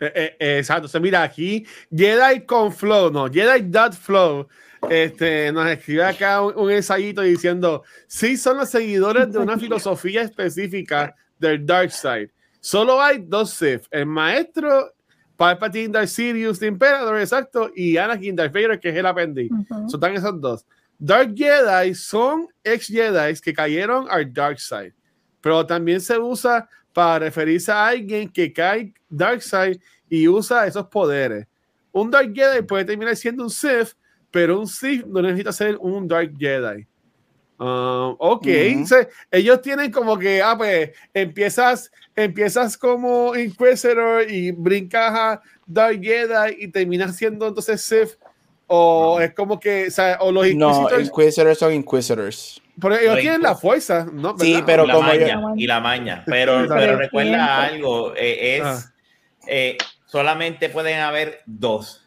Eh, 0.00 0.12
eh, 0.14 0.36
eh, 0.40 0.58
exacto. 0.60 0.88
O 0.96 1.00
mira, 1.00 1.22
aquí 1.22 1.66
Jedi 1.94 2.46
con 2.46 2.72
Flow, 2.72 3.10
no, 3.10 3.30
Jedi 3.30 3.64
Dot 3.68 3.92
Flow 3.92 4.48
este, 4.88 5.52
nos 5.52 5.68
escribe 5.68 6.04
acá 6.04 6.40
un, 6.40 6.70
ensayito 6.70 7.20
diciendo, 7.20 7.82
sí 8.06 8.38
son 8.38 8.56
los 8.56 8.70
seguidores 8.70 9.30
de 9.30 9.40
una 9.40 9.58
filosofía 9.58 10.22
específica 10.22 11.14
del 11.38 11.66
Dark 11.66 11.92
Side. 11.92 12.30
Solo 12.60 12.98
hay 12.98 13.18
dos 13.26 13.50
Sith, 13.50 13.84
el 13.90 14.06
maestro 14.06 14.90
Palpatine 15.36 15.88
Darth 15.88 16.08
Sirius, 16.08 16.60
the 16.60 16.68
Emperor, 16.68 17.20
exacto, 17.20 17.70
y 17.76 17.98
Anakin 17.98 18.34
Darth 18.34 18.54
Vader, 18.54 18.80
que 18.80 18.88
es 18.88 18.96
el 18.96 19.04
aprendiz. 19.04 19.50
Son 19.68 19.86
están 19.86 20.14
esos 20.14 20.40
dos. 20.40 20.64
Dark 20.98 21.34
Jedi 21.34 21.94
son 21.94 22.48
ex 22.62 22.86
Jedi 22.86 23.34
que 23.40 23.52
cayeron 23.52 24.06
al 24.10 24.32
Dark 24.32 24.58
Side, 24.60 24.94
pero 25.40 25.66
también 25.66 26.00
se 26.00 26.18
usa 26.18 26.68
para 26.92 27.18
referirse 27.20 27.72
a 27.72 27.88
alguien 27.88 28.28
que 28.30 28.52
cae 28.52 28.94
Dark 29.08 29.42
Side 29.42 29.80
y 30.08 30.28
usa 30.28 30.66
esos 30.66 30.86
poderes. 30.86 31.46
un 31.92 32.10
Dark 32.10 32.32
Jedi 32.34 32.62
puede 32.62 32.84
terminar 32.84 33.16
siendo 33.16 33.44
un 33.44 33.50
Sith, 33.50 33.96
pero 34.30 34.58
un 34.58 34.66
Sith 34.66 35.04
no 35.06 35.22
necesita 35.22 35.52
ser 35.52 35.76
un 35.80 36.08
Dark 36.08 36.32
Jedi. 36.38 36.86
Um, 37.56 38.16
ok, 38.18 38.46
ellos 39.30 39.62
tienen 39.62 39.92
como 39.92 40.18
que, 40.18 40.42
ah, 40.42 40.58
pues 40.58 40.90
empiezas, 41.12 41.90
empiezas 42.16 42.76
como 42.76 43.36
Inquisitor 43.36 44.28
y 44.28 44.50
brincas 44.50 45.14
a 45.14 45.42
Dark 45.64 46.00
Jedi 46.02 46.56
y 46.58 46.68
terminas 46.68 47.16
siendo 47.16 47.46
entonces 47.46 47.80
Sith, 47.80 48.18
o 48.66 49.20
es 49.20 49.34
como 49.34 49.60
que, 49.60 49.88
o, 49.88 49.90
sea, 49.90 50.18
o 50.20 50.32
los 50.32 50.46
Inquisitors. 50.46 50.92
No, 50.92 51.00
Inquisitors 51.00 51.58
son 51.58 51.74
Inquisitors. 51.74 52.62
Pero 52.80 52.96
ellos 52.96 53.18
tienen 53.20 53.42
la 53.42 53.54
fuerza, 53.54 54.06
¿no? 54.12 54.36
Sí, 54.38 54.62
pero 54.66 54.86
y 54.86 54.90
como. 54.90 55.56
y 55.56 55.66
la 55.66 55.80
maña. 55.80 56.24
Pero, 56.26 56.66
pero 56.68 56.96
recuerda 56.96 57.62
algo: 57.62 58.14
eh, 58.16 58.56
es. 58.56 58.62
Ah. 58.64 58.92
Eh, 59.46 59.76
solamente 60.06 60.68
pueden 60.68 61.00
haber 61.00 61.42
dos. 61.46 62.03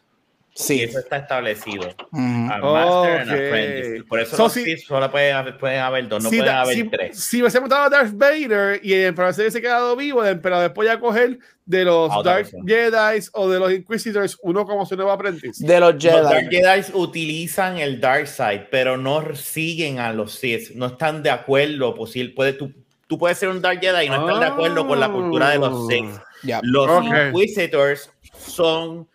Sí. 0.58 0.74
Y 0.74 0.82
eso 0.82 0.98
está 0.98 1.18
establecido. 1.18 1.88
Master 2.10 4.04
Por 4.08 4.18
eso 4.18 4.36
los 4.36 4.52
si, 4.52 4.76
solo 4.78 5.08
pueden 5.08 5.36
haber, 5.36 5.56
pueden 5.56 5.78
haber 5.78 6.08
dos, 6.08 6.24
no 6.24 6.30
pueden 6.30 6.48
haber 6.48 6.90
tres. 6.90 7.16
Si 7.16 7.40
hubiésemos 7.40 7.68
dado 7.68 7.84
a 7.84 7.88
Darth 7.88 8.12
Vader 8.12 8.80
y 8.82 8.92
el 8.92 9.06
emperador 9.06 9.34
se 9.34 9.42
hubiese 9.42 9.60
quedado 9.60 9.94
vivo, 9.94 10.24
el 10.24 10.30
emperador 10.32 10.64
después 10.64 10.88
ya 10.88 10.98
coger 10.98 11.38
de 11.64 11.84
los 11.84 12.10
Dark 12.24 12.48
Jedi 12.66 13.24
o 13.34 13.48
de 13.48 13.58
los 13.60 13.72
Inquisitors 13.72 14.36
uno 14.42 14.66
como 14.66 14.84
su 14.84 14.96
nuevo 14.96 15.12
aprendiz. 15.12 15.60
De 15.60 15.78
los 15.78 15.94
Jedi. 15.96 16.16
Los 16.16 16.30
Dark 16.30 16.48
Jedi 16.50 16.92
utilizan 16.92 17.78
el 17.78 18.00
Dark 18.00 18.26
Side, 18.26 18.66
pero 18.68 18.96
no 18.96 19.36
siguen 19.36 20.00
a 20.00 20.12
los 20.12 20.32
Sith. 20.32 20.72
No 20.74 20.86
están 20.86 21.22
de 21.22 21.30
acuerdo. 21.30 21.94
Posible, 21.94 22.34
puede, 22.34 22.54
tú, 22.54 22.72
tú 23.06 23.16
puedes 23.16 23.38
ser 23.38 23.48
un 23.50 23.62
Dark 23.62 23.78
Jedi 23.80 24.06
y 24.06 24.08
no 24.08 24.28
estar 24.28 24.40
de 24.40 24.46
acuerdo 24.46 24.88
con 24.88 24.98
la 24.98 25.08
cultura 25.08 25.50
de 25.50 25.58
los 25.60 25.86
Sith. 25.86 26.18
Los 26.62 27.04
Inquisitors 27.04 28.10
son. 28.36 29.08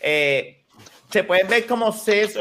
Eh, 0.00 0.57
se 1.10 1.24
pueden 1.24 1.48
ver 1.48 1.66
como 1.66 1.92
Sith, 1.92 2.36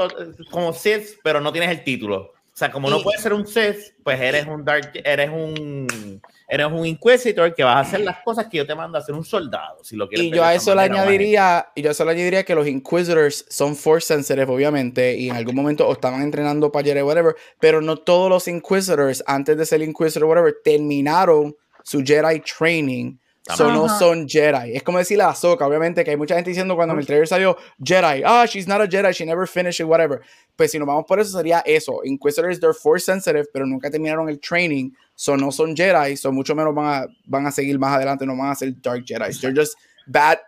como 0.52 0.74
Sith, 0.74 1.20
pero 1.24 1.42
no 1.42 1.52
tienes 1.52 1.72
el 1.72 1.84
título. 1.84 2.34
O 2.34 2.58
sea, 2.58 2.72
como 2.72 2.90
no 2.90 3.02
puedes 3.02 3.22
ser 3.22 3.34
un 3.34 3.46
Sith, 3.46 3.94
pues 4.04 4.20
eres 4.20 4.48
un 4.48 4.66
Dark, 4.66 4.92
eres 5.04 5.30
un 5.30 6.22
eres 6.48 6.68
un 6.68 6.86
Inquisitor 6.86 7.54
que 7.54 7.64
vas 7.64 7.76
a 7.76 7.80
hacer 7.82 8.00
las 8.02 8.20
cosas 8.24 8.48
que 8.48 8.58
yo 8.58 8.66
te 8.66 8.74
mando 8.74 8.98
a 8.98 9.02
hacer 9.02 9.14
un 9.14 9.26
soldado, 9.26 9.84
si 9.84 9.96
lo 9.96 10.08
quieres. 10.08 10.28
Y 10.28 10.32
yo 10.32 10.44
a 10.44 10.54
eso 10.54 10.74
le 10.74 10.82
añadiría, 10.82 11.68
y 11.76 11.82
yo 11.82 11.90
a 11.90 11.92
eso 11.92 12.06
le 12.06 12.12
añadiría 12.12 12.46
que 12.46 12.56
los 12.56 12.68
Inquisitors 12.68 13.46
son 13.50 13.76
force 13.76 14.08
sensitive, 14.08 14.52
obviamente, 14.52 15.16
y 15.18 15.30
en 15.30 15.36
algún 15.36 15.56
momento 15.56 15.86
o 15.88 15.92
estaban 15.92 16.22
entrenando 16.22 16.72
para 16.72 16.86
Jedi, 16.86 17.02
whatever, 17.02 17.36
pero 17.60 17.82
no 17.82 17.98
todos 17.98 18.30
los 18.30 18.48
Inquisitors, 18.48 19.24
antes 19.28 19.58
de 19.58 19.66
ser 19.66 19.82
Inquisitor, 19.82 20.24
whatever, 20.24 20.56
terminaron 20.64 21.56
su 21.84 22.02
Jedi 22.04 22.40
training 22.40 23.18
So 23.56 23.72
no 23.72 23.88
son 23.88 24.28
Jedi. 24.28 24.76
Es 24.76 24.84
como 24.84 24.98
decirle 24.98 25.24
a 25.24 25.30
Ahsoka, 25.30 25.66
obviamente, 25.66 26.04
que 26.04 26.12
hay 26.12 26.18
mucha 26.18 26.36
gente 26.36 26.50
diciendo 26.50 26.76
cuando 26.76 26.96
el 26.96 27.06
trailer 27.06 27.28
salió 27.28 27.58
Jedi, 27.84 28.24
ah, 28.26 28.46
she's 28.46 28.68
not 28.68 28.82
a 28.82 28.88
Jedi, 28.88 29.14
she 29.14 29.26
never 29.26 29.48
finished 29.48 29.80
it, 29.80 29.90
whatever. 29.90 30.22
Pues 30.56 30.72
si 30.72 30.80
nos 30.80 30.88
vamos 30.88 31.06
por 31.08 31.20
eso, 31.20 31.38
sería 31.38 31.62
eso. 31.66 32.02
Inquisitors, 32.04 32.60
they're 32.60 32.74
force 32.74 33.06
sensitive, 33.06 33.46
pero 33.54 33.66
nunca 33.66 33.90
terminaron 33.90 34.30
el 34.30 34.40
training, 34.40 34.92
so 35.16 35.36
no 35.38 35.52
son 35.52 35.76
Jedi, 35.76 36.18
so 36.18 36.32
mucho 36.32 36.54
menos 36.56 36.74
van 36.74 37.04
a, 37.04 37.08
van 37.26 37.46
a 37.46 37.52
seguir 37.52 37.78
más 37.80 37.96
adelante, 37.96 38.26
no 38.26 38.36
van 38.36 38.52
a 38.52 38.56
ser 38.56 38.74
Dark 38.82 39.06
Jedi. 39.06 39.40
They're 39.40 39.56
just 39.56 39.78
bad 40.08 40.40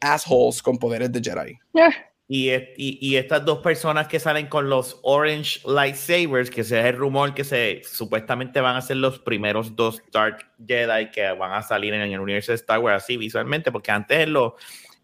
assholes 0.00 0.62
con 0.62 0.78
poderes 0.78 1.10
de 1.12 1.20
Jedi. 1.20 1.58
Yeah. 1.74 1.90
Y, 2.28 2.50
y, 2.76 3.14
estas 3.14 3.44
dos 3.44 3.58
personas 3.58 4.08
que 4.08 4.18
salen 4.18 4.48
con 4.48 4.68
los 4.68 4.98
Orange 5.04 5.60
Lightsabers, 5.64 6.50
que 6.50 6.64
se 6.64 6.80
es 6.80 6.86
el 6.86 6.96
rumor 6.96 7.34
que 7.34 7.44
se 7.44 7.82
supuestamente 7.84 8.60
van 8.60 8.74
a 8.74 8.82
ser 8.82 8.96
los 8.96 9.20
primeros 9.20 9.76
dos 9.76 10.02
Dark 10.10 10.44
Jedi 10.66 11.12
que 11.12 11.30
van 11.34 11.52
a 11.52 11.62
salir 11.62 11.94
en 11.94 12.00
el 12.00 12.18
universo 12.18 12.50
de 12.50 12.56
Star 12.56 12.80
Wars 12.80 13.04
así 13.04 13.16
visualmente, 13.16 13.70
porque 13.70 13.92
antes 13.92 14.18
en 14.18 14.32
los 14.32 14.54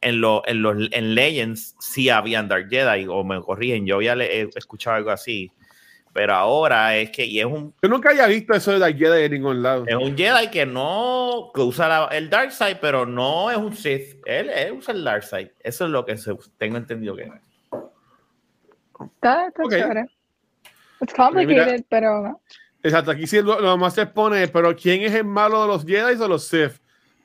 en, 0.02 0.20
lo, 0.20 0.42
en, 0.46 0.62
los, 0.62 0.76
en 0.90 1.14
Legends 1.14 1.76
sí 1.78 2.10
habían 2.10 2.48
Dark 2.48 2.68
Jedi, 2.68 3.06
o 3.08 3.24
me 3.24 3.40
corrigen, 3.40 3.86
yo 3.86 3.96
había 3.96 4.14
escuchado 4.14 4.96
algo 4.96 5.10
así. 5.10 5.52
Pero 6.12 6.34
ahora 6.34 6.96
es 6.96 7.10
que, 7.10 7.24
y 7.24 7.40
es 7.40 7.46
un. 7.46 7.74
Yo 7.82 7.88
nunca 7.88 8.10
había 8.10 8.26
visto 8.26 8.52
eso 8.52 8.72
de 8.72 8.78
Dark 8.78 8.96
Jedi 8.96 9.24
en 9.24 9.32
ningún 9.32 9.62
lado. 9.62 9.84
Es 9.86 9.94
un 9.94 10.16
Jedi 10.16 10.48
que 10.48 10.66
no. 10.66 11.50
que 11.54 11.62
usa 11.62 12.08
el 12.12 12.28
Dark 12.28 12.52
Side, 12.52 12.76
pero 12.80 13.06
no 13.06 13.50
es 13.50 13.56
un 13.56 13.74
Sith. 13.74 14.20
Él, 14.26 14.50
usa 14.76 14.92
el 14.92 15.04
Dark 15.04 15.24
Side. 15.24 15.54
Eso 15.60 15.86
es 15.86 15.90
lo 15.90 16.04
que 16.04 16.16
tengo 16.58 16.76
entendido 16.76 17.16
que 17.16 17.22
es. 17.22 17.30
Está, 19.14 19.46
está 19.48 19.62
chévere. 19.70 20.06
Es 21.00 21.14
complicated, 21.14 21.84
pero. 21.88 22.40
Exacto, 22.82 23.12
aquí 23.12 23.26
sí 23.26 23.40
lo, 23.40 23.60
lo, 23.60 23.78
más 23.78 23.94
se 23.94 24.06
pone, 24.06 24.48
pero 24.48 24.74
¿quién 24.76 25.02
es 25.02 25.14
el 25.14 25.24
malo 25.24 25.62
de 25.62 25.68
los 25.68 25.86
Jedi 25.86 26.20
o 26.20 26.28
los 26.28 26.46
Sith? 26.46 26.72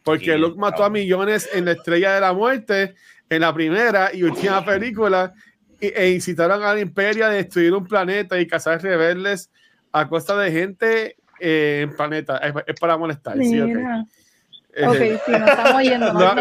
Porque 0.03 0.37
Luke 0.37 0.57
mató 0.57 0.85
a 0.85 0.89
millones 0.89 1.49
en 1.51 1.65
la 1.65 1.73
Estrella 1.73 2.13
de 2.13 2.21
la 2.21 2.31
Muerte, 2.31 2.95
en 3.29 3.41
la 3.41 3.53
primera 3.53 4.11
y 4.13 4.23
última 4.23 4.63
película, 4.63 5.33
e 5.79 6.09
incitaron 6.11 6.63
al 6.63 6.79
imperio 6.79 7.25
a 7.25 7.29
destruir 7.29 7.73
un 7.73 7.85
planeta 7.85 8.39
y 8.39 8.47
cazar 8.47 8.81
rebeldes 8.81 9.51
a 9.91 10.07
costa 10.07 10.37
de 10.37 10.51
gente 10.51 11.15
eh, 11.39 11.81
en 11.83 11.95
planeta. 11.95 12.37
Es, 12.37 12.79
para 12.79 12.97
molestar. 12.97 13.37
Sí, 13.37 13.61
okay. 13.61 15.13
ok, 15.13 15.21
sí, 15.25 15.31
nos 15.31 15.49
estamos 15.49 15.81
yendo. 15.83 16.13
La, 16.13 16.35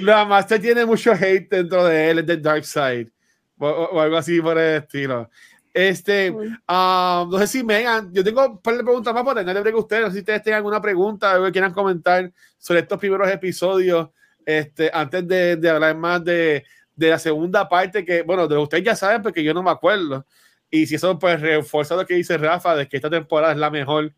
la, 0.00 0.24
Master 0.24 0.60
tiene, 0.60 0.74
tiene 0.74 0.86
mucho 0.86 1.12
hate 1.12 1.48
dentro 1.48 1.84
de 1.84 2.10
él, 2.10 2.18
es 2.20 2.26
del 2.26 2.42
Dark 2.42 2.64
Side. 2.64 3.10
O, 3.58 4.00
algo 4.00 4.16
así 4.16 4.40
por 4.40 4.58
el 4.58 4.82
estilo. 4.82 5.30
Este, 5.72 6.30
uh, 6.30 7.26
no 7.28 7.38
sé 7.38 7.46
si 7.46 7.64
Megan, 7.64 8.12
yo 8.12 8.22
tengo 8.22 8.46
un 8.46 8.62
par 8.62 8.76
de 8.76 8.84
preguntas 8.84 9.12
más 9.12 9.24
para 9.24 9.44
tenerle 9.44 9.70
a 9.70 9.76
ustedes. 9.76 10.02
No 10.02 10.08
sé 10.08 10.14
si 10.14 10.20
ustedes 10.20 10.42
tengan 10.42 10.58
alguna 10.58 10.80
pregunta, 10.80 11.40
que 11.44 11.52
quieran 11.52 11.72
comentar 11.72 12.30
sobre 12.58 12.80
estos 12.80 12.98
primeros 12.98 13.28
episodios, 13.28 14.10
este, 14.44 14.90
antes 14.92 15.26
de, 15.26 15.56
de 15.56 15.70
hablar 15.70 15.96
más 15.96 16.22
de, 16.22 16.64
de 16.96 17.10
la 17.10 17.18
segunda 17.18 17.68
parte 17.68 18.04
que, 18.04 18.22
bueno, 18.22 18.46
de 18.48 18.56
ustedes 18.56 18.84
ya 18.84 18.96
saben 18.96 19.22
porque 19.22 19.42
yo 19.42 19.54
no 19.54 19.62
me 19.62 19.70
acuerdo. 19.70 20.26
Y 20.70 20.86
si 20.86 20.96
eso 20.96 21.18
pues 21.18 21.40
refuerza 21.40 21.96
lo 21.96 22.06
que 22.06 22.14
dice 22.14 22.36
Rafa 22.36 22.74
de 22.74 22.88
que 22.88 22.96
esta 22.96 23.10
temporada 23.10 23.52
es 23.52 23.58
la 23.58 23.70
mejor 23.70 24.12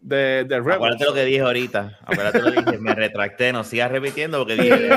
de, 0.00 0.44
de 0.44 0.58
Rebels. 0.58 0.76
Acuérdate 0.76 1.04
lo 1.04 1.14
que 1.14 1.24
dije 1.24 1.40
ahorita. 1.40 1.98
Acuérdate 2.02 2.38
lo 2.40 2.52
que 2.52 2.62
dije. 2.62 2.78
Me 2.78 2.94
retracté, 2.94 3.52
no 3.52 3.64
sigas 3.64 3.90
repitiendo 3.90 4.38
porque 4.38 4.54
dije. 4.54 4.88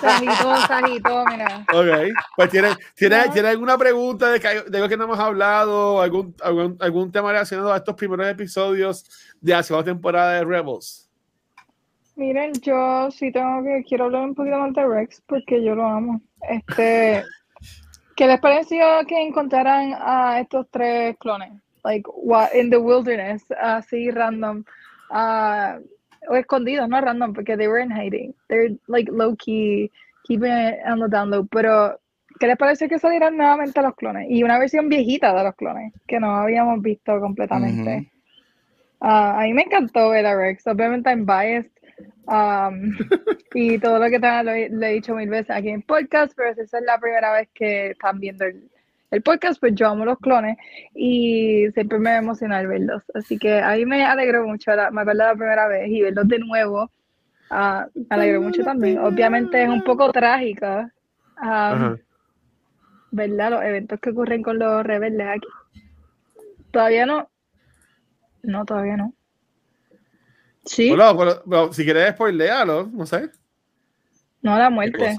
Sanito, 0.00 0.66
sanito, 0.66 1.24
mira. 1.26 1.64
Ok. 1.72 2.12
Pues 2.36 2.50
tiene, 2.50 2.68
tiene, 2.94 3.28
¿tiene 3.32 3.48
alguna 3.48 3.78
pregunta 3.78 4.30
de, 4.30 4.40
que, 4.40 4.62
de 4.68 4.78
lo 4.78 4.88
que 4.88 4.96
no 4.96 5.04
hemos 5.04 5.18
hablado, 5.18 6.02
algún, 6.02 6.34
algún, 6.42 6.76
algún 6.80 7.10
tema 7.10 7.32
relacionado 7.32 7.72
a 7.72 7.78
estos 7.78 7.94
primeros 7.94 8.26
episodios 8.28 9.06
de 9.40 9.52
la 9.52 9.62
segunda 9.62 9.86
temporada 9.86 10.34
de 10.34 10.44
Rebels. 10.44 11.07
Miren, 12.18 12.52
yo 12.62 13.12
sí 13.12 13.30
tengo 13.30 13.62
que, 13.62 13.84
quiero 13.88 14.06
hablar 14.06 14.24
un 14.24 14.34
poquito 14.34 14.58
más 14.58 14.74
de 14.74 14.84
Rex 14.84 15.22
porque 15.24 15.62
yo 15.62 15.76
lo 15.76 15.86
amo. 15.86 16.20
Este, 16.50 17.22
¿qué 18.16 18.26
les 18.26 18.40
pareció 18.40 18.84
que 19.06 19.22
encontraran 19.22 19.94
a 19.96 20.40
estos 20.40 20.66
tres 20.72 21.16
clones? 21.18 21.52
Like, 21.84 22.10
what, 22.12 22.52
in 22.54 22.70
the 22.70 22.76
wilderness, 22.76 23.44
así 23.62 24.10
random, 24.10 24.64
uh, 25.12 25.78
o 26.28 26.34
escondidos, 26.34 26.88
no 26.88 27.00
random, 27.00 27.34
porque 27.34 27.56
they 27.56 27.68
were 27.68 27.80
in 27.80 27.92
hiding. 27.92 28.34
They're 28.48 28.76
like 28.88 29.08
low 29.12 29.36
key, 29.36 29.88
keeping 30.24 30.50
it 30.50 30.80
on 30.90 30.98
the 30.98 31.08
down 31.08 31.30
low. 31.30 31.46
Pero, 31.46 32.00
¿qué 32.40 32.48
les 32.48 32.56
pareció 32.56 32.88
que 32.88 32.98
salieran 32.98 33.36
nuevamente 33.36 33.80
los 33.80 33.94
clones? 33.94 34.26
Y 34.28 34.42
una 34.42 34.58
versión 34.58 34.88
viejita 34.88 35.32
de 35.32 35.44
los 35.44 35.54
clones, 35.54 35.92
que 36.08 36.18
no 36.18 36.34
habíamos 36.34 36.82
visto 36.82 37.20
completamente. 37.20 38.10
Uh, 39.00 39.38
a 39.38 39.40
mí 39.42 39.54
me 39.54 39.62
encantó 39.62 40.10
ver 40.10 40.26
a 40.26 40.36
Rex. 40.36 40.66
Obviamente, 40.66 41.08
I'm 41.08 41.24
biased 41.24 41.77
Um, 42.28 42.92
y 43.54 43.78
todo 43.78 43.98
lo 43.98 44.10
que 44.10 44.20
te, 44.20 44.44
lo, 44.44 44.52
he 44.52 44.92
dicho 44.92 45.14
mil 45.14 45.30
veces 45.30 45.50
aquí 45.50 45.70
en 45.70 45.80
podcast, 45.80 46.34
pero 46.36 46.54
si 46.54 46.60
esa 46.60 46.78
es 46.78 46.84
la 46.84 46.98
primera 46.98 47.32
vez 47.32 47.48
que 47.54 47.92
están 47.92 48.20
viendo 48.20 48.44
el, 48.44 48.68
el, 49.10 49.22
podcast, 49.22 49.58
pues 49.58 49.74
yo 49.74 49.88
amo 49.88 50.04
los 50.04 50.18
clones 50.18 50.58
y 50.94 51.68
siempre 51.72 51.98
me 51.98 52.16
emociona 52.16 52.60
verlos. 52.62 53.02
Así 53.14 53.38
que 53.38 53.54
ahí 53.54 53.86
me 53.86 54.04
alegró 54.04 54.46
mucho, 54.46 54.72
me 54.92 55.00
acuerdo 55.00 55.24
la 55.24 55.34
primera 55.34 55.68
vez 55.68 55.88
y 55.88 56.02
verlos 56.02 56.28
de 56.28 56.38
nuevo, 56.38 56.90
uh, 57.50 57.88
me 57.94 58.06
alegró 58.10 58.42
mucho 58.42 58.62
también. 58.62 58.98
Obviamente 58.98 59.62
es 59.62 59.70
un 59.70 59.82
poco 59.82 60.12
trágica, 60.12 60.92
um, 61.42 61.96
¿verdad? 63.10 63.52
Los 63.52 63.62
eventos 63.64 64.00
que 64.00 64.10
ocurren 64.10 64.42
con 64.42 64.58
los 64.58 64.84
rebeldes 64.84 65.26
aquí. 65.28 65.48
Todavía 66.72 67.06
no. 67.06 67.30
No, 68.42 68.66
todavía 68.66 68.98
no. 68.98 69.14
Sí. 70.68 70.94
Bueno, 70.94 71.72
si 71.72 71.84
quieres 71.84 72.10
spoilearlo, 72.14 72.88
no 72.92 73.06
sé. 73.06 73.30
No, 74.42 74.56
la 74.56 74.68
muerte. 74.70 75.16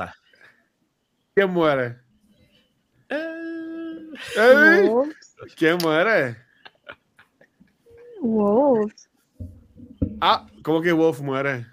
¿Quién 1.34 1.50
muere? 1.50 1.98
Eh. 3.10 4.90
¿Quién 5.58 5.78
muere? 5.82 6.38
Wolves. 8.22 9.10
Ah, 10.22 10.46
¿cómo 10.64 10.82
que 10.82 10.92
Wolf 10.92 11.22
muere? 11.22 11.66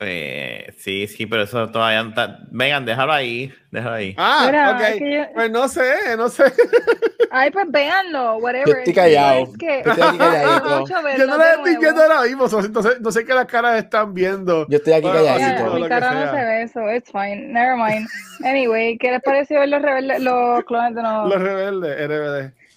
Eh, 0.00 0.72
sí, 0.78 1.08
sí, 1.08 1.26
pero 1.26 1.42
eso 1.42 1.68
todavía 1.70 2.02
no 2.04 2.10
está. 2.10 2.38
Vengan, 2.52 2.84
déjalo 2.84 3.12
ahí, 3.12 3.52
déjalo 3.72 3.94
ahí. 3.96 4.14
Ah, 4.16 4.76
ok. 4.76 5.02
Pues 5.34 5.50
no 5.50 5.66
sé, 5.68 6.16
no 6.16 6.28
sé. 6.28 6.44
Ay, 7.32 7.50
pues 7.50 7.66
véanlo, 7.68 8.36
whatever. 8.36 8.68
Yo 8.68 8.74
estoy 8.74 8.94
callado. 8.94 9.42
Es 9.42 9.58
que- 9.58 9.82
Yo 9.84 9.90
estoy 9.90 10.08
aquí 10.08 10.18
calladito. 10.18 10.78
Mucho 10.80 10.94
Yo 10.94 11.02
verlo 11.02 11.26
no 11.26 11.36
la 11.38 11.52
estoy 11.54 11.76
viendo 11.78 12.02
ahora 12.02 12.22
mismo, 12.22 12.44
entonces 12.64 13.00
no 13.00 13.10
sé 13.12 13.24
qué 13.24 13.34
las 13.34 13.46
caras 13.46 13.82
están 13.82 14.14
viendo. 14.14 14.66
Yo 14.68 14.76
estoy 14.78 14.92
aquí 14.92 15.02
Bueno, 15.08 15.24
calladito. 15.24 15.74
mi 15.74 15.82
que 15.82 15.88
cara 15.88 16.12
no 16.14 16.30
se 16.30 16.44
ve 16.44 16.62
eso, 16.62 16.92
it's 16.94 17.10
fine, 17.10 17.48
never 17.52 17.74
mind. 17.76 18.08
Anyway, 18.44 18.96
¿qué 18.98 19.10
les 19.10 19.20
pareció 19.20 19.58
ver 19.58 19.68
los 19.68 19.82
rebeldes, 19.82 20.20
los 20.20 20.62
clones 20.64 20.94
de 20.94 21.02
nuevo? 21.02 21.26
Los 21.26 21.42
rebeldes, 21.42 22.08
RBD. 22.08 22.67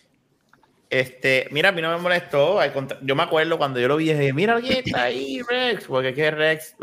Este, 0.91 1.47
mira, 1.51 1.69
a 1.69 1.71
mí 1.71 1.81
no 1.81 1.89
me 1.95 2.03
molestó. 2.03 2.59
Yo 3.01 3.15
me 3.15 3.23
acuerdo 3.23 3.57
cuando 3.57 3.79
yo 3.79 3.87
lo 3.87 3.95
vi, 3.95 4.13
dije, 4.13 4.33
mira 4.33 4.59
quién 4.59 4.83
está 4.85 5.03
ahí, 5.03 5.41
Rex. 5.41 5.85
Porque 5.85 6.13
que 6.13 6.29
Rex, 6.29 6.75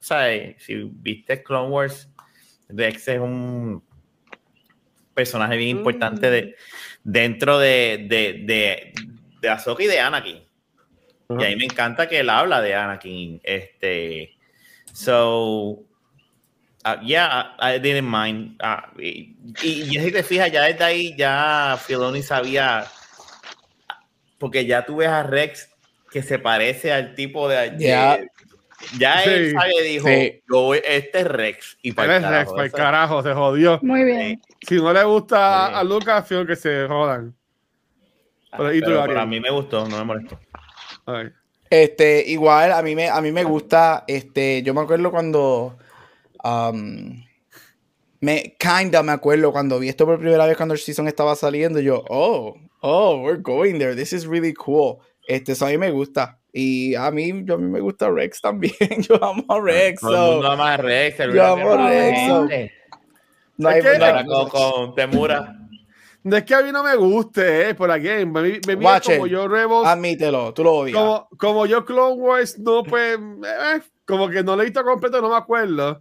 ¿sabes? 0.00 0.56
Si 0.58 0.74
viste 0.74 1.44
Clone 1.44 1.70
Wars, 1.70 2.10
Rex 2.68 3.06
es 3.06 3.20
un 3.20 3.84
personaje 5.14 5.56
bien 5.56 5.78
importante 5.78 6.28
de, 6.28 6.56
dentro 7.04 7.60
de, 7.60 8.06
de, 8.08 8.42
de, 8.44 8.92
de 9.40 9.48
Ahsoka 9.48 9.84
y 9.84 9.86
de 9.86 10.00
Anakin. 10.00 10.42
Y 11.28 11.44
a 11.44 11.48
mí 11.48 11.56
me 11.56 11.64
encanta 11.66 12.08
que 12.08 12.18
él 12.18 12.28
habla 12.28 12.60
de 12.60 12.74
Anakin. 12.74 13.40
Este, 13.44 14.36
so, 14.92 15.84
uh, 16.84 17.00
yeah, 17.04 17.54
I, 17.60 17.76
I 17.76 17.78
didn't 17.78 18.08
mind. 18.10 18.60
Uh, 18.60 19.00
y, 19.00 19.36
y, 19.62 19.68
y 19.82 20.00
si 20.00 20.10
te 20.10 20.24
fijas, 20.24 20.50
ya 20.50 20.64
desde 20.64 20.82
ahí, 20.82 21.14
ya 21.16 21.78
Filoni 21.80 22.22
sabía, 22.22 22.86
porque 24.38 24.66
ya 24.66 24.84
tú 24.84 24.96
ves 24.96 25.08
a 25.08 25.22
Rex 25.22 25.70
que 26.10 26.22
se 26.22 26.38
parece 26.38 26.92
al 26.92 27.14
tipo 27.14 27.48
de. 27.48 27.70
de- 27.72 27.84
Ya. 27.84 28.18
ya 28.98 29.22
él 29.24 29.46
Sí. 29.50 29.52
sabe, 29.52 29.82
dijo, 29.82 30.08
Sí. 30.08 30.42
yo 30.50 30.60
voy- 30.62 30.82
este 30.86 31.20
es 31.20 31.26
Rex. 31.26 31.78
Y 31.82 31.92
para 31.92 32.16
el 32.16 32.24
es 32.24 32.30
Rex, 32.30 32.32
carajo, 32.32 32.54
para 32.54 32.64
el 32.66 32.72
carajo, 32.72 33.22
se 33.22 33.32
jodió. 33.34 33.78
Muy 33.82 34.04
bien. 34.04 34.42
Si 34.66 34.76
no 34.76 34.92
le 34.92 35.02
gusta 35.04 35.68
Sí. 35.68 35.74
a 35.76 35.84
Lucas, 35.84 36.26
fío 36.28 36.46
que 36.46 36.56
se 36.56 36.86
jodan. 36.86 37.34
Pero, 38.52 38.72
¿y 38.74 38.80
tú, 38.80 38.86
Pero 38.86 38.96
Gabriel? 38.98 39.16
para 39.16 39.26
mí 39.26 39.40
me 39.40 39.50
gustó, 39.50 39.86
no 39.88 39.98
me 39.98 40.04
molestó. 40.04 40.38
Ay. 41.06 41.28
Este, 41.68 42.24
igual, 42.28 42.72
a 42.72 42.80
mí 42.82 42.94
me, 42.94 43.08
a 43.10 43.20
mí 43.20 43.32
me 43.32 43.42
gusta, 43.44 44.04
este, 44.06 44.62
yo 44.62 44.72
me 44.72 44.80
acuerdo 44.82 45.10
cuando, 45.10 45.76
um, 46.44 47.22
me, 48.20 48.56
kinda 48.58 49.02
me 49.02 49.12
acuerdo 49.12 49.52
cuando 49.52 49.78
vi 49.78 49.88
esto 49.88 50.06
por 50.06 50.18
primera 50.18 50.46
vez 50.46 50.56
cuando 50.56 50.74
el 50.74 50.80
season 50.80 51.08
estaba 51.08 51.34
saliendo, 51.34 51.80
yo, 51.80 52.04
oh, 52.08 52.56
oh, 52.82 53.20
we're 53.20 53.40
going 53.40 53.78
there, 53.78 53.94
this 53.94 54.12
is 54.12 54.26
really 54.26 54.52
cool. 54.54 55.00
Este, 55.28 55.52
eso 55.52 55.66
a 55.66 55.70
mí 55.70 55.78
me 55.78 55.90
gusta. 55.90 56.38
Y 56.52 56.94
a 56.94 57.10
mí, 57.10 57.42
yo, 57.44 57.54
a 57.54 57.58
mí 57.58 57.68
me 57.70 57.80
gusta 57.80 58.10
Rex 58.10 58.40
también, 58.40 58.74
yo 59.08 59.22
amo 59.22 59.44
a 59.48 59.60
Rex. 59.60 60.00
Todo 60.00 60.10
el 60.10 60.16
so, 60.16 60.32
mundo 60.32 60.50
ama 60.50 60.72
a 60.74 60.76
Rex. 60.78 61.20
el 61.20 61.34
Yo 61.34 61.44
amo 61.44 61.72
a 61.72 61.88
Rex, 61.88 62.18
gente. 62.18 62.72
no 63.58 63.68
hay- 63.68 63.80
Ahora 63.82 64.24
con, 64.24 64.48
con 64.48 64.94
Temura. 64.94 65.52
No 66.22 66.36
es 66.36 66.42
que 66.44 66.54
a 66.56 66.62
mí 66.62 66.72
no 66.72 66.82
me 66.82 66.96
guste, 66.96 67.68
eh, 67.70 67.74
por 67.74 67.88
aquí. 67.90 68.08
Me, 68.08 68.26
me, 68.26 68.60
me 68.66 68.74
Watch 68.76 69.06
como 69.06 69.26
it. 69.26 69.32
yo 69.32 69.46
Rebels, 69.46 69.86
admítelo, 69.86 70.52
tú 70.54 70.64
lo 70.64 70.74
odias. 70.74 70.96
como, 70.96 71.28
como 71.38 71.66
yo 71.66 71.84
Clone 71.84 72.14
Wars, 72.20 72.58
no, 72.58 72.82
pues, 72.82 73.16
eh, 73.16 73.80
como 74.04 74.28
que 74.28 74.42
no 74.42 74.56
lo 74.56 74.62
he 74.62 74.64
visto 74.64 74.82
completo, 74.82 75.20
no 75.20 75.28
me 75.30 75.36
acuerdo. 75.36 76.00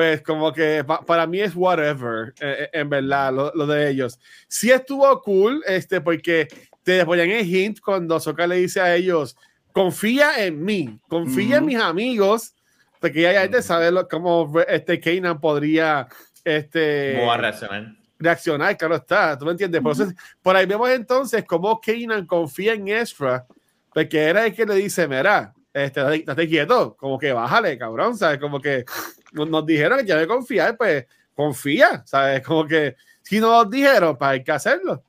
Pues 0.00 0.22
como 0.22 0.50
que 0.50 0.82
pa- 0.82 1.02
para 1.04 1.26
mí 1.26 1.40
es 1.40 1.54
whatever, 1.54 2.32
eh, 2.40 2.56
eh, 2.62 2.68
en 2.72 2.88
verdad, 2.88 3.34
lo, 3.34 3.52
lo 3.54 3.66
de 3.66 3.90
ellos. 3.90 4.18
Sí 4.48 4.70
estuvo 4.70 5.20
cool, 5.20 5.62
este, 5.66 6.00
porque 6.00 6.48
te 6.82 7.04
ponían 7.04 7.28
el 7.28 7.46
hint 7.46 7.80
cuando 7.80 8.18
Soka 8.18 8.46
le 8.46 8.56
dice 8.56 8.80
a 8.80 8.96
ellos, 8.96 9.36
confía 9.72 10.42
en 10.42 10.64
mí, 10.64 10.98
confía 11.06 11.58
en 11.58 11.66
mis 11.66 11.76
amigos, 11.78 12.54
porque 12.98 13.20
ya, 13.20 13.34
ya 13.34 13.50
te 13.50 13.60
sabe 13.60 13.90
lo- 13.92 14.08
cómo 14.08 14.50
este 14.66 14.98
Kanan 14.98 15.38
podría 15.38 16.08
este, 16.44 17.12
¿Cómo 17.16 17.26
va 17.26 17.34
a 17.34 17.36
reaccionar? 17.36 17.92
reaccionar, 18.18 18.76
claro 18.78 18.94
está, 18.96 19.36
¿tú 19.36 19.44
me 19.44 19.50
entiendes? 19.50 19.82
Por, 19.82 19.92
eso 19.92 20.04
es- 20.04 20.14
por 20.40 20.56
ahí 20.56 20.64
vemos 20.64 20.88
entonces 20.88 21.44
cómo 21.44 21.78
Kanan 21.78 22.24
confía 22.24 22.72
en 22.72 22.88
Ezra, 22.88 23.44
porque 23.92 24.18
era 24.18 24.46
el 24.46 24.54
que 24.54 24.64
le 24.64 24.76
dice, 24.76 25.06
mira, 25.06 25.52
este, 25.72 26.00
date, 26.00 26.24
date 26.26 26.48
quieto, 26.48 26.96
como 26.96 27.18
que 27.18 27.32
bájale, 27.32 27.78
cabrón, 27.78 28.16
¿sabes? 28.16 28.38
Como 28.38 28.60
que 28.60 28.84
nos, 29.32 29.48
nos 29.48 29.64
dijeron 29.64 29.98
que 29.98 30.06
ya 30.06 30.16
de 30.16 30.26
confiar, 30.26 30.76
pues 30.76 31.06
confía, 31.34 32.02
¿sabes? 32.06 32.44
Como 32.46 32.66
que 32.66 32.96
si 33.22 33.40
nos 33.40 33.70
dijeron, 33.70 34.16
pues 34.16 34.30
hay 34.30 34.44
que 34.44 34.52
hacerlo. 34.52 35.02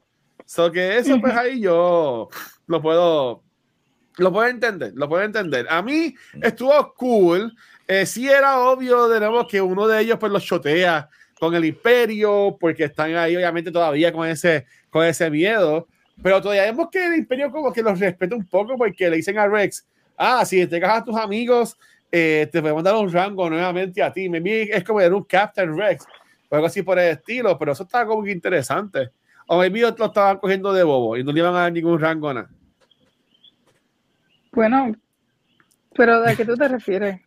So 0.46 0.72
que 0.72 0.98
eso, 0.98 1.20
pues 1.22 1.36
ahí 1.36 1.62
yo 1.62 2.30
lo 2.68 2.82
puedo, 2.82 3.42
lo 4.18 4.34
puedo 4.34 4.48
entender, 4.48 4.92
lo 4.96 5.08
puedo 5.08 5.24
entender. 5.24 5.66
A 5.70 5.82
mí 5.82 6.14
estuvo 6.42 6.94
cool, 6.96 7.56
eh, 7.88 8.06
sí 8.06 8.30
era 8.30 8.60
obvio, 8.60 9.08
de 9.08 9.20
nuevo, 9.20 9.48
que 9.48 9.62
uno 9.62 9.88
de 9.88 10.02
ellos 10.02 10.18
pues 10.20 10.32
los 10.32 10.44
chotea 10.44 11.10
con 11.40 11.56
el 11.56 11.66
imperio, 11.66 12.58
porque 12.60 12.84
están 12.84 13.16
ahí 13.16 13.36
obviamente 13.36 13.72
todavía 13.72 14.12
con 14.12 14.28
ese, 14.28 14.66
con 14.90 15.06
ese 15.06 15.30
miedo, 15.30 15.88
pero 16.22 16.42
todavía 16.42 16.64
vemos 16.64 16.90
que 16.92 17.04
el 17.04 17.16
imperio 17.16 17.50
como 17.50 17.74
que 17.74 17.82
los 17.82 18.00
respeta 18.00 18.36
un 18.36 18.46
poco 18.46 18.78
porque 18.78 19.10
le 19.10 19.16
dicen 19.16 19.40
a 19.40 19.48
Rex, 19.48 19.86
ah, 20.18 20.46
si 20.46 20.66
te 20.68 20.84
a 20.84 21.04
tus 21.04 21.16
amigos, 21.16 21.78
eh, 22.12 22.48
te 22.52 22.62
podemos 22.62 22.84
dar 22.84 22.96
un 22.96 23.12
rango 23.12 23.50
nuevamente 23.50 24.02
a 24.04 24.12
ti. 24.12 24.28
Maybe 24.30 24.64
es 24.76 24.84
como 24.84 25.00
era 25.02 25.16
un 25.16 25.24
Captain 25.24 25.78
Rex 25.78 26.06
o 26.50 26.56
algo 26.56 26.68
así 26.68 26.82
por 26.82 27.00
el 27.00 27.12
estilo, 27.12 27.58
pero 27.58 27.72
eso 27.72 27.84
estaba 27.84 28.06
como 28.06 28.24
que 28.24 28.32
interesante. 28.32 29.12
O 29.48 29.58
maybe 29.58 29.82
lo 29.82 29.90
estaban 30.06 30.38
cogiendo 30.38 30.72
de 30.74 30.84
bobo 30.84 31.18
y 31.18 31.24
no 31.24 31.32
le 31.32 31.40
iban 31.40 31.56
a 31.56 31.60
dar 31.62 31.72
ningún 31.72 32.00
rango 32.00 32.30
a 32.30 32.34
nada. 32.34 32.50
Bueno, 34.54 34.94
pero 35.96 36.22
¿de 36.22 36.36
qué 36.36 36.46
tú 36.46 36.56
te 36.56 36.68
refieres? 36.68 37.22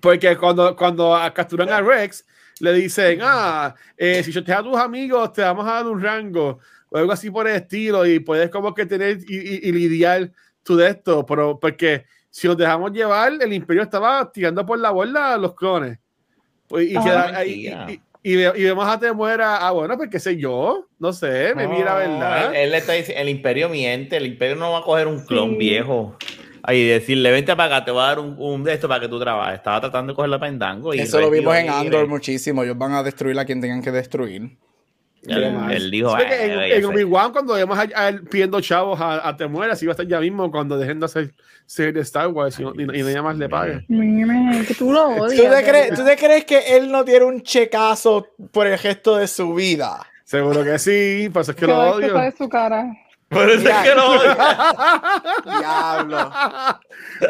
Porque 0.00 0.36
cuando, 0.36 0.74
cuando 0.76 1.16
capturan 1.34 1.68
a 1.68 1.80
Rex, 1.80 2.24
le 2.60 2.72
dicen, 2.72 3.20
ah, 3.22 3.74
eh, 3.96 4.22
si 4.22 4.32
yo 4.32 4.42
te 4.42 4.52
a 4.52 4.62
tus 4.62 4.76
amigos, 4.76 5.32
te 5.32 5.42
vamos 5.42 5.66
a 5.66 5.74
dar 5.74 5.86
un 5.86 6.00
rango, 6.00 6.58
o 6.88 6.98
algo 6.98 7.12
así 7.12 7.30
por 7.30 7.48
el 7.48 7.56
estilo, 7.56 8.06
y 8.06 8.20
puedes 8.20 8.50
como 8.50 8.72
que 8.74 8.86
tener 8.86 9.18
y, 9.28 9.36
y- 9.36 9.68
y 9.68 9.72
lidiar 9.72 10.30
tú 10.64 10.76
de 10.76 10.88
esto, 10.88 11.24
pero 11.24 11.58
porque 11.60 12.04
si 12.30 12.48
nos 12.48 12.56
dejamos 12.56 12.90
llevar, 12.92 13.32
el 13.40 13.52
imperio 13.52 13.82
estaba 13.82 14.30
tirando 14.32 14.66
por 14.66 14.78
la 14.78 14.90
borda 14.90 15.34
a 15.34 15.38
los 15.38 15.54
clones. 15.54 15.98
Pues, 16.66 16.90
y, 16.90 16.96
Ah, 16.96 17.02
queda 17.04 17.38
ahí- 17.38 17.98
y, 18.22 18.32
y- 18.32 18.42
y 18.42 18.64
vemos 18.64 18.88
a 18.88 18.98
Temuera, 18.98 19.58
ah, 19.58 19.70
bueno, 19.70 19.96
pues 19.96 20.08
qué 20.10 20.18
sé 20.18 20.36
yo, 20.36 20.88
no 20.98 21.12
sé, 21.12 21.54
me 21.54 21.68
mira, 21.68 21.94
¿verdad? 21.94 22.50
Él, 22.50 22.56
él 22.62 22.70
le 22.72 22.78
está 22.78 22.94
diciendo, 22.94 23.20
el 23.22 23.28
imperio 23.28 23.68
miente, 23.68 24.16
el 24.16 24.26
imperio 24.26 24.56
no 24.56 24.72
va 24.72 24.78
a 24.78 24.82
coger 24.82 25.06
un 25.06 25.24
clon 25.26 25.50
Sí. 25.50 25.56
viejo. 25.56 26.16
Ahí 26.66 26.78
y 26.80 26.86
decirle, 26.88 27.30
vente 27.30 27.54
para 27.54 27.76
acá, 27.76 27.84
te 27.84 27.90
voy 27.90 28.02
a 28.02 28.06
dar 28.06 28.18
un, 28.18 28.36
un 28.38 28.64
de 28.64 28.72
esto 28.72 28.88
para 28.88 28.98
que 28.98 29.08
tú 29.08 29.20
trabajes. 29.20 29.56
Estaba 29.56 29.82
tratando 29.82 30.12
de 30.12 30.16
coger 30.16 30.30
la 30.30 30.40
pendango. 30.40 30.94
Y 30.94 31.00
Eso 31.00 31.20
lo 31.20 31.30
vimos 31.30 31.54
en. 31.54 31.68
Andor 31.68 32.08
muchísimo. 32.08 32.62
Ellos 32.64 32.78
van 32.78 32.92
a 32.94 33.02
destruir 33.02 33.38
a 33.38 33.44
quien 33.44 33.60
tengan 33.60 33.82
que 33.82 33.90
destruir. 33.92 34.56
Él, 35.26 35.90
dijo, 35.90 36.14
"Ah, 36.14 36.22
en, 36.22 36.52
en 36.60 36.80
sé". 36.82 36.86
Obi-Wan, 36.86 37.32
cuando 37.32 37.54
vemos 37.54 37.78
a, 37.78 37.86
a 37.94 38.08
él 38.08 38.22
pidiendo 38.24 38.60
chavos 38.60 39.00
a, 39.00 39.26
a 39.28 39.36
Temuera, 39.36 39.72
así 39.72 39.86
va 39.86 39.90
a 39.90 39.94
estar 39.94 40.06
ya 40.06 40.20
mismo 40.20 40.50
cuando 40.50 40.78
dejen 40.78 41.00
de 41.00 41.06
hacer 41.06 41.34
serie 41.66 41.92
de 41.92 42.00
Star 42.00 42.28
Wars 42.28 42.58
y, 42.60 42.62
no- 42.62 42.74
y, 42.74 42.86
nadie 43.02 43.22
más 43.22 43.36
le 43.38 43.48
pague. 43.48 43.84
Mire, 43.88 44.64
que 44.66 44.74
tú 44.74 44.92
lo 44.92 45.08
odias. 45.22 45.42
¿Tú 45.42 45.50
te, 45.54 45.62
crees. 45.70 45.94
¿Tú 45.94 46.04
te 46.04 46.16
crees 46.16 46.44
que 46.44 46.76
él 46.76 46.90
no 46.90 47.04
tiene 47.04 47.24
un 47.24 47.42
checazo 47.42 48.26
por 48.52 48.66
el 48.66 48.78
gesto 48.78 49.16
de 49.16 49.26
su 49.26 49.54
vida? 49.54 50.06
Seguro 50.24 50.64
que 50.64 50.78
sí, 50.78 51.28
por 51.32 51.42
eso 51.42 51.50
es 51.52 51.56
que 51.56 51.66
lo 51.66 51.78
odio. 51.92 52.32
su 52.36 52.48
cara. 52.48 52.86
Por 53.28 53.50
eso 53.50 53.68
es 53.68 53.76
que 53.88 53.94
lo 53.94 54.10
odio. 54.10 54.36
Diablo. 55.58 56.30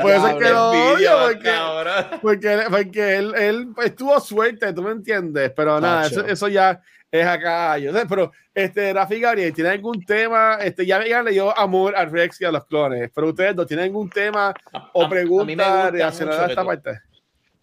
Por 0.03 0.11
eso 0.11 0.29
es 0.29 0.35
que 0.35 0.51
lo 0.51 0.71
odio, 0.71 1.11
porque, 1.23 2.19
porque, 2.23 2.65
porque 2.71 3.17
él, 3.17 3.35
él 3.37 3.69
estuvo 3.85 4.19
suerte, 4.21 4.73
tú 4.73 4.83
me 4.83 4.91
entiendes, 4.91 5.53
pero 5.57 5.81
nada, 5.81 6.07
eso, 6.07 6.25
eso 6.27 6.49
ya 6.49 6.81
es 7.11 7.27
acá. 7.27 7.79
Yo 7.79 7.93
sé, 7.93 8.07
pero 8.07 8.33
este, 8.55 8.93
Rafi 8.93 9.21
Gabriel, 9.21 9.53
¿tiene 9.55 9.71
algún 9.71 10.05
tema? 10.05 10.59
Este, 10.61 10.85
ya, 10.85 11.07
ya 11.07 11.23
le 11.23 11.31
dio 11.33 11.57
amor 11.57 11.95
a 11.97 12.05
Rex 12.05 12.41
y 12.41 12.45
a 12.45 12.53
los 12.53 12.67
clones, 12.67 13.11
pero 13.15 13.29
ustedes 13.29 13.55
no 13.57 13.65
tienen 13.65 13.87
algún 13.87 14.11
tema 14.11 14.53
o 14.93 15.03
A- 15.03 15.07
a 15.07 15.09
pregunta 15.09 15.91
relacionada 15.91 16.43
a 16.43 16.47
que 16.47 16.53
esta 16.53 16.63
tú- 16.63 16.69
parte. 16.69 17.01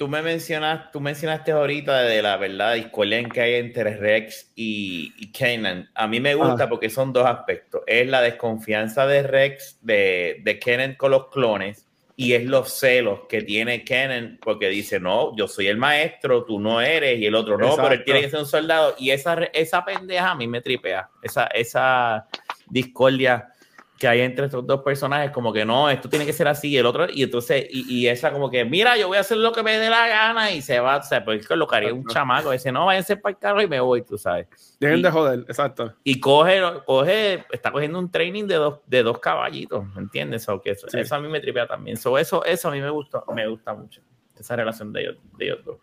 Tú 0.01 0.07
me 0.07 0.23
mencionas, 0.23 0.91
tú 0.91 0.99
mencionaste 0.99 1.51
ahorita 1.51 2.01
de 2.01 2.23
la 2.23 2.35
verdad 2.35 2.73
discordia 2.73 3.19
en 3.19 3.29
que 3.29 3.39
hay 3.39 3.53
entre 3.53 3.97
Rex 3.97 4.51
y, 4.55 5.13
y 5.15 5.31
Kanan. 5.31 5.91
A 5.93 6.07
mí 6.07 6.19
me 6.19 6.33
gusta 6.33 6.63
Ah. 6.63 6.69
porque 6.69 6.89
son 6.89 7.13
dos 7.13 7.27
aspectos. 7.27 7.83
Es 7.85 8.07
la 8.07 8.19
desconfianza 8.19 9.05
de 9.05 9.21
Rex, 9.21 9.77
de, 9.83 10.41
de 10.43 10.57
Kanan 10.57 10.95
con 10.95 11.11
los 11.11 11.27
clones, 11.29 11.85
y 12.15 12.33
es 12.33 12.45
los 12.45 12.73
celos 12.73 13.27
que 13.29 13.43
tiene 13.43 13.83
Kanan 13.83 14.39
porque 14.41 14.69
dice, 14.69 14.99
no, 14.99 15.35
yo 15.37 15.47
soy 15.47 15.67
el 15.67 15.77
maestro, 15.77 16.45
tú 16.45 16.59
no 16.59 16.81
eres, 16.81 17.19
y 17.19 17.27
el 17.27 17.35
otro 17.35 17.59
no, 17.59 17.75
pero 17.75 17.89
él 17.89 17.93
Exacto. 17.93 18.05
tiene 18.05 18.21
que 18.21 18.29
ser 18.31 18.39
un 18.39 18.47
soldado. 18.47 18.95
Y 18.97 19.11
esa, 19.11 19.35
esa 19.53 19.85
pendeja 19.85 20.31
a 20.31 20.35
mí 20.35 20.47
me 20.47 20.61
tripea. 20.61 21.11
Esa, 21.21 21.45
esa 21.45 22.25
discordia 22.65 23.50
que 24.01 24.07
hay 24.07 24.21
entre 24.21 24.45
estos 24.45 24.65
dos 24.65 24.81
personajes, 24.81 25.29
como 25.29 25.53
que 25.53 25.63
no, 25.63 25.87
esto 25.87 26.09
tiene 26.09 26.25
que 26.25 26.33
ser 26.33 26.47
así, 26.47 26.69
y 26.69 26.77
el 26.77 26.87
otro, 26.87 27.05
y 27.07 27.21
entonces, 27.21 27.67
y, 27.69 27.85
y 27.99 28.07
esa 28.07 28.31
como 28.31 28.49
que, 28.49 28.65
mira, 28.65 28.97
yo 28.97 29.07
voy 29.07 29.17
a 29.17 29.19
hacer 29.19 29.37
lo 29.37 29.51
que 29.51 29.61
me 29.61 29.77
dé 29.77 29.91
la 29.91 30.07
gana, 30.07 30.49
y 30.51 30.63
se 30.63 30.79
va, 30.79 30.97
o 30.97 31.03
sea, 31.03 31.23
pues 31.23 31.41
es 31.47 31.55
lo 31.55 31.67
que 31.67 31.75
haría 31.75 31.93
un 31.93 32.07
chamaco, 32.07 32.49
dice, 32.49 32.71
no, 32.71 32.87
váyanse 32.87 33.15
para 33.17 33.33
el 33.33 33.37
carro 33.37 33.61
y 33.61 33.67
me 33.67 33.79
voy, 33.79 34.01
tú 34.01 34.17
sabes. 34.17 34.47
Dejen 34.79 34.97
Y- 34.97 35.01
de 35.03 35.11
joder, 35.11 35.39
exacto. 35.41 35.93
Y 36.03 36.19
coge, 36.19 36.59
coge, 36.87 37.45
está 37.51 37.71
cogiendo 37.71 37.99
un 37.99 38.09
training 38.09 38.45
de 38.47 38.55
dos, 38.55 38.79
de 38.87 39.03
dos 39.03 39.19
caballitos, 39.19 39.85
¿me 39.93 40.01
entiendes? 40.01 40.49
O 40.49 40.59
que 40.59 40.71
eso, 40.71 40.87
Sí. 40.89 40.99
eso 40.99 41.13
a 41.13 41.19
mí 41.19 41.27
me 41.27 41.39
tripea 41.39 41.67
también. 41.67 41.95
So, 41.95 42.17
eso, 42.17 42.43
eso 42.43 42.69
a 42.69 42.71
mí 42.71 42.81
me 42.81 42.89
gusta, 42.89 43.23
me 43.35 43.47
gusta 43.47 43.75
mucho, 43.75 44.01
esa 44.39 44.55
relación 44.55 44.91
de 44.91 45.01
ellos, 45.01 45.17
de 45.37 45.45
ellos 45.45 45.59
dos. 45.63 45.77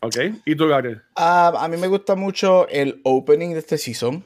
Ok, 0.00 0.16
¿y 0.44 0.54
tú, 0.54 0.68
Gabriel? 0.68 1.02
Ah, 1.16 1.52
a 1.58 1.66
mí 1.66 1.76
me 1.78 1.88
gusta 1.88 2.14
mucho 2.14 2.68
el 2.68 3.00
opening 3.04 3.54
de 3.54 3.60
este 3.60 3.78
season. 3.78 4.22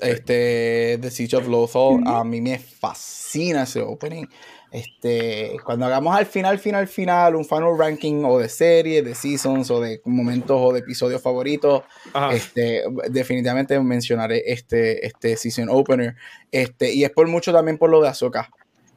Este, 0.00 0.98
The 1.00 1.10
Siege 1.10 1.36
of 1.36 1.48
Lothal. 1.48 2.02
A 2.06 2.24
mí 2.24 2.40
me 2.40 2.58
fascina 2.58 3.62
ese 3.62 3.80
opening. 3.80 4.26
Este, 4.74 5.56
cuando 5.64 5.86
hagamos 5.86 6.16
al 6.16 6.26
final, 6.26 6.58
final, 6.58 6.88
final, 6.88 7.36
un 7.36 7.44
final 7.44 7.78
ranking 7.78 8.24
o 8.24 8.40
de 8.40 8.48
serie, 8.48 9.02
de 9.02 9.14
seasons 9.14 9.70
o 9.70 9.80
de 9.80 10.00
momentos 10.04 10.58
o 10.60 10.72
de 10.72 10.80
episodios 10.80 11.22
favoritos, 11.22 11.84
este, 12.32 12.82
definitivamente 13.08 13.78
mencionaré 13.78 14.42
este, 14.46 15.06
este 15.06 15.36
season 15.36 15.68
opener. 15.70 16.16
Este, 16.50 16.92
y 16.92 17.04
es 17.04 17.10
por 17.10 17.28
mucho 17.28 17.52
también 17.52 17.78
por 17.78 17.88
lo 17.88 18.02
de 18.02 18.08
Ahsoka. 18.08 18.50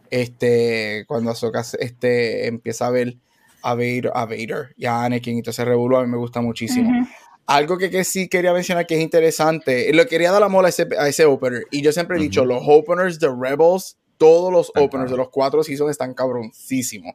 Este, 0.10 1.06
cuando 1.08 1.30
Ahsoka 1.30 1.64
este, 1.80 2.48
empieza 2.48 2.88
a 2.88 2.90
ver 2.90 3.18
a 3.62 3.76
Vader, 3.76 4.12
a 4.16 4.26
Vader 4.26 4.74
y 4.78 4.88
a 4.88 5.04
Anakin, 5.04 5.38
entonces 5.38 5.64
Revuelo 5.64 6.00
a 6.00 6.04
mí 6.04 6.10
me 6.10 6.18
gusta 6.18 6.42
muchísimo. 6.42 7.08
Algo 7.48 7.78
que, 7.78 7.90
que, 7.90 8.04
sí 8.04 8.28
quería 8.28 8.54
mencionar 8.54 8.86
que 8.86 8.96
es 8.96 9.02
interesante, 9.02 9.92
lo 9.94 10.06
quería 10.06 10.32
dar 10.32 10.42
la 10.42 10.50
mola 10.50 10.68
a 10.68 10.70
ese, 10.70 10.88
a 11.00 11.08
ese 11.08 11.26
opener, 11.26 11.64
y 11.72 11.82
yo 11.82 11.92
siempre 11.92 12.18
he 12.18 12.22
dicho, 12.22 12.46
los 12.46 12.62
openers 12.66 13.20
de 13.20 13.30
Rebels 13.30 13.98
todos 14.18 14.52
los 14.52 14.72
openers 14.76 15.12
de 15.12 15.18
los 15.18 15.30
cuatro 15.30 15.64
seasons 15.64 15.92
están 15.92 16.14
cabroncísimos. 16.14 17.14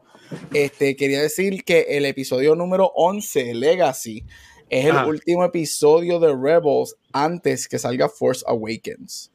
Este, 0.53 0.97
quería 0.97 1.21
decir 1.21 1.65
que 1.65 1.81
el 1.91 2.05
episodio 2.07 2.55
número 2.55 2.93
11, 2.95 3.55
Legacy, 3.55 4.25
es 4.71 4.87
el 4.87 4.97
último 5.05 5.45
episodio 5.45 6.19
de 6.19 6.35
Rebels 6.35 6.97
antes 7.13 7.69
que 7.69 7.79
salga 7.79 8.09
Force 8.09 8.45
Awakens. 8.47 9.31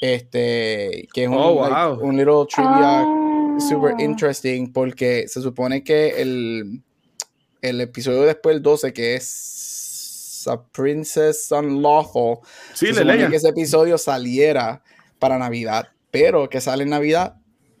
Este, 0.00 1.06
que 1.12 1.24
es 1.24 1.28
un, 1.28 1.36
oh, 1.36 1.98
un 2.00 2.16
little 2.16 2.44
trivia 2.52 3.02
ah. 3.02 3.56
super 3.60 3.94
interesting 4.00 4.72
porque 4.72 5.28
se 5.28 5.40
supone 5.40 5.84
que 5.84 6.20
el, 6.20 6.82
el 7.60 7.80
episodio 7.80 8.22
después, 8.22 8.56
el 8.56 8.62
12, 8.62 8.92
que 8.92 9.14
es 9.14 9.61
A 10.46 10.62
Princess 10.62 11.50
Unlawful, 11.50 12.38
sí, 12.74 12.88
se 12.88 12.94
supone 12.94 13.28
que 13.28 13.36
ese 13.36 13.48
episodio 13.48 13.98
saliera 13.98 14.82
para 15.18 15.38
Navidad 15.38 15.88
pero 16.12 16.48
que 16.48 16.60
sale 16.60 16.84
en 16.84 16.90
Navidad, 16.90 17.36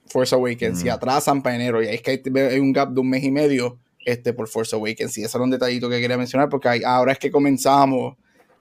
Force 0.06 0.34
Awakens, 0.34 0.82
y 0.84 0.88
atrasan 0.88 1.42
para 1.42 1.54
enero, 1.54 1.82
y 1.82 1.86
es 1.86 2.02
que 2.02 2.10
hay, 2.10 2.58
un 2.58 2.72
gap 2.72 2.92
de 2.92 3.00
un 3.00 3.08
mes 3.08 3.22
y 3.22 3.30
medio 3.30 3.78
este, 4.04 4.32
por 4.32 4.48
Force 4.48 4.74
Awakens, 4.74 5.18
y 5.18 5.22
ese 5.22 5.36
era 5.36 5.44
un 5.44 5.50
detallito 5.50 5.88
que 5.88 6.00
quería 6.00 6.16
mencionar, 6.16 6.48
porque 6.48 6.80
ahora 6.84 7.12
es 7.12 7.18
que 7.18 7.30
comenzamos 7.30 8.16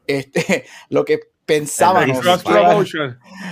este, 0.05 0.65
lo 0.89 1.05
que 1.05 1.30
pensábamos 1.51 2.23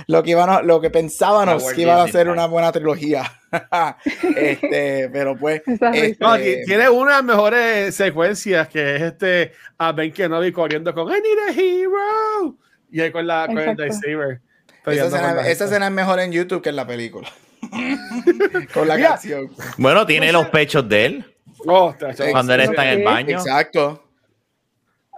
lo 0.06 0.22
que 0.22 0.30
iban 0.30 0.66
lo 0.66 0.80
que 0.80 0.90
pensábamos 0.90 1.72
que 1.72 1.82
iba 1.82 2.02
a 2.02 2.08
ser 2.08 2.28
una 2.28 2.46
buena 2.46 2.72
trilogía. 2.72 3.22
Este 4.36 5.10
pero 5.12 5.36
pues 5.36 5.62
este, 5.66 6.62
tiene 6.66 6.88
una 6.88 7.10
de 7.10 7.16
las 7.16 7.24
mejores 7.24 7.94
secuencias 7.96 8.68
que 8.68 8.96
es 8.96 9.02
este 9.02 9.52
a 9.76 9.90
Ben 9.90 10.12
Kenobi 10.12 10.52
corriendo 10.52 10.94
con 10.94 11.08
I 11.08 11.20
need 11.20 11.48
a 11.48 11.60
hero 11.60 12.56
y 12.92 13.00
ahí 13.00 13.10
con 13.10 13.26
la 13.26 13.46
con 13.46 13.58
el 13.58 13.76
lightsaber. 13.76 14.40
Esa 14.86 15.64
escena, 15.64 15.86
es 15.86 15.92
mejor 15.92 16.20
en 16.20 16.32
YouTube 16.32 16.62
que 16.62 16.70
en 16.70 16.76
la 16.76 16.86
película. 16.86 17.28
Con 18.72 18.88
la 18.88 18.98
canción. 18.98 19.50
Bueno, 19.76 20.06
tiene 20.06 20.32
los 20.32 20.48
pechos 20.48 20.88
de 20.88 21.04
él. 21.04 21.36
Oh, 21.66 21.94
cuando 22.32 22.54
él 22.54 22.60
está 22.60 22.90
en 22.90 23.00
el 23.00 23.04
baño. 23.04 23.38
Exacto. 23.38 24.09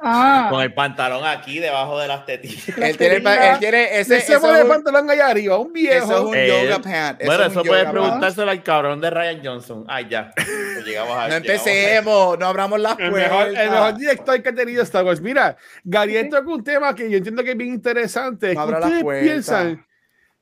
Ah. 0.05 0.49
Con 0.51 0.61
el 0.61 0.75
pantalón 0.75 1.25
aquí 1.25 1.61
debajo 1.61 1.99
de 1.99 2.09
las 2.09 2.27
tetillas. 2.27 2.77
Él 2.77 2.97
tiene, 2.97 3.17
él 3.17 3.59
tiene 3.61 4.01
ese, 4.01 4.17
ese 4.17 4.41
pone 4.41 4.61
el 4.61 4.67
pantalón 4.67 5.09
allá 5.09 5.29
arriba, 5.29 5.59
un 5.59 5.73
viejo. 5.73 6.05
Eso 6.05 6.17
es 6.17 6.25
un 6.25 6.67
yoga 6.67 6.79
pant. 6.81 7.25
bueno, 7.25 7.45
eso 7.45 7.63
puedes 7.63 7.89
preguntárselo 7.89 8.51
al 8.51 8.63
cabrón 8.63 9.01
de 9.01 9.11
Ryan 9.11 9.41
Johnson. 9.45 9.85
Ay, 9.89 10.09
ya. 10.11 10.33
Pues 10.35 10.85
llegamos 10.85 11.17
a, 11.17 11.29
no 11.29 11.35
empecemos, 11.37 12.39
no 12.39 12.47
abramos 12.47 12.81
las 12.81 12.99
el 12.99 13.13
Mejor, 13.13 13.49
el 13.49 13.71
mejor 13.71 13.97
director 13.97 14.43
que 14.43 14.49
ha 14.49 14.55
tenido 14.55 14.83
Star 14.83 15.05
Wars. 15.05 15.21
Mira, 15.21 15.57
Gary 15.85 16.29
con 16.29 16.49
un 16.49 16.65
tema 16.65 16.95
que 16.95 17.09
yo 17.09 17.19
entiendo 17.19 17.45
que 17.45 17.53
es 17.53 17.57
bien 17.57 17.75
interesante. 17.75 18.55
No 18.55 18.67
¿Qué 18.67 19.21
piensan 19.23 19.87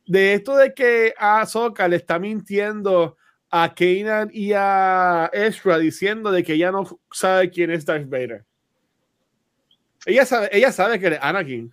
de 0.06 0.34
esto 0.34 0.56
de 0.56 0.72
que 0.72 1.14
a 1.18 1.42
Ahsoka 1.42 1.86
le 1.86 1.96
está 1.96 2.18
mintiendo 2.18 3.16
a 3.50 3.74
Kanan 3.74 4.30
y 4.32 4.52
a 4.54 5.28
Ezra 5.32 5.78
diciendo 5.78 6.30
de 6.30 6.42
que 6.42 6.54
ella 6.54 6.72
no 6.72 6.84
sabe 7.12 7.50
quién 7.50 7.70
es 7.70 7.84
Darth 7.84 8.08
Vader? 8.08 8.44
Ella 10.06 10.26
sabe, 10.26 10.48
ella 10.52 10.72
sabe 10.72 10.98
que 10.98 11.08
es 11.08 11.18
Anakin. 11.20 11.72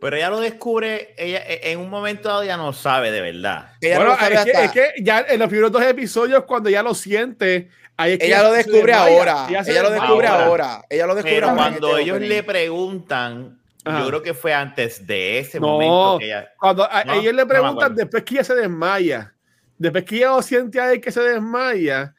Pero 0.00 0.16
ella 0.16 0.28
lo 0.28 0.40
descubre, 0.40 1.14
ella 1.16 1.38
e, 1.46 1.72
en 1.72 1.78
un 1.78 1.88
momento 1.88 2.28
dado 2.28 2.44
ya 2.44 2.56
no 2.56 2.72
sabe 2.72 3.10
de 3.10 3.22
verdad. 3.22 3.72
bueno, 3.80 4.14
es, 4.20 4.70
que, 4.72 4.92
ya 5.00 5.24
en 5.26 5.38
los 5.38 5.48
primeros 5.48 5.72
dos 5.72 5.82
episodios, 5.82 6.44
cuando 6.44 6.68
ya 6.68 6.82
lo 6.82 6.94
siente, 6.94 7.70
ella 7.98 8.42
lo 8.42 8.52
descubre 8.52 8.92
ahora. 8.92 9.46
Ella, 9.48 9.82
lo 9.82 9.90
descubre 9.90 10.26
ahora. 10.26 10.84
Ella 10.90 11.06
lo 11.06 11.14
descubre 11.14 11.40
Pero 11.40 11.54
cuando 11.54 11.96
ellos 11.96 12.20
le 12.20 12.42
preguntan, 12.42 13.58
yo 13.84 14.06
creo 14.08 14.22
que 14.22 14.34
fue 14.34 14.52
antes 14.52 15.06
de 15.06 15.38
ese 15.38 15.60
momento. 15.60 16.18
Que 16.18 16.26
ella, 16.26 16.52
cuando 16.58 16.84
a, 16.84 17.02
ellos 17.14 17.32
le 17.32 17.46
preguntan, 17.46 17.94
después 17.94 18.24
que 18.24 18.34
ella 18.34 18.44
se 18.44 18.54
desmaya, 18.54 19.32
después 19.78 20.04
que 20.04 20.16
ella 20.16 20.28
lo 20.28 20.42
siente 20.42 20.80
a 20.80 20.92
él 20.92 21.00
que 21.00 21.12
se 21.12 21.20
desmaya, 21.20 22.14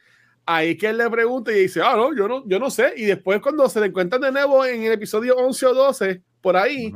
ahí 0.45 0.77
que 0.77 0.87
él 0.87 0.97
le 0.97 1.09
pregunta 1.09 1.51
y 1.51 1.61
dice, 1.61 1.81
ah, 1.81 1.95
no, 1.95 2.15
yo 2.15 2.27
no, 2.27 2.47
yo 2.47 2.59
no 2.59 2.69
sé. 2.69 2.93
Y 2.95 3.05
después 3.05 3.41
cuando 3.41 3.67
se 3.69 3.79
le 3.79 3.87
encuentran 3.87 4.21
de 4.21 4.31
nuevo 4.31 4.65
en 4.65 4.83
el 4.83 4.91
episodio 4.91 5.35
11 5.37 5.65
o 5.65 5.73
12, 5.73 6.21
por 6.41 6.55
ahí, 6.57 6.93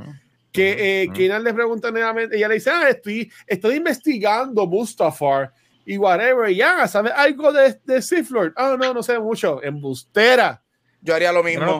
que 0.51 1.03
eh, 1.03 1.39
le 1.39 1.53
pregunta 1.53 1.91
nuevamente, 1.91 2.37
ella 2.37 2.47
le 2.47 2.55
dice, 2.55 2.69
ah, 2.69 2.89
estoy, 2.89 3.31
estoy 3.47 3.75
investigando 3.75 4.65
Mustafar 4.67 5.51
y 5.85 5.97
whatever, 5.97 6.53
ya, 6.53 6.87
¿sabes 6.87 7.11
algo 7.15 7.51
de, 7.51 7.79
de 7.83 8.01
Sith 8.01 8.29
Lord? 8.29 8.53
Ah, 8.55 8.75
no, 8.79 8.93
no 8.93 9.01
sé 9.01 9.17
mucho, 9.17 9.63
embustera. 9.63 10.61
Yo 11.01 11.15
haría 11.15 11.31
lo 11.31 11.43
mismo. 11.43 11.79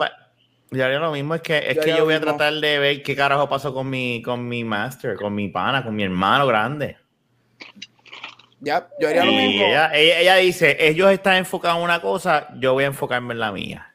yo 0.70 0.84
haría 0.84 0.98
lo 0.98 1.12
mismo, 1.12 1.34
es 1.34 1.42
que, 1.42 1.58
es 1.58 1.76
yo, 1.76 1.82
que 1.82 1.90
yo 1.90 2.04
voy 2.04 2.14
a 2.14 2.20
tratar 2.20 2.54
de 2.54 2.78
ver 2.78 3.02
qué 3.02 3.14
carajo 3.14 3.48
pasó 3.48 3.72
con 3.72 3.88
mi, 3.88 4.22
con 4.22 4.48
mi 4.48 4.64
master, 4.64 5.14
con 5.14 5.34
mi 5.34 5.48
pana, 5.48 5.84
con 5.84 5.94
mi 5.94 6.02
hermano 6.02 6.46
grande. 6.46 6.96
Ya, 8.60 8.88
yo 9.00 9.08
haría 9.08 9.24
lo 9.24 9.32
mismo. 9.32 9.64
Ella, 9.94 10.36
dice, 10.36 10.76
ellos 10.78 11.10
están 11.10 11.36
enfocados 11.36 11.78
en 11.78 11.84
una 11.84 12.00
cosa, 12.00 12.48
yo 12.58 12.74
voy 12.74 12.84
a 12.84 12.88
enfocarme 12.88 13.32
en 13.32 13.40
la 13.40 13.52
mía. 13.52 13.94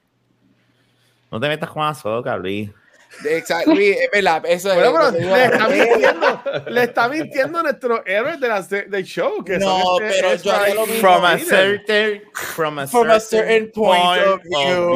No 1.31 1.39
te 1.39 1.47
metas 1.47 1.69
con 1.69 1.83
Azoka, 1.83 2.35
Luis. 2.37 2.69
Exacto, 3.23 3.71
es 3.71 4.09
verdad. 4.11 4.43
Eso 4.45 4.71
es, 4.71 4.91
bueno, 4.91 5.11
le, 5.11 5.45
está 5.45 5.67
mintiendo, 5.67 6.43
le 6.67 6.83
está 6.83 7.07
mintiendo 7.09 7.59
a 7.59 7.63
nuestro 7.63 8.05
héroe 8.05 8.37
de 8.37 8.47
la, 8.47 8.61
del 8.61 9.03
show. 9.05 9.43
Que 9.43 9.57
no, 9.57 9.99
este, 9.99 10.21
pero 10.21 10.35
yo 10.35 10.51
haría 10.51 10.75
lo 10.75 10.85
mismo. 10.85 11.01
From 11.01 11.25
a 11.25 11.37
certain, 11.37 12.21
from 12.33 12.79
a 12.79 12.87
from 12.87 13.19
certain, 13.19 13.71
point, 13.71 14.25
of 14.25 14.41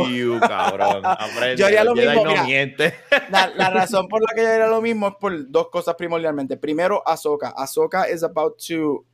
view. 0.08 0.40
cabrón. 0.40 1.04
yo 1.58 1.66
haría 1.66 1.84
lo 1.84 1.96
mismo. 1.96 2.26
Mira, 2.26 2.94
la, 3.30 3.48
la, 3.56 3.70
razón 3.70 4.08
por 4.08 4.22
la 4.22 4.34
que 4.36 4.42
yo 4.42 4.50
haría 4.50 4.68
lo 4.68 4.82
mismo 4.82 5.08
es 5.10 5.16
por 5.20 5.50
dos 5.50 5.70
cosas 5.70 5.96
primordialmente. 5.96 6.58
Primero, 6.58 7.02
Ahsoka. 7.06 7.54
Ahsoka 7.56 8.10
is 8.10 8.24
about 8.24 8.60
to 8.68 9.06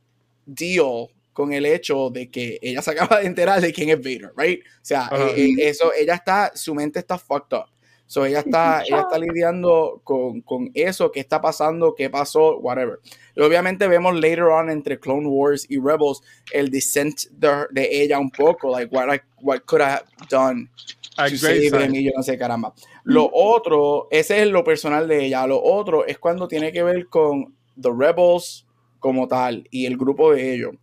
deal 0.46 1.08
con 1.32 1.52
el 1.52 1.66
hecho 1.66 2.08
de 2.08 2.30
que 2.30 2.58
ella 2.62 2.80
se 2.80 2.92
acaba 2.92 3.20
de 3.20 3.26
enterar 3.26 3.60
de 3.60 3.70
quién 3.70 3.90
es 3.90 3.98
Vader, 3.98 4.32
right? 4.36 4.60
O 4.60 4.80
sea, 4.80 5.10
eh, 5.12 5.34
eh, 5.36 5.68
eso, 5.68 5.92
ella 5.92 6.14
está, 6.14 6.52
su 6.54 6.74
mente 6.74 6.98
está 6.98 7.18
fucked 7.18 7.54
up. 7.54 7.66
So 8.06 8.24
ella 8.24 8.38
está, 8.38 8.82
ella 8.86 9.00
está 9.00 9.18
lidiando 9.18 10.00
con, 10.02 10.40
con, 10.40 10.70
eso, 10.72 11.12
qué 11.12 11.20
está 11.20 11.40
pasando, 11.40 11.94
qué 11.94 12.08
pasó, 12.08 12.56
whatever. 12.58 13.00
Y 13.34 13.42
obviamente 13.42 13.86
vemos 13.86 14.14
later 14.14 14.44
on 14.44 14.70
entre 14.70 14.98
Clone 14.98 15.28
Wars 15.28 15.66
y 15.68 15.78
Rebels 15.78 16.22
el 16.52 16.70
descent 16.70 17.24
de, 17.32 17.66
de 17.70 18.02
ella 18.02 18.18
un 18.18 18.30
poco, 18.30 18.70
like 18.70 18.94
what, 18.94 19.14
I, 19.14 19.20
what 19.42 19.60
could 19.66 19.82
I 19.82 19.90
have 19.90 20.06
done 20.30 20.70
to 21.16 21.36
save 21.36 21.66
him 21.66 21.94
y 21.94 22.04
yo 22.04 22.12
no 22.16 22.22
sé, 22.22 22.38
caramba. 22.38 22.72
Lo 23.04 23.30
otro, 23.32 24.08
ese 24.10 24.42
es 24.42 24.48
lo 24.48 24.64
personal 24.64 25.06
de 25.06 25.26
ella. 25.26 25.46
Lo 25.46 25.62
otro 25.62 26.06
es 26.06 26.18
cuando 26.18 26.48
tiene 26.48 26.72
que 26.72 26.82
ver 26.82 27.08
con 27.08 27.54
The 27.80 27.90
Rebels, 27.96 28.65
como 28.98 29.28
tal 29.28 29.66
y 29.70 29.86
el 29.86 29.96
grupo 29.96 30.32
de 30.32 30.54
ellos. 30.54 30.74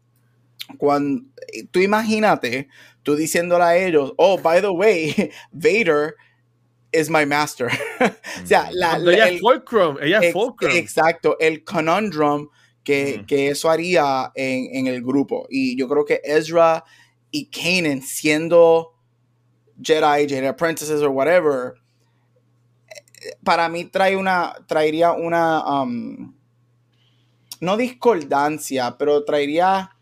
Cuando 0.77 1.23
tú 1.71 1.79
imagínate, 1.79 2.69
tú 3.03 3.15
diciéndole 3.15 3.63
a 3.63 3.77
ellos, 3.77 4.13
oh, 4.17 4.37
by 4.37 4.61
the 4.61 4.69
way, 4.69 5.31
Vader 5.51 6.15
is 6.91 7.09
my 7.09 7.25
master. 7.25 7.69
o 7.99 8.45
sea, 8.45 8.69
la, 8.71 8.97
ella 8.97 9.29
es 9.29 9.41
fulcrum, 9.41 9.97
ella 10.01 10.19
es 10.19 10.33
fulcrum. 10.33 10.71
Exacto, 10.71 11.37
el 11.39 11.63
conundrum 11.63 12.49
que, 12.83 13.23
que 13.27 13.49
eso 13.49 13.69
haría 13.69 14.31
en, 14.35 14.75
en, 14.75 14.87
el 14.87 15.01
grupo. 15.01 15.47
Y 15.49 15.77
yo 15.77 15.87
creo 15.87 16.05
que 16.05 16.21
Ezra 16.23 16.83
y 17.31 17.45
Kanan 17.47 18.01
siendo 18.01 18.93
Jedi, 19.81 20.27
Jedi 20.27 20.45
Apprentices 20.45 21.01
o 21.01 21.09
whatever, 21.09 21.73
para 23.43 23.69
mí 23.69 23.85
trae 23.85 24.15
una, 24.15 24.53
traería 24.67 25.13
una, 25.13 25.81
um, 25.81 26.33
no 27.63 27.77
discordancia, 27.77 28.97
pero 28.99 29.23
traería 29.23 29.95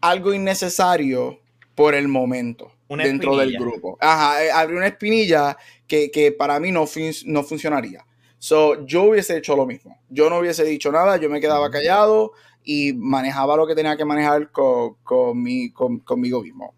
algo 0.00 0.32
innecesario 0.32 1.38
por 1.74 1.94
el 1.94 2.08
momento 2.08 2.72
dentro 2.88 3.36
del 3.36 3.58
grupo. 3.58 3.98
Ajá, 4.00 4.42
eh, 4.42 4.50
habría 4.50 4.78
una 4.78 4.86
espinilla 4.86 5.54
que, 5.86 6.34
para 6.38 6.58
mí 6.60 6.72
no, 6.72 6.86
no 7.26 7.42
funcionaría. 7.42 8.06
So, 8.38 8.86
yo 8.86 9.02
hubiese 9.04 9.36
hecho 9.36 9.54
lo 9.54 9.66
mismo. 9.66 9.98
Yo 10.08 10.30
no 10.30 10.38
hubiese 10.38 10.64
dicho 10.64 10.90
nada, 10.90 11.18
yo 11.18 11.28
me 11.28 11.42
quedaba 11.42 11.70
callado 11.70 12.32
y 12.62 12.94
manejaba 12.94 13.58
lo 13.58 13.66
que 13.66 13.74
tenía 13.74 13.98
que 13.98 14.06
manejar 14.06 14.50
con, 14.50 14.94
conmigo 15.04 16.42
mismo. 16.42 16.74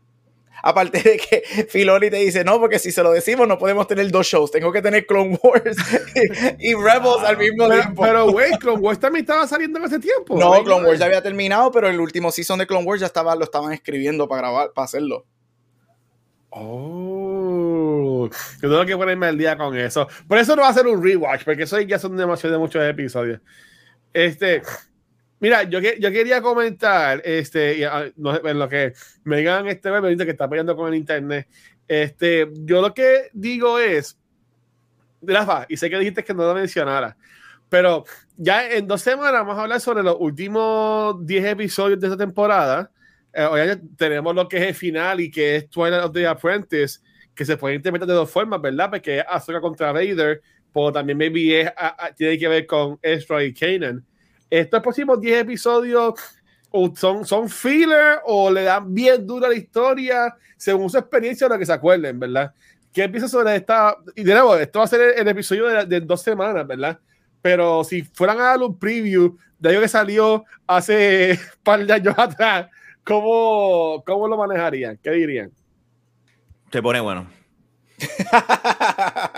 Aparte 0.66 1.00
de 1.00 1.16
que 1.16 1.42
Filoni 1.68 2.10
te 2.10 2.16
dice, 2.16 2.42
no, 2.42 2.58
porque 2.58 2.80
si 2.80 2.90
se 2.90 3.00
lo 3.00 3.12
decimos 3.12 3.46
no 3.46 3.56
podemos 3.56 3.86
tener 3.86 4.10
dos 4.10 4.26
shows, 4.26 4.50
tengo 4.50 4.72
que 4.72 4.82
tener 4.82 5.06
Clone 5.06 5.38
Wars 5.40 5.76
y, 6.58 6.74
Rebels 6.74 7.22
al 7.24 7.38
mismo 7.38 7.68
Pero, 7.68 7.80
tiempo. 7.82 8.02
pero, 8.02 8.32
güey, 8.32 8.50
Clone 8.58 8.80
Wars 8.80 8.98
también 8.98 9.22
estaba 9.22 9.46
saliendo 9.46 9.78
en 9.78 9.84
ese 9.84 10.00
tiempo. 10.00 10.36
no. 10.36 10.64
Clone 10.64 10.88
Wars 10.88 10.98
ya 10.98 11.06
había 11.06 11.22
terminado, 11.22 11.70
pero 11.70 11.86
el 11.88 12.00
último 12.00 12.32
season 12.32 12.58
de 12.58 12.66
Clone 12.66 12.84
Wars 12.84 13.00
ya 13.00 13.06
estaba, 13.06 13.36
lo 13.36 13.44
estaban 13.44 13.72
escribiendo 13.72 14.26
para 14.26 14.40
grabar, 14.42 14.72
para 14.74 14.86
hacerlo. 14.86 15.24
Oh, 16.50 18.28
yo 18.60 18.68
tengo 18.68 18.84
que 18.86 18.96
ponerme 18.96 19.26
al 19.26 19.38
día 19.38 19.56
con 19.56 19.76
eso. 19.78 20.08
Por 20.26 20.38
eso 20.38 20.56
no 20.56 20.62
va 20.62 20.70
a 20.70 20.74
ser 20.74 20.88
un 20.88 21.00
rewatch, 21.00 21.44
porque 21.44 21.62
eso 21.62 21.78
ya 21.80 22.00
son 22.00 22.16
demasiado 22.16 22.54
de 22.54 22.58
muchos 22.58 22.82
episodios. 22.82 23.40
Este, 24.12 24.62
mira, 25.41 25.62
yo, 25.64 25.80
que, 25.80 25.97
yo 26.01 26.11
quería 26.11 26.41
comentar, 26.43 27.20
este, 27.24 27.78
y, 27.78 27.84
ah, 27.84 28.11
no 28.16 28.37
en 28.47 28.59
lo 28.59 28.68
que 28.68 28.93
me 29.24 29.39
digan 29.39 29.66
este 29.68 29.91
bebé 29.91 30.16
que 30.16 30.30
está 30.30 30.49
peleando 30.49 30.76
con 30.76 30.89
el 30.89 30.95
internet. 30.99 31.49
Este, 31.89 32.49
yo 32.64 32.80
lo 32.82 32.93
que 32.95 33.30
digo 33.32 33.78
es, 33.78 34.18
Rafa, 35.22 35.66
y 35.68 35.76
sé 35.76 35.89
que 35.91 35.99
dijiste 35.99 36.24
que 36.24 36.34
no 36.34 36.45
lo 36.45 36.55
mencionara, 36.55 37.16
pero 37.68 38.05
ya 38.37 38.68
en 38.70 38.87
dos 38.87 39.01
semanas 39.03 39.32
vamos 39.32 39.59
a 39.59 39.62
hablar 39.62 39.80
sobre 39.80 40.03
los 40.03 40.16
últimos 40.18 41.24
10 41.26 41.45
episodios 41.47 41.99
de 41.99 42.07
esta 42.07 42.16
temporada. 42.18 42.91
Eh, 43.32 43.45
hoy 43.45 43.61
tenemos 43.97 44.34
lo 44.34 44.49
que 44.49 44.57
es 44.59 44.62
el 44.68 44.74
final 44.74 45.20
y 45.20 45.30
que 45.30 45.57
es 45.57 45.70
Twilight 45.70 46.05
of 46.05 46.12
the 46.12 46.26
Apprentice, 46.26 47.01
que 47.34 47.45
se 47.45 47.57
puede 47.57 47.74
interpretar 47.74 48.07
de 48.09 48.14
dos 48.14 48.30
formas, 48.30 48.61
¿verdad? 48.61 48.89
Porque 48.91 49.18
es 49.18 49.24
Ahsoka 49.28 49.61
contra 49.61 49.93
Vader, 49.93 50.41
pero 50.72 50.93
también 50.93 51.18
maybe 51.18 51.61
es, 51.62 51.68
a- 51.76 52.07
a- 52.07 52.14
tiene 52.14 52.39
que 52.39 52.49
ver 52.49 52.66
con 52.66 52.99
Ezra 53.03 53.43
y 53.43 53.53
Kanan. 53.53 54.05
Estos 54.51 54.80
próximos 54.82 55.20
10 55.20 55.40
episodios 55.40 56.14
o 56.70 56.94
son, 56.94 57.24
son 57.24 57.49
filler 57.49 58.20
o 58.24 58.51
le 58.51 58.64
dan 58.64 58.92
bien 58.92 59.26
dura 59.26 59.49
la 59.49 59.55
historia 59.55 60.34
según 60.57 60.90
su 60.90 60.99
experiencia 60.99 61.47
o 61.47 61.51
lo 61.51 61.59
que 61.59 61.66
se 61.66 61.72
acuerden, 61.72 62.18
¿verdad? 62.18 62.53
¿Qué 62.92 63.09
piensas 63.09 63.30
sobre 63.30 63.57
esta? 63.57 63.97
Y 64.14 64.24
de 64.24 64.32
nuevo, 64.32 64.57
esto 64.57 64.78
va 64.78 64.84
a 64.84 64.88
ser 64.88 65.01
el, 65.01 65.20
el 65.20 65.28
episodio 65.28 65.66
de, 65.66 65.84
de 65.84 66.01
dos 66.01 66.22
semanas, 66.22 66.66
¿verdad? 66.66 66.99
Pero 67.42 67.84
si 67.84 68.03
fueran 68.03 68.40
a 68.40 68.44
dar 68.44 68.59
un 68.59 68.78
preview 68.78 69.36
de 69.59 69.68
algo 69.68 69.82
que 69.82 69.88
salió 69.88 70.44
hace 70.66 71.32
un 71.32 71.38
par 71.62 71.84
de 71.84 71.92
años 71.92 72.14
atrás, 72.16 72.68
¿cómo, 73.05 74.03
cómo 74.07 74.28
lo 74.28 74.36
manejarían? 74.36 74.99
¿Qué 75.03 75.11
dirían? 75.11 75.53
Se 76.70 76.82
pone 76.82 77.01
bueno. 77.01 77.28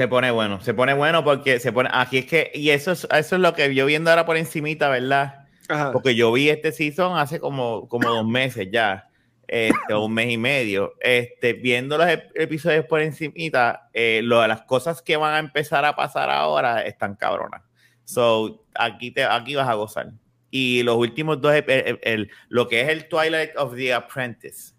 Se 0.00 0.08
pone 0.08 0.30
bueno. 0.30 0.60
Se 0.62 0.72
pone 0.72 0.94
bueno 0.94 1.22
porque 1.22 1.60
se 1.60 1.72
pone. 1.72 1.90
Aquí 1.92 2.18
es 2.18 2.24
que. 2.26 2.50
Y 2.54 2.70
eso 2.70 2.92
es, 2.92 3.06
eso 3.10 3.36
es 3.36 3.42
lo 3.42 3.52
que 3.52 3.74
yo 3.74 3.84
viendo 3.84 4.08
ahora 4.08 4.24
por 4.24 4.38
encimita, 4.38 4.88
¿verdad? 4.88 5.46
Ajá. 5.68 5.92
Porque 5.92 6.14
yo 6.14 6.32
vi 6.32 6.48
este 6.48 6.72
season 6.72 7.18
hace 7.18 7.38
como, 7.38 7.86
como 7.88 8.08
dos 8.08 8.26
meses 8.26 8.68
ya. 8.72 9.08
Este, 9.46 9.94
un 9.94 10.14
mes 10.14 10.30
y 10.30 10.38
medio. 10.38 10.94
Este, 11.00 11.52
viendo 11.52 11.98
los 11.98 12.06
ep- 12.06 12.30
episodios 12.34 12.86
por 12.86 13.02
encimita, 13.02 13.90
eh, 13.92 14.20
lo 14.24 14.40
de 14.40 14.48
las 14.48 14.62
cosas 14.62 15.02
que 15.02 15.16
van 15.18 15.34
a 15.34 15.38
empezar 15.38 15.84
a 15.84 15.94
pasar 15.94 16.30
ahora 16.30 16.80
están 16.82 17.14
cabronas. 17.16 17.60
So, 18.04 18.64
aquí, 18.74 19.10
te, 19.10 19.22
aquí 19.24 19.54
vas 19.56 19.68
a 19.68 19.74
gozar. 19.74 20.12
Y 20.50 20.82
los 20.82 20.96
últimos 20.96 21.40
dos, 21.42 21.52
el- 21.54 22.00
el- 22.02 22.30
lo 22.48 22.68
que 22.68 22.80
es 22.80 22.88
el 22.88 23.06
Twilight 23.08 23.50
of 23.58 23.74
the 23.76 23.92
Apprentice, 23.92 24.72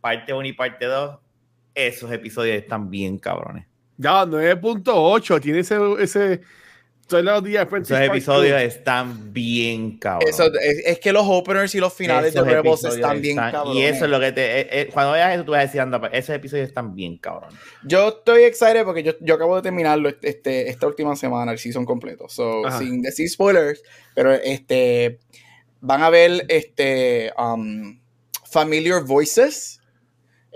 parte 0.00 0.32
1 0.32 0.46
y 0.48 0.52
parte 0.54 0.86
2, 0.86 1.18
esos 1.74 2.10
episodios 2.10 2.56
están 2.56 2.88
bien 2.90 3.18
cabrones. 3.18 3.67
Ya, 3.98 4.24
9.8, 4.24 5.40
tiene 5.40 5.58
ese, 5.58 5.76
ese 5.98 6.40
of 7.10 7.44
the 7.44 7.58
Apprentice 7.58 7.94
Esos 7.94 8.06
episodios 8.06 8.60
están 8.60 9.32
bien 9.32 9.98
cabrones. 9.98 10.34
Eso, 10.34 10.52
es, 10.60 10.82
es 10.84 11.00
que 11.00 11.12
los 11.12 11.24
openers 11.26 11.74
y 11.74 11.80
los 11.80 11.92
finales 11.92 12.34
Esos 12.34 12.46
de 12.46 12.54
Rebels 12.54 12.84
están 12.84 13.20
bien 13.20 13.36
cabrones. 13.36 13.76
Y 13.76 13.84
eso 13.84 14.04
es 14.04 14.10
lo 14.10 14.20
que 14.20 14.32
te. 14.32 14.60
eh, 14.60 14.68
eh, 14.70 14.90
cuando 14.92 15.12
veas 15.12 15.34
eso, 15.34 15.44
tú 15.44 15.52
vas 15.52 15.60
a 15.60 15.62
decir, 15.62 15.80
anda, 15.80 16.00
esos 16.12 16.34
episodios 16.34 16.68
están 16.68 16.94
bien 16.94 17.18
cabrones. 17.18 17.58
Yo 17.82 18.08
estoy 18.08 18.42
excited 18.44 18.84
porque 18.84 19.02
yo, 19.02 19.12
yo 19.20 19.34
acabo 19.34 19.56
de 19.56 19.62
terminarlo 19.62 20.10
este, 20.22 20.68
esta 20.68 20.86
última 20.86 21.16
semana, 21.16 21.52
el 21.52 21.58
season 21.58 21.84
completo. 21.84 22.28
So, 22.28 22.66
Ajá. 22.66 22.78
sin 22.78 23.02
decir 23.02 23.28
spoilers, 23.28 23.82
pero 24.14 24.32
este 24.32 25.18
van 25.80 26.02
a 26.02 26.10
ver 26.10 26.44
este 26.48 27.32
um, 27.38 28.00
familiar 28.50 29.02
voices 29.04 29.77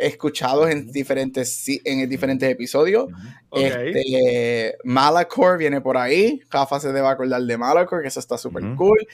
escuchados 0.03 0.71
en 0.71 0.91
diferentes 0.91 1.67
en 1.85 2.09
diferentes 2.09 2.51
episodios. 2.51 3.07
Ok. 3.51 3.61
Este, 3.63 4.77
Malachor 4.85 5.59
viene 5.59 5.81
por 5.81 5.97
ahí. 5.97 6.41
Rafa 6.51 6.81
se 6.81 6.93
debe 6.93 7.09
acordar 7.09 7.43
de 7.43 7.57
Malachor, 7.57 8.03
que 8.03 8.09
eso 8.09 8.21
está 8.21 8.39
súper 8.39 8.63
cool. 8.77 9.07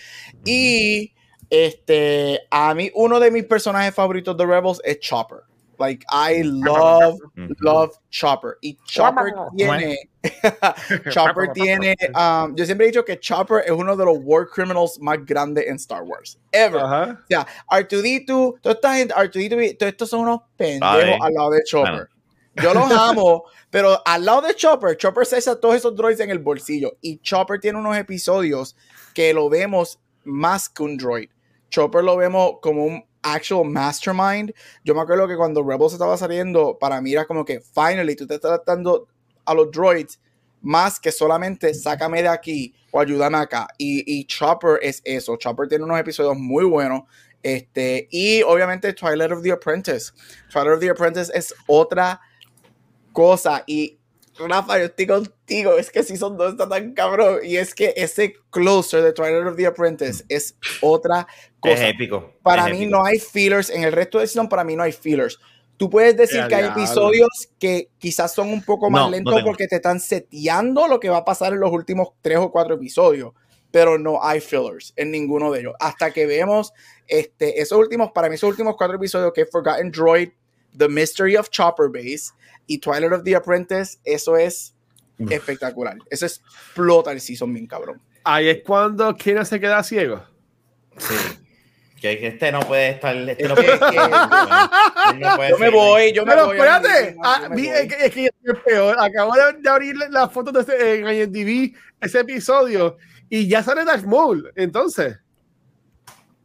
Y 0.45 1.12
este, 1.51 2.41
a 2.51 2.74
mí, 2.74 2.91
uno 2.95 3.20
de 3.20 3.30
mis 3.30 3.45
personajes 3.45 3.95
favoritos 3.95 4.36
de 4.36 4.47
Rebels 4.47 4.80
es 4.84 5.01
Chopper. 5.01 5.39
Like, 5.78 6.04
I 6.10 6.42
love, 6.42 7.18
love 7.60 7.90
Chopper. 8.10 8.58
Y 8.62 8.76
Chopper 8.84 9.32
tiene, 9.56 9.96
Chopper 11.10 11.52
tiene, 11.52 11.96
um, 12.14 12.54
yo 12.56 12.64
siempre 12.64 12.86
he 12.86 12.90
dicho 12.90 13.04
que 13.04 13.18
Chopper 13.18 13.62
es 13.64 13.70
uno 13.70 13.96
de 13.96 14.04
los 14.04 14.18
war 14.22 14.46
criminals 14.46 14.98
más 15.00 15.24
grandes 15.24 15.66
en 15.66 15.76
Star 15.76 16.02
Wars. 16.02 16.38
Ever. 16.52 16.80
Ajá. 16.80 17.20
O 17.22 17.26
sea, 17.28 17.46
R2D2, 17.70 18.60
toda 18.60 18.74
esta 18.74 18.94
gente, 18.94 19.14
R2D2, 19.14 19.78
todos 19.78 19.92
estos 19.92 20.10
son 20.10 20.20
unos 20.20 20.40
pendejos 20.56 21.18
al 21.20 21.34
lado 21.34 21.50
de 21.50 21.62
Chopper. 21.64 22.08
Yo 22.62 22.74
los 22.74 22.90
amo, 22.90 23.44
pero 23.70 24.00
al 24.04 24.24
lado 24.24 24.42
de 24.42 24.54
Chopper, 24.54 24.96
Chopper 24.96 25.26
se 25.26 25.38
echa 25.38 25.56
todos 25.56 25.76
esos 25.76 25.94
droids 25.94 26.20
en 26.20 26.30
el 26.30 26.38
bolsillo. 26.38 26.96
Y 27.00 27.18
Chopper 27.18 27.60
tiene 27.60 27.78
unos 27.78 27.96
episodios 27.96 28.76
que 29.14 29.32
lo 29.32 29.48
vemos 29.48 30.00
más 30.24 30.68
que 30.68 30.82
un 30.82 30.96
droid. 30.96 31.30
Chopper 31.70 32.02
lo 32.02 32.16
vemos 32.16 32.54
como 32.60 32.84
un 32.84 33.04
actual 33.34 33.64
mastermind. 33.64 34.52
Yo 34.84 34.94
me 34.94 35.00
acuerdo 35.00 35.26
que 35.28 35.36
cuando 35.36 35.62
Rebels 35.62 35.92
estaba 35.92 36.16
saliendo, 36.16 36.78
para 36.78 37.00
mí 37.00 37.12
era 37.12 37.26
como 37.26 37.44
que, 37.44 37.60
finally, 37.60 38.16
tú 38.16 38.26
te 38.26 38.34
estás 38.34 38.62
tratando 38.64 39.08
a 39.44 39.54
los 39.54 39.70
droids 39.70 40.20
más 40.60 40.98
que 40.98 41.12
solamente 41.12 41.72
sácame 41.74 42.22
de 42.22 42.28
aquí 42.28 42.74
o 42.90 43.00
ayúdame 43.00 43.38
acá. 43.38 43.68
Y, 43.78 44.02
y 44.06 44.24
Chopper 44.24 44.78
es 44.82 45.00
eso. 45.04 45.36
Chopper 45.36 45.68
tiene 45.68 45.84
unos 45.84 45.98
episodios 45.98 46.36
muy 46.36 46.64
buenos. 46.64 47.02
Este, 47.42 48.08
y 48.10 48.42
obviamente 48.42 48.92
Twilight 48.92 49.30
of 49.30 49.42
the 49.42 49.52
Apprentice. 49.52 50.12
Twilight 50.50 50.74
of 50.74 50.80
the 50.80 50.90
Apprentice 50.90 51.30
es 51.34 51.54
otra 51.66 52.20
cosa. 53.12 53.62
Y 53.66 53.97
Rafa, 54.47 54.78
yo 54.78 54.84
estoy 54.84 55.07
contigo. 55.07 55.78
Es 55.78 55.91
que 55.91 56.03
Season 56.03 56.36
2 56.36 56.53
está 56.53 56.68
tan 56.68 56.93
cabrón. 56.93 57.41
Y 57.43 57.57
es 57.57 57.74
que 57.74 57.93
ese 57.97 58.34
closer 58.51 59.03
de 59.03 59.12
Twilight 59.12 59.47
of 59.47 59.57
the 59.57 59.66
Apprentice 59.66 60.24
es 60.28 60.57
otra 60.80 61.26
Es 61.64 61.72
cosa. 61.74 61.89
épico. 61.89 62.34
Para 62.43 62.66
es 62.66 62.72
mí 62.72 62.82
épico. 62.84 62.99
no 62.99 63.05
hay 63.05 63.18
fillers. 63.18 63.70
En 63.70 63.82
el 63.84 63.93
resto 63.93 64.18
de 64.18 64.26
Season, 64.26 64.49
para 64.49 64.64
mí 64.64 64.76
no 64.76 64.82
hay 64.82 64.93
fillers. 64.93 65.39
Tú 65.76 65.89
puedes 65.89 66.16
decir 66.16 66.45
que 66.49 66.55
hay 66.57 66.64
episodios 66.66 67.28
que 67.59 67.89
quizás 67.99 68.34
son 68.34 68.49
un 68.49 68.62
poco 68.64 68.91
más 68.91 69.05
No, 69.05 69.11
lentos 69.11 69.43
porque 69.45 69.68
te 69.68 69.76
están 69.76 70.01
seteando 70.01 70.89
lo 70.89 70.99
que 70.99 71.09
va 71.09 71.18
a 71.18 71.24
pasar 71.24 71.53
en 71.53 71.61
los 71.61 71.70
últimos 71.72 72.09
tres 72.20 72.39
o 72.39 72.51
cuatro 72.51 72.74
episodios. 72.74 73.32
Pero 73.70 73.99
no 73.99 74.22
hay 74.24 74.41
fillers 74.41 74.93
en 74.97 75.11
ninguno 75.12 75.53
de 75.53 75.61
ellos. 75.61 75.74
Hasta 75.78 76.11
que 76.11 76.26
vemos 76.26 76.72
este, 77.07 77.61
esos 77.61 77.78
últimos, 77.78 78.11
para 78.12 78.28
mí, 78.28 78.34
esos 78.34 78.51
últimos 78.51 78.76
cuatro 78.76 78.97
episodios 78.97 79.32
que 79.32 79.43
es 79.43 79.51
Forgotten 79.51 79.91
Droid, 79.93 80.30
The 80.76 80.88
Mystery 80.88 81.36
of 81.36 81.50
Chopper 81.50 81.88
Base 81.88 82.32
y 82.66 82.78
Twilight 82.78 83.12
of 83.12 83.24
the 83.24 83.34
Apprentice, 83.36 83.98
eso 84.04 84.36
es 84.36 84.74
Uf. 85.18 85.30
espectacular. 85.32 85.96
Eso 86.10 86.26
explota 86.26 87.12
el 87.12 87.20
season 87.20 87.52
bien 87.52 87.66
cabrón. 87.66 88.00
Ahí 88.24 88.48
es 88.48 88.58
cuando 88.64 89.14
Kena 89.16 89.44
se 89.44 89.58
queda 89.58 89.82
ciego. 89.82 90.22
Sí. 90.98 91.14
Que 92.00 92.28
este 92.28 92.52
no 92.52 92.60
puede 92.60 92.90
estar. 92.90 93.16
Este 93.16 93.42
Es 93.42 93.48
no 93.48 93.54
que- 93.56 93.62
puede 93.62 93.74
estar. 93.74 93.90
que- 93.90 93.96
Él 95.14 95.20
no 95.20 95.36
puede 95.36 95.50
Yo 95.50 95.58
me 95.58 95.66
ser- 95.66 95.74
voy, 95.74 96.12
yo 96.12 96.24
me 96.26 96.32
Pero 96.32 96.46
voy. 96.46 96.56
espérate, 96.56 97.14
yo 97.14 97.20
ah, 97.24 97.46
me 97.50 97.56
vi- 97.56 97.68
voy. 97.68 97.76
es 97.76 97.88
que, 97.94 98.04
es 98.06 98.12
que 98.14 98.24
es 98.26 98.58
peor. 98.64 98.96
Acabo 99.00 99.32
de, 99.34 99.52
de 99.60 99.68
abrir 99.68 99.96
las 100.10 100.32
fotos 100.32 100.52
de 100.54 100.60
ese, 100.60 100.98
en 101.00 101.08
IMDb, 101.08 101.74
ese 102.00 102.20
episodio, 102.20 102.98
y 103.28 103.48
ya 103.48 103.64
sale 103.64 103.84
Darth 103.84 104.04
Maul. 104.04 104.52
Entonces, 104.54 105.18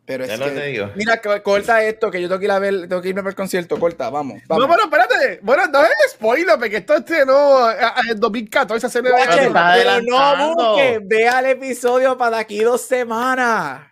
Pero 0.05 0.25
Ya 0.25 0.33
es 0.33 0.39
que- 0.41 0.49
te 0.49 0.65
digo. 0.65 0.89
Mira, 0.95 1.21
co- 1.21 1.41
corta 1.43 1.81
esto, 1.81 2.11
que 2.11 2.21
yo 2.21 2.27
tengo 2.27 2.39
que 2.39 2.45
ir 2.45 2.51
a 2.51 2.59
ver, 2.59 2.89
tengo 2.89 3.01
que 3.01 3.07
irme 3.07 3.21
para 3.21 3.29
el 3.29 3.35
concierto, 3.37 3.79
corta, 3.79 4.09
vamos. 4.09 4.41
vamos. 4.47 4.67
no, 4.67 4.73
pero 4.73 4.83
espérate. 5.07 5.39
Bueno, 5.41 5.65
no 5.67 5.81
es 5.81 5.91
spoiler, 6.11 6.57
porque 6.59 6.77
esto 6.77 6.95
estrenó 6.95 7.71
eh, 7.71 7.75
en 8.09 8.19
2014. 8.19 8.85
Hace 8.87 9.01
nueve 9.01 9.17
Guache, 9.17 9.31
te 9.31 9.39
años. 9.39 9.47
estás 9.47 9.77
pero 9.77 9.89
no 10.01 10.17
adelantando. 10.19 10.73
busques, 10.73 10.99
ve 11.07 11.27
al 11.29 11.45
episodio 11.45 12.17
para 12.17 12.39
aquí 12.39 12.59
dos 12.63 12.81
semanas. 12.81 13.87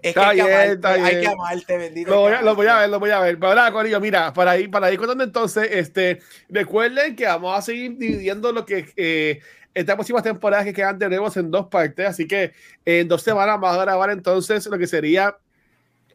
Es 0.00 0.14
que 0.14 0.20
Está 0.20 0.28
hay 0.30 0.36
que 0.36 0.42
bien, 0.44 0.54
amarte, 0.54 0.72
está 0.74 0.90
hay 0.92 1.00
bien. 1.02 1.20
que 1.20 1.26
amarte, 1.28 1.76
bendito. 1.78 2.10
Lo 2.10 2.20
voy, 2.20 2.32
a, 2.32 2.42
lo 2.42 2.54
voy 2.54 2.66
a 2.66 2.70
amarte. 2.70 2.80
ver, 2.82 2.90
lo 2.90 3.00
voy 3.00 3.10
a 3.10 3.20
ver. 3.20 3.34
Pero 3.38 3.48
ahora, 3.48 3.72
Corillo, 3.72 4.00
mira, 4.00 4.32
para 4.32 4.56
ir, 4.56 4.70
para 4.70 4.92
ir 4.92 4.98
contando 4.98 5.24
entonces, 5.24 5.68
este, 5.72 6.20
recuerden 6.48 7.16
que 7.16 7.26
vamos 7.26 7.56
a 7.58 7.62
seguir 7.62 7.96
dividiendo 7.96 8.52
lo 8.52 8.64
que 8.64 8.92
eh, 8.96 9.40
estas 9.78 9.94
próximas 9.96 10.22
temporadas 10.22 10.64
que 10.64 10.72
quedan 10.72 10.98
tenemos 10.98 11.36
en 11.36 11.50
dos 11.50 11.66
partes, 11.68 12.06
así 12.06 12.26
que 12.26 12.52
en 12.84 13.08
dos 13.08 13.22
semanas 13.22 13.60
vamos 13.60 13.76
a 13.78 13.82
grabar 13.82 14.10
entonces 14.10 14.66
lo 14.66 14.78
que 14.78 14.86
sería 14.86 15.36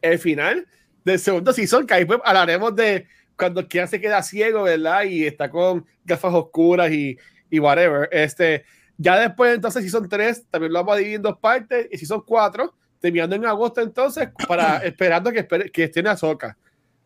el 0.02 0.18
final 0.18 0.66
del 1.04 1.18
segundo 1.18 1.52
season, 1.52 1.86
que 1.86 1.94
ahí 1.94 2.04
pues 2.04 2.20
hablaremos 2.24 2.74
de 2.76 3.06
cuando 3.36 3.66
quien 3.66 3.88
se 3.88 4.00
queda 4.00 4.22
ciego, 4.22 4.62
¿verdad? 4.64 5.02
Y 5.04 5.26
está 5.26 5.50
con 5.50 5.84
gafas 6.04 6.32
oscuras 6.34 6.90
y, 6.92 7.18
y 7.50 7.58
whatever. 7.58 8.08
Este, 8.12 8.64
ya 8.96 9.18
después 9.18 9.54
entonces 9.54 9.82
season 9.82 10.08
3 10.08 10.46
también 10.50 10.72
lo 10.72 10.78
vamos 10.80 10.94
a 10.94 10.98
dividir 10.98 11.16
en 11.16 11.22
dos 11.22 11.38
partes 11.38 11.88
y 11.90 11.98
season 11.98 12.22
4 12.26 12.74
terminando 13.00 13.36
en 13.36 13.44
agosto 13.44 13.80
entonces 13.82 14.28
para 14.48 14.76
esperando 14.84 15.30
que, 15.32 15.46
espere- 15.46 15.70
que 15.70 15.84
estén 15.84 16.06
Azoka. 16.06 16.56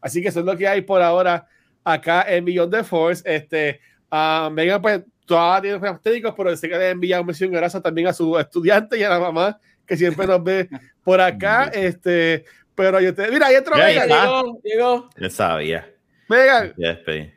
Así 0.01 0.23
que 0.23 0.29
eso 0.29 0.41
es 0.41 0.47
lo 0.47 0.57
que 0.57 0.69
hay 0.69 0.83
por 0.83 1.03
ahora 1.03 1.47
acá 1.83 2.23
en 2.29 2.45
Beyond 2.45 2.73
the 2.73 2.85
Force. 2.85 3.23
Este, 3.25 3.81
uh, 4.13 4.49
Megan, 4.51 4.81
pues, 4.81 5.01
todavía 5.29 5.61
tiene 5.63 5.79
problemas 5.79 6.03
técnicos, 6.03 6.35
pero 6.37 6.57
sé 6.57 6.69
que 6.69 6.77
le 6.79 6.91
envía 6.91 7.21
un 7.21 7.27
mención 7.27 7.53
gracias 7.53 7.83
también 7.83 8.09
a 8.09 8.13
su 8.13 8.37
estudiante 8.39 8.99
y 8.99 9.03
a 9.05 9.11
la 9.11 9.21
mamá 9.21 9.61
que 9.87 9.97
siempre 9.97 10.27
nos 10.27 10.43
ve 10.43 10.69
por 11.05 11.21
acá. 11.21 11.65
este, 11.75 12.45
pero 12.75 12.99
yo 13.01 13.15
te. 13.15 13.31
Mira, 13.31 13.47
ahí 13.47 13.57
otro 13.57 13.77
Ya, 13.77 13.85
Megan. 13.85 14.09
ya. 14.09 14.23
Llegó, 14.25 14.61
llegó. 14.65 15.11
Yo 15.17 15.31
sabía. 15.31 15.89
Megan, 16.29 16.75
Ya 16.77 16.89
despedí. 16.89 17.33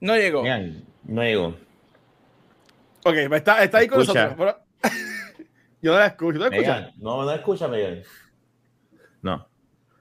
No 0.00 0.16
llegó. 0.16 0.42
Miren, 0.42 0.84
no 1.04 1.22
llegó. 1.22 1.48
ok, 3.04 3.14
está, 3.32 3.62
está 3.62 3.78
ahí 3.78 3.88
con 3.88 4.00
Escucha. 4.00 4.24
nosotros. 4.28 4.56
pero- 4.82 4.92
yo 5.82 5.92
no 5.92 5.98
la 5.98 6.06
escucho. 6.06 6.38
¿No 6.38 6.48
la 6.48 6.56
escuchas? 6.56 6.76
Megan, 6.80 6.92
no, 6.98 7.24
no 7.24 7.30
escucha, 7.32 7.68
Megan. 7.68 8.02
No. 9.22 9.46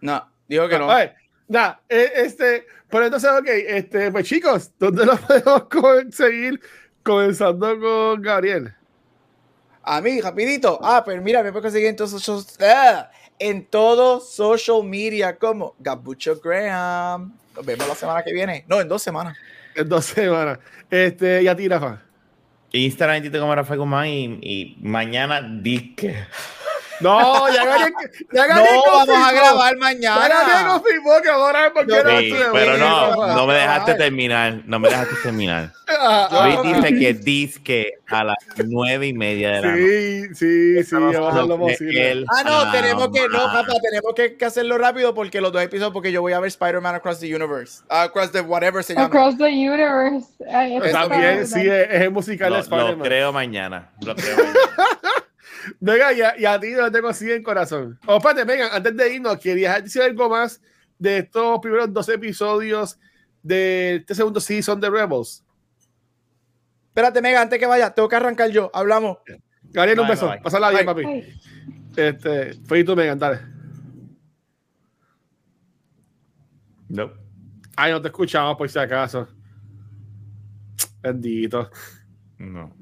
No, 0.02 0.32
dijo 0.48 0.68
que 0.70 0.80
no. 0.80 0.90
A 0.90 0.96
ver, 0.98 1.16
nada, 1.50 1.82
eh, 1.90 2.10
este, 2.16 2.66
pero 2.90 3.06
entonces, 3.06 3.30
ok, 3.30 3.48
este, 3.48 4.12
pues 4.12 4.26
chicos, 4.28 4.72
¿dónde 4.80 5.06
lo 5.06 5.18
podemos 5.28 5.64
conseguir? 5.66 6.62
Comenzando 7.04 7.80
con 7.80 8.22
Gabriel. 8.22 8.74
A 9.84 10.02
mí, 10.02 10.22
rapidito. 10.22 10.80
Ah, 10.82 11.04
pero 11.06 11.22
mira, 11.22 11.42
me 11.44 11.52
puedes 11.52 11.64
conseguir 11.64 11.88
en 11.90 11.96
todos 11.96 12.14
esos- 12.14 12.58
ah, 12.62 13.10
en 13.40 13.66
todo 13.66 14.20
social 14.20 14.84
media 14.84 15.36
como 15.38 15.76
Gabucho 15.80 16.40
Graham. 16.40 17.34
Nos 17.56 17.66
vemos 17.66 17.88
la 17.88 17.96
semana 17.96 18.24
que 18.24 18.34
viene. 18.34 18.66
No, 18.68 18.80
en 18.82 18.88
dos 18.88 19.02
semanas. 19.02 19.36
En 19.76 19.88
dos 19.90 20.06
semanas. 20.06 20.60
Este, 20.90 21.42
y 21.44 21.48
a 21.48 21.56
ti, 21.56 21.68
Rafa. 21.68 22.02
Instagram 22.72 23.32
como 23.32 23.56
Rafael 23.56 23.80
Guzmán 23.80 24.08
y, 24.08 24.24
y 24.42 24.78
mañana 24.82 25.42
disque. 25.42 26.16
No, 27.00 27.48
ya 27.54 27.66
Gabriel, 27.66 27.94
ya 28.34 28.48
No, 28.48 28.56
Gabriel 28.56 28.80
vamos 28.88 29.10
a 29.10 29.32
grabar 29.32 29.54
Ya 29.54 29.60
Gabriel 29.60 29.80
mañana. 29.80 30.68
confirmó 30.68 31.22
que 31.22 31.30
ahora 31.30 31.72
porque 31.74 31.92
No, 31.92 32.04
no 32.04 32.54
pero 32.54 32.78
no, 32.78 33.36
no 33.36 33.48
me 33.48 33.54
dejaste 33.54 33.94
terminar. 33.96 34.62
No 34.66 34.80
me 34.80 34.90
dejaste 34.90 35.16
terminar. 35.24 35.72
Luis 35.90 36.58
ah. 36.58 36.62
dice 36.64 37.00
que 37.00 37.14
disque 37.14 37.94
a 38.08 38.24
las 38.24 38.38
nueve 38.66 39.08
y 39.08 39.14
media 39.14 39.50
de 39.52 39.62
la 39.62 39.68
noche. 39.72 39.82
Sí, 40.36 40.36
sí, 40.36 40.84
sí, 40.84 40.96
vamos 40.96 41.16
a 41.16 41.30
hacer 41.30 41.42
lo 41.42 41.48
Lo 41.48 41.58
posible. 41.58 42.12
él 42.12 42.26
Ah, 42.30 42.44
no, 42.44 42.72
tenemos 42.72 43.10
que, 43.12 43.28
no, 43.28 43.38
papá, 43.46 43.74
tenemos 43.82 44.14
que, 44.16 44.38
que 44.38 44.46
hacerlo 44.46 44.78
rápido 44.78 45.16
porque 45.16 45.42
los 45.42 45.52
dos 45.52 45.64
episodios, 45.64 45.92
porque 45.94 46.12
yo 46.12 46.22
voy 46.22 46.34
a 46.34 46.40
ver 46.40 46.50
Spider-Man 46.50 46.96
Across 46.96 47.20
the 47.22 47.36
Universe. 47.36 47.82
Ah, 47.90 48.04
across 48.04 48.32
the 48.32 48.42
whatever 48.42 48.84
se 48.84 48.94
llama. 48.94 49.08
Across 49.08 49.38
the 49.38 49.46
universe. 49.46 50.28
Brutal. 50.38 51.48
sí, 51.48 51.62
es, 51.62 51.88
es 51.90 52.02
el 52.02 52.12
musical 52.12 52.50
Lo, 52.52 52.56
de 52.58 52.70
lo 52.70 52.76
Spider-Man. 52.76 53.08
creo 53.08 53.34
mañana. 53.34 53.90
Lo 54.02 54.16
creo 54.16 54.38
mañana. 54.38 54.60
Venga, 55.80 56.14
y 56.14 56.22
a, 56.22 56.40
y 56.40 56.46
a 56.46 56.60
ti 56.60 56.72
no 56.72 56.92
te 56.92 57.02
consiguen 57.02 57.44
corazón. 57.44 58.00
O 58.06 58.18
espérate, 58.18 58.44
venga, 58.46 58.76
antes 58.76 58.96
de 58.96 59.14
irnos, 59.14 59.38
querías 59.38 59.84
decir 59.84 60.02
algo 60.02 60.30
más 60.30 60.62
de 60.98 61.20
estos 61.20 61.60
primeros 61.60 61.92
dos 61.94 62.08
episodios 62.10 63.00
de 63.42 63.96
este 63.96 64.16
segundo 64.16 64.40
season 64.40 64.80
de 64.80 64.90
Rebels. 64.90 65.44
Espérate, 66.90 67.22
Mega, 67.22 67.42
antes 67.42 67.60
que 67.60 67.66
vaya, 67.66 67.94
tengo 67.94 68.10
que 68.10 68.16
arrancar 68.16 68.50
yo. 68.50 68.70
Hablamos. 68.74 69.18
Gabriel, 69.64 70.00
un 70.00 70.08
Bye, 70.08 70.16
beso. 70.16 70.26
bye, 70.28 70.36
bye. 70.36 70.44
Pásala 70.44 70.70
bien, 70.72 70.86
papi. 70.86 71.04
Este, 71.96 72.54
fue 72.66 72.84
tú, 72.84 72.96
Megan, 72.96 73.20
dale. 73.20 73.40
No. 76.90 77.12
Ay, 77.76 77.92
no 77.92 78.02
te 78.02 78.08
escuchamos 78.08 78.58
por 78.58 78.70
si 78.70 78.80
acaso. 78.80 79.28
Bendito. 81.02 81.70
No. 82.38 82.76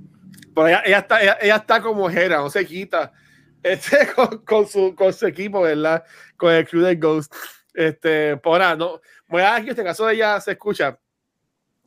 Pero 0.58 0.70
ella, 0.70 0.82
ella 0.86 0.98
está, 0.98 1.22
ella, 1.22 1.38
ella 1.40 1.56
está 1.58 1.82
como 1.82 2.10
Hera, 2.10 2.38
no 2.38 2.50
se 2.50 2.66
quita. 2.66 3.14
Este, 3.62 4.08
con, 4.16 4.40
con 4.44 4.68
su, 4.68 4.96
con 4.96 5.14
su 5.14 5.28
equipo, 5.28 5.62
¿verdad? 5.62 6.04
Con 6.36 6.52
el 6.52 6.68
crew 6.68 6.82
de 6.82 6.96
Ghost. 6.96 7.32
Este, 7.76 8.38
por 8.38 8.60
ahora, 8.60 8.76
no. 8.76 9.00
Voy 9.28 9.44
a 9.44 9.56
aquí, 9.56 9.70
este 9.70 9.84
caso 9.84 10.08
de 10.08 10.16
ella 10.16 10.42
se 10.42 10.54
escucha. 10.54 10.98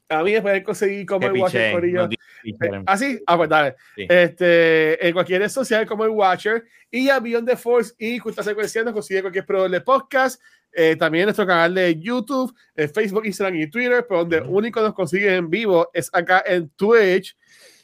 A 0.09 0.23
mí 0.23 0.33
después 0.33 0.55
de 0.55 0.63
conseguir 0.63 1.05
como 1.05 1.21
Que 1.21 1.27
el 1.27 1.33
Watcher 1.41 1.85
no 1.93 2.07
di- 2.09 2.17
piché. 2.43 2.69
¿Ah, 2.87 2.97
sí? 2.97 3.21
Ah, 3.27 3.37
pues 3.37 3.49
dale. 3.49 3.75
Sí. 3.97 4.07
Este, 4.09 5.05
en 5.07 5.13
cualquier 5.15 5.41
red 5.43 5.49
social 5.49 5.85
como 5.87 6.05
el 6.05 6.11
Watcher 6.11 6.65
y 6.93 7.09
a 7.09 7.19
Beyond 7.19 7.49
the 7.49 7.57
Force 7.57 7.95
y 7.99 8.19
Justa 8.19 8.43
Secuencia 8.45 8.83
nos 8.85 8.93
consigue 8.93 9.21
cualquier 9.23 9.47
proveedor 9.47 9.71
de 9.71 9.81
podcast. 9.81 10.41
Eh, 10.73 10.95
también 10.97 11.25
nuestro 11.25 11.47
canal 11.47 11.75
de 11.75 11.99
YouTube, 11.99 12.55
eh, 12.77 12.87
Facebook, 12.87 13.27
Instagram 13.27 13.57
y 13.61 13.69
Twitter, 13.69 14.07
pero 14.09 14.21
donde 14.21 14.41
único 14.43 14.81
nos 14.81 14.95
consigue 14.95 15.35
en 15.35 15.51
vivo 15.51 15.91
es 15.93 16.09
acá 16.13 16.43
en 16.47 16.69
Twitch. 16.71 17.37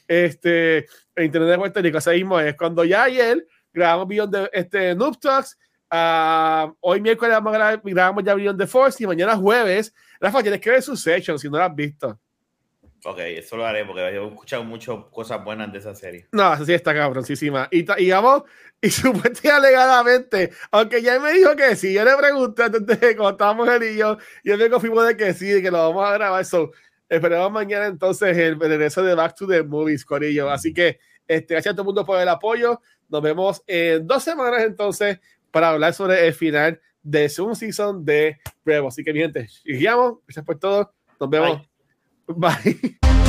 Este, 0.07 0.85
en 1.15 1.25
Internet 1.25 1.49
de 1.51 1.57
Puerto 1.57 1.81
Rico. 1.81 1.97
Así 1.97 2.09
mismo 2.11 2.39
es 2.39 2.55
cuando 2.55 2.83
ya 2.85 3.03
ayer 3.03 3.45
grabamos 3.73 4.07
Beyond 4.07 4.33
the 4.33 4.49
este, 4.53 4.95
Noob 4.95 5.19
Talks. 5.19 5.57
ah, 5.89 6.71
hoy 6.81 7.01
miércoles 7.01 7.33
vamos 7.35 7.53
a 7.53 7.57
grabar- 7.57 7.81
grabamos 7.83 8.23
ya 8.23 8.33
Beyond 8.35 8.59
the 8.59 8.67
Force 8.67 9.03
y 9.03 9.07
mañana 9.07 9.35
jueves. 9.35 9.93
Rafa, 10.19 10.41
tienes 10.41 10.59
que 10.61 10.69
ver 10.71 10.81
su 10.81 10.95
session 10.97 11.37
si 11.37 11.49
no 11.49 11.57
lo 11.57 11.63
has 11.63 11.75
visto. 11.75 12.19
Ok, 13.05 13.19
eso 13.19 13.55
lo 13.55 13.65
haré 13.65 13.85
porque 13.85 14.01
yo 14.13 14.23
he 14.23 14.27
escuchado 14.27 14.63
muchas 14.63 14.95
cosas 15.11 15.41
buenas 15.43 15.71
de 15.71 15.77
esa 15.77 15.93
serie. 15.93 16.27
No, 16.31 16.51
esa 16.53 16.65
sí 16.65 16.73
está 16.73 16.93
cabroncísima. 16.95 17.67
Y, 17.71 17.85
y 18.03 18.09
vamos, 18.11 18.43
y 18.81 18.89
supuestamente 18.89 19.49
alegadamente, 19.49 20.51
aunque 20.71 21.01
ya 21.01 21.15
él 21.15 21.21
me 21.21 21.31
dijo 21.31 21.55
que 21.55 21.75
sí, 21.75 21.93
yo 21.93 22.03
le 22.03 22.17
pregunté 22.17 22.63
antes 22.63 22.85
de 22.85 23.15
cuando 23.15 23.29
estábamos 23.31 23.69
él 23.69 23.83
y 23.83 23.97
yo, 23.97 24.17
y 24.43 24.49
él 24.51 24.57
me 24.57 24.69
confirmó 24.69 25.03
de 25.03 25.15
que 25.15 25.33
sí, 25.35 25.47
de 25.47 25.61
que 25.61 25.69
lo 25.71 25.77
vamos 25.77 26.05
a 26.05 26.13
grabar. 26.13 26.43
So, 26.43 26.71
esperemos 27.09 27.51
mañana 27.51 27.87
entonces 27.87 28.37
el 28.37 28.59
regreso 28.59 29.03
de 29.03 29.15
Back 29.15 29.35
to 29.35 29.47
the 29.47 29.63
Movies, 29.63 30.05
Corillo. 30.05 30.49
Así 30.49 30.73
que 30.73 30.99
este, 31.27 31.53
gracias 31.53 31.73
a 31.73 31.75
todo 31.75 31.83
el 31.83 31.87
mundo 31.87 32.05
por 32.05 32.19
el 32.19 32.29
apoyo. 32.29 32.81
Nos 33.09 33.21
vemos 33.21 33.63
en 33.67 34.05
dos 34.05 34.23
semanas 34.23 34.63
entonces 34.63 35.19
para 35.51 35.69
hablar 35.69 35.93
sobre 35.93 36.27
el 36.27 36.33
final 36.33 36.79
de 37.03 37.29
segundo 37.29 37.55
season 37.55 38.03
de 38.03 38.37
Rebels. 38.65 38.93
Así 38.93 39.03
que, 39.03 39.13
mi 39.13 39.19
gente, 39.19 39.47
guiamos. 39.65 40.19
Gracias 40.25 40.45
por 40.45 40.59
todo. 40.59 40.93
Nos 41.19 41.29
vemos. 41.29 41.61
Bye. 42.27 42.97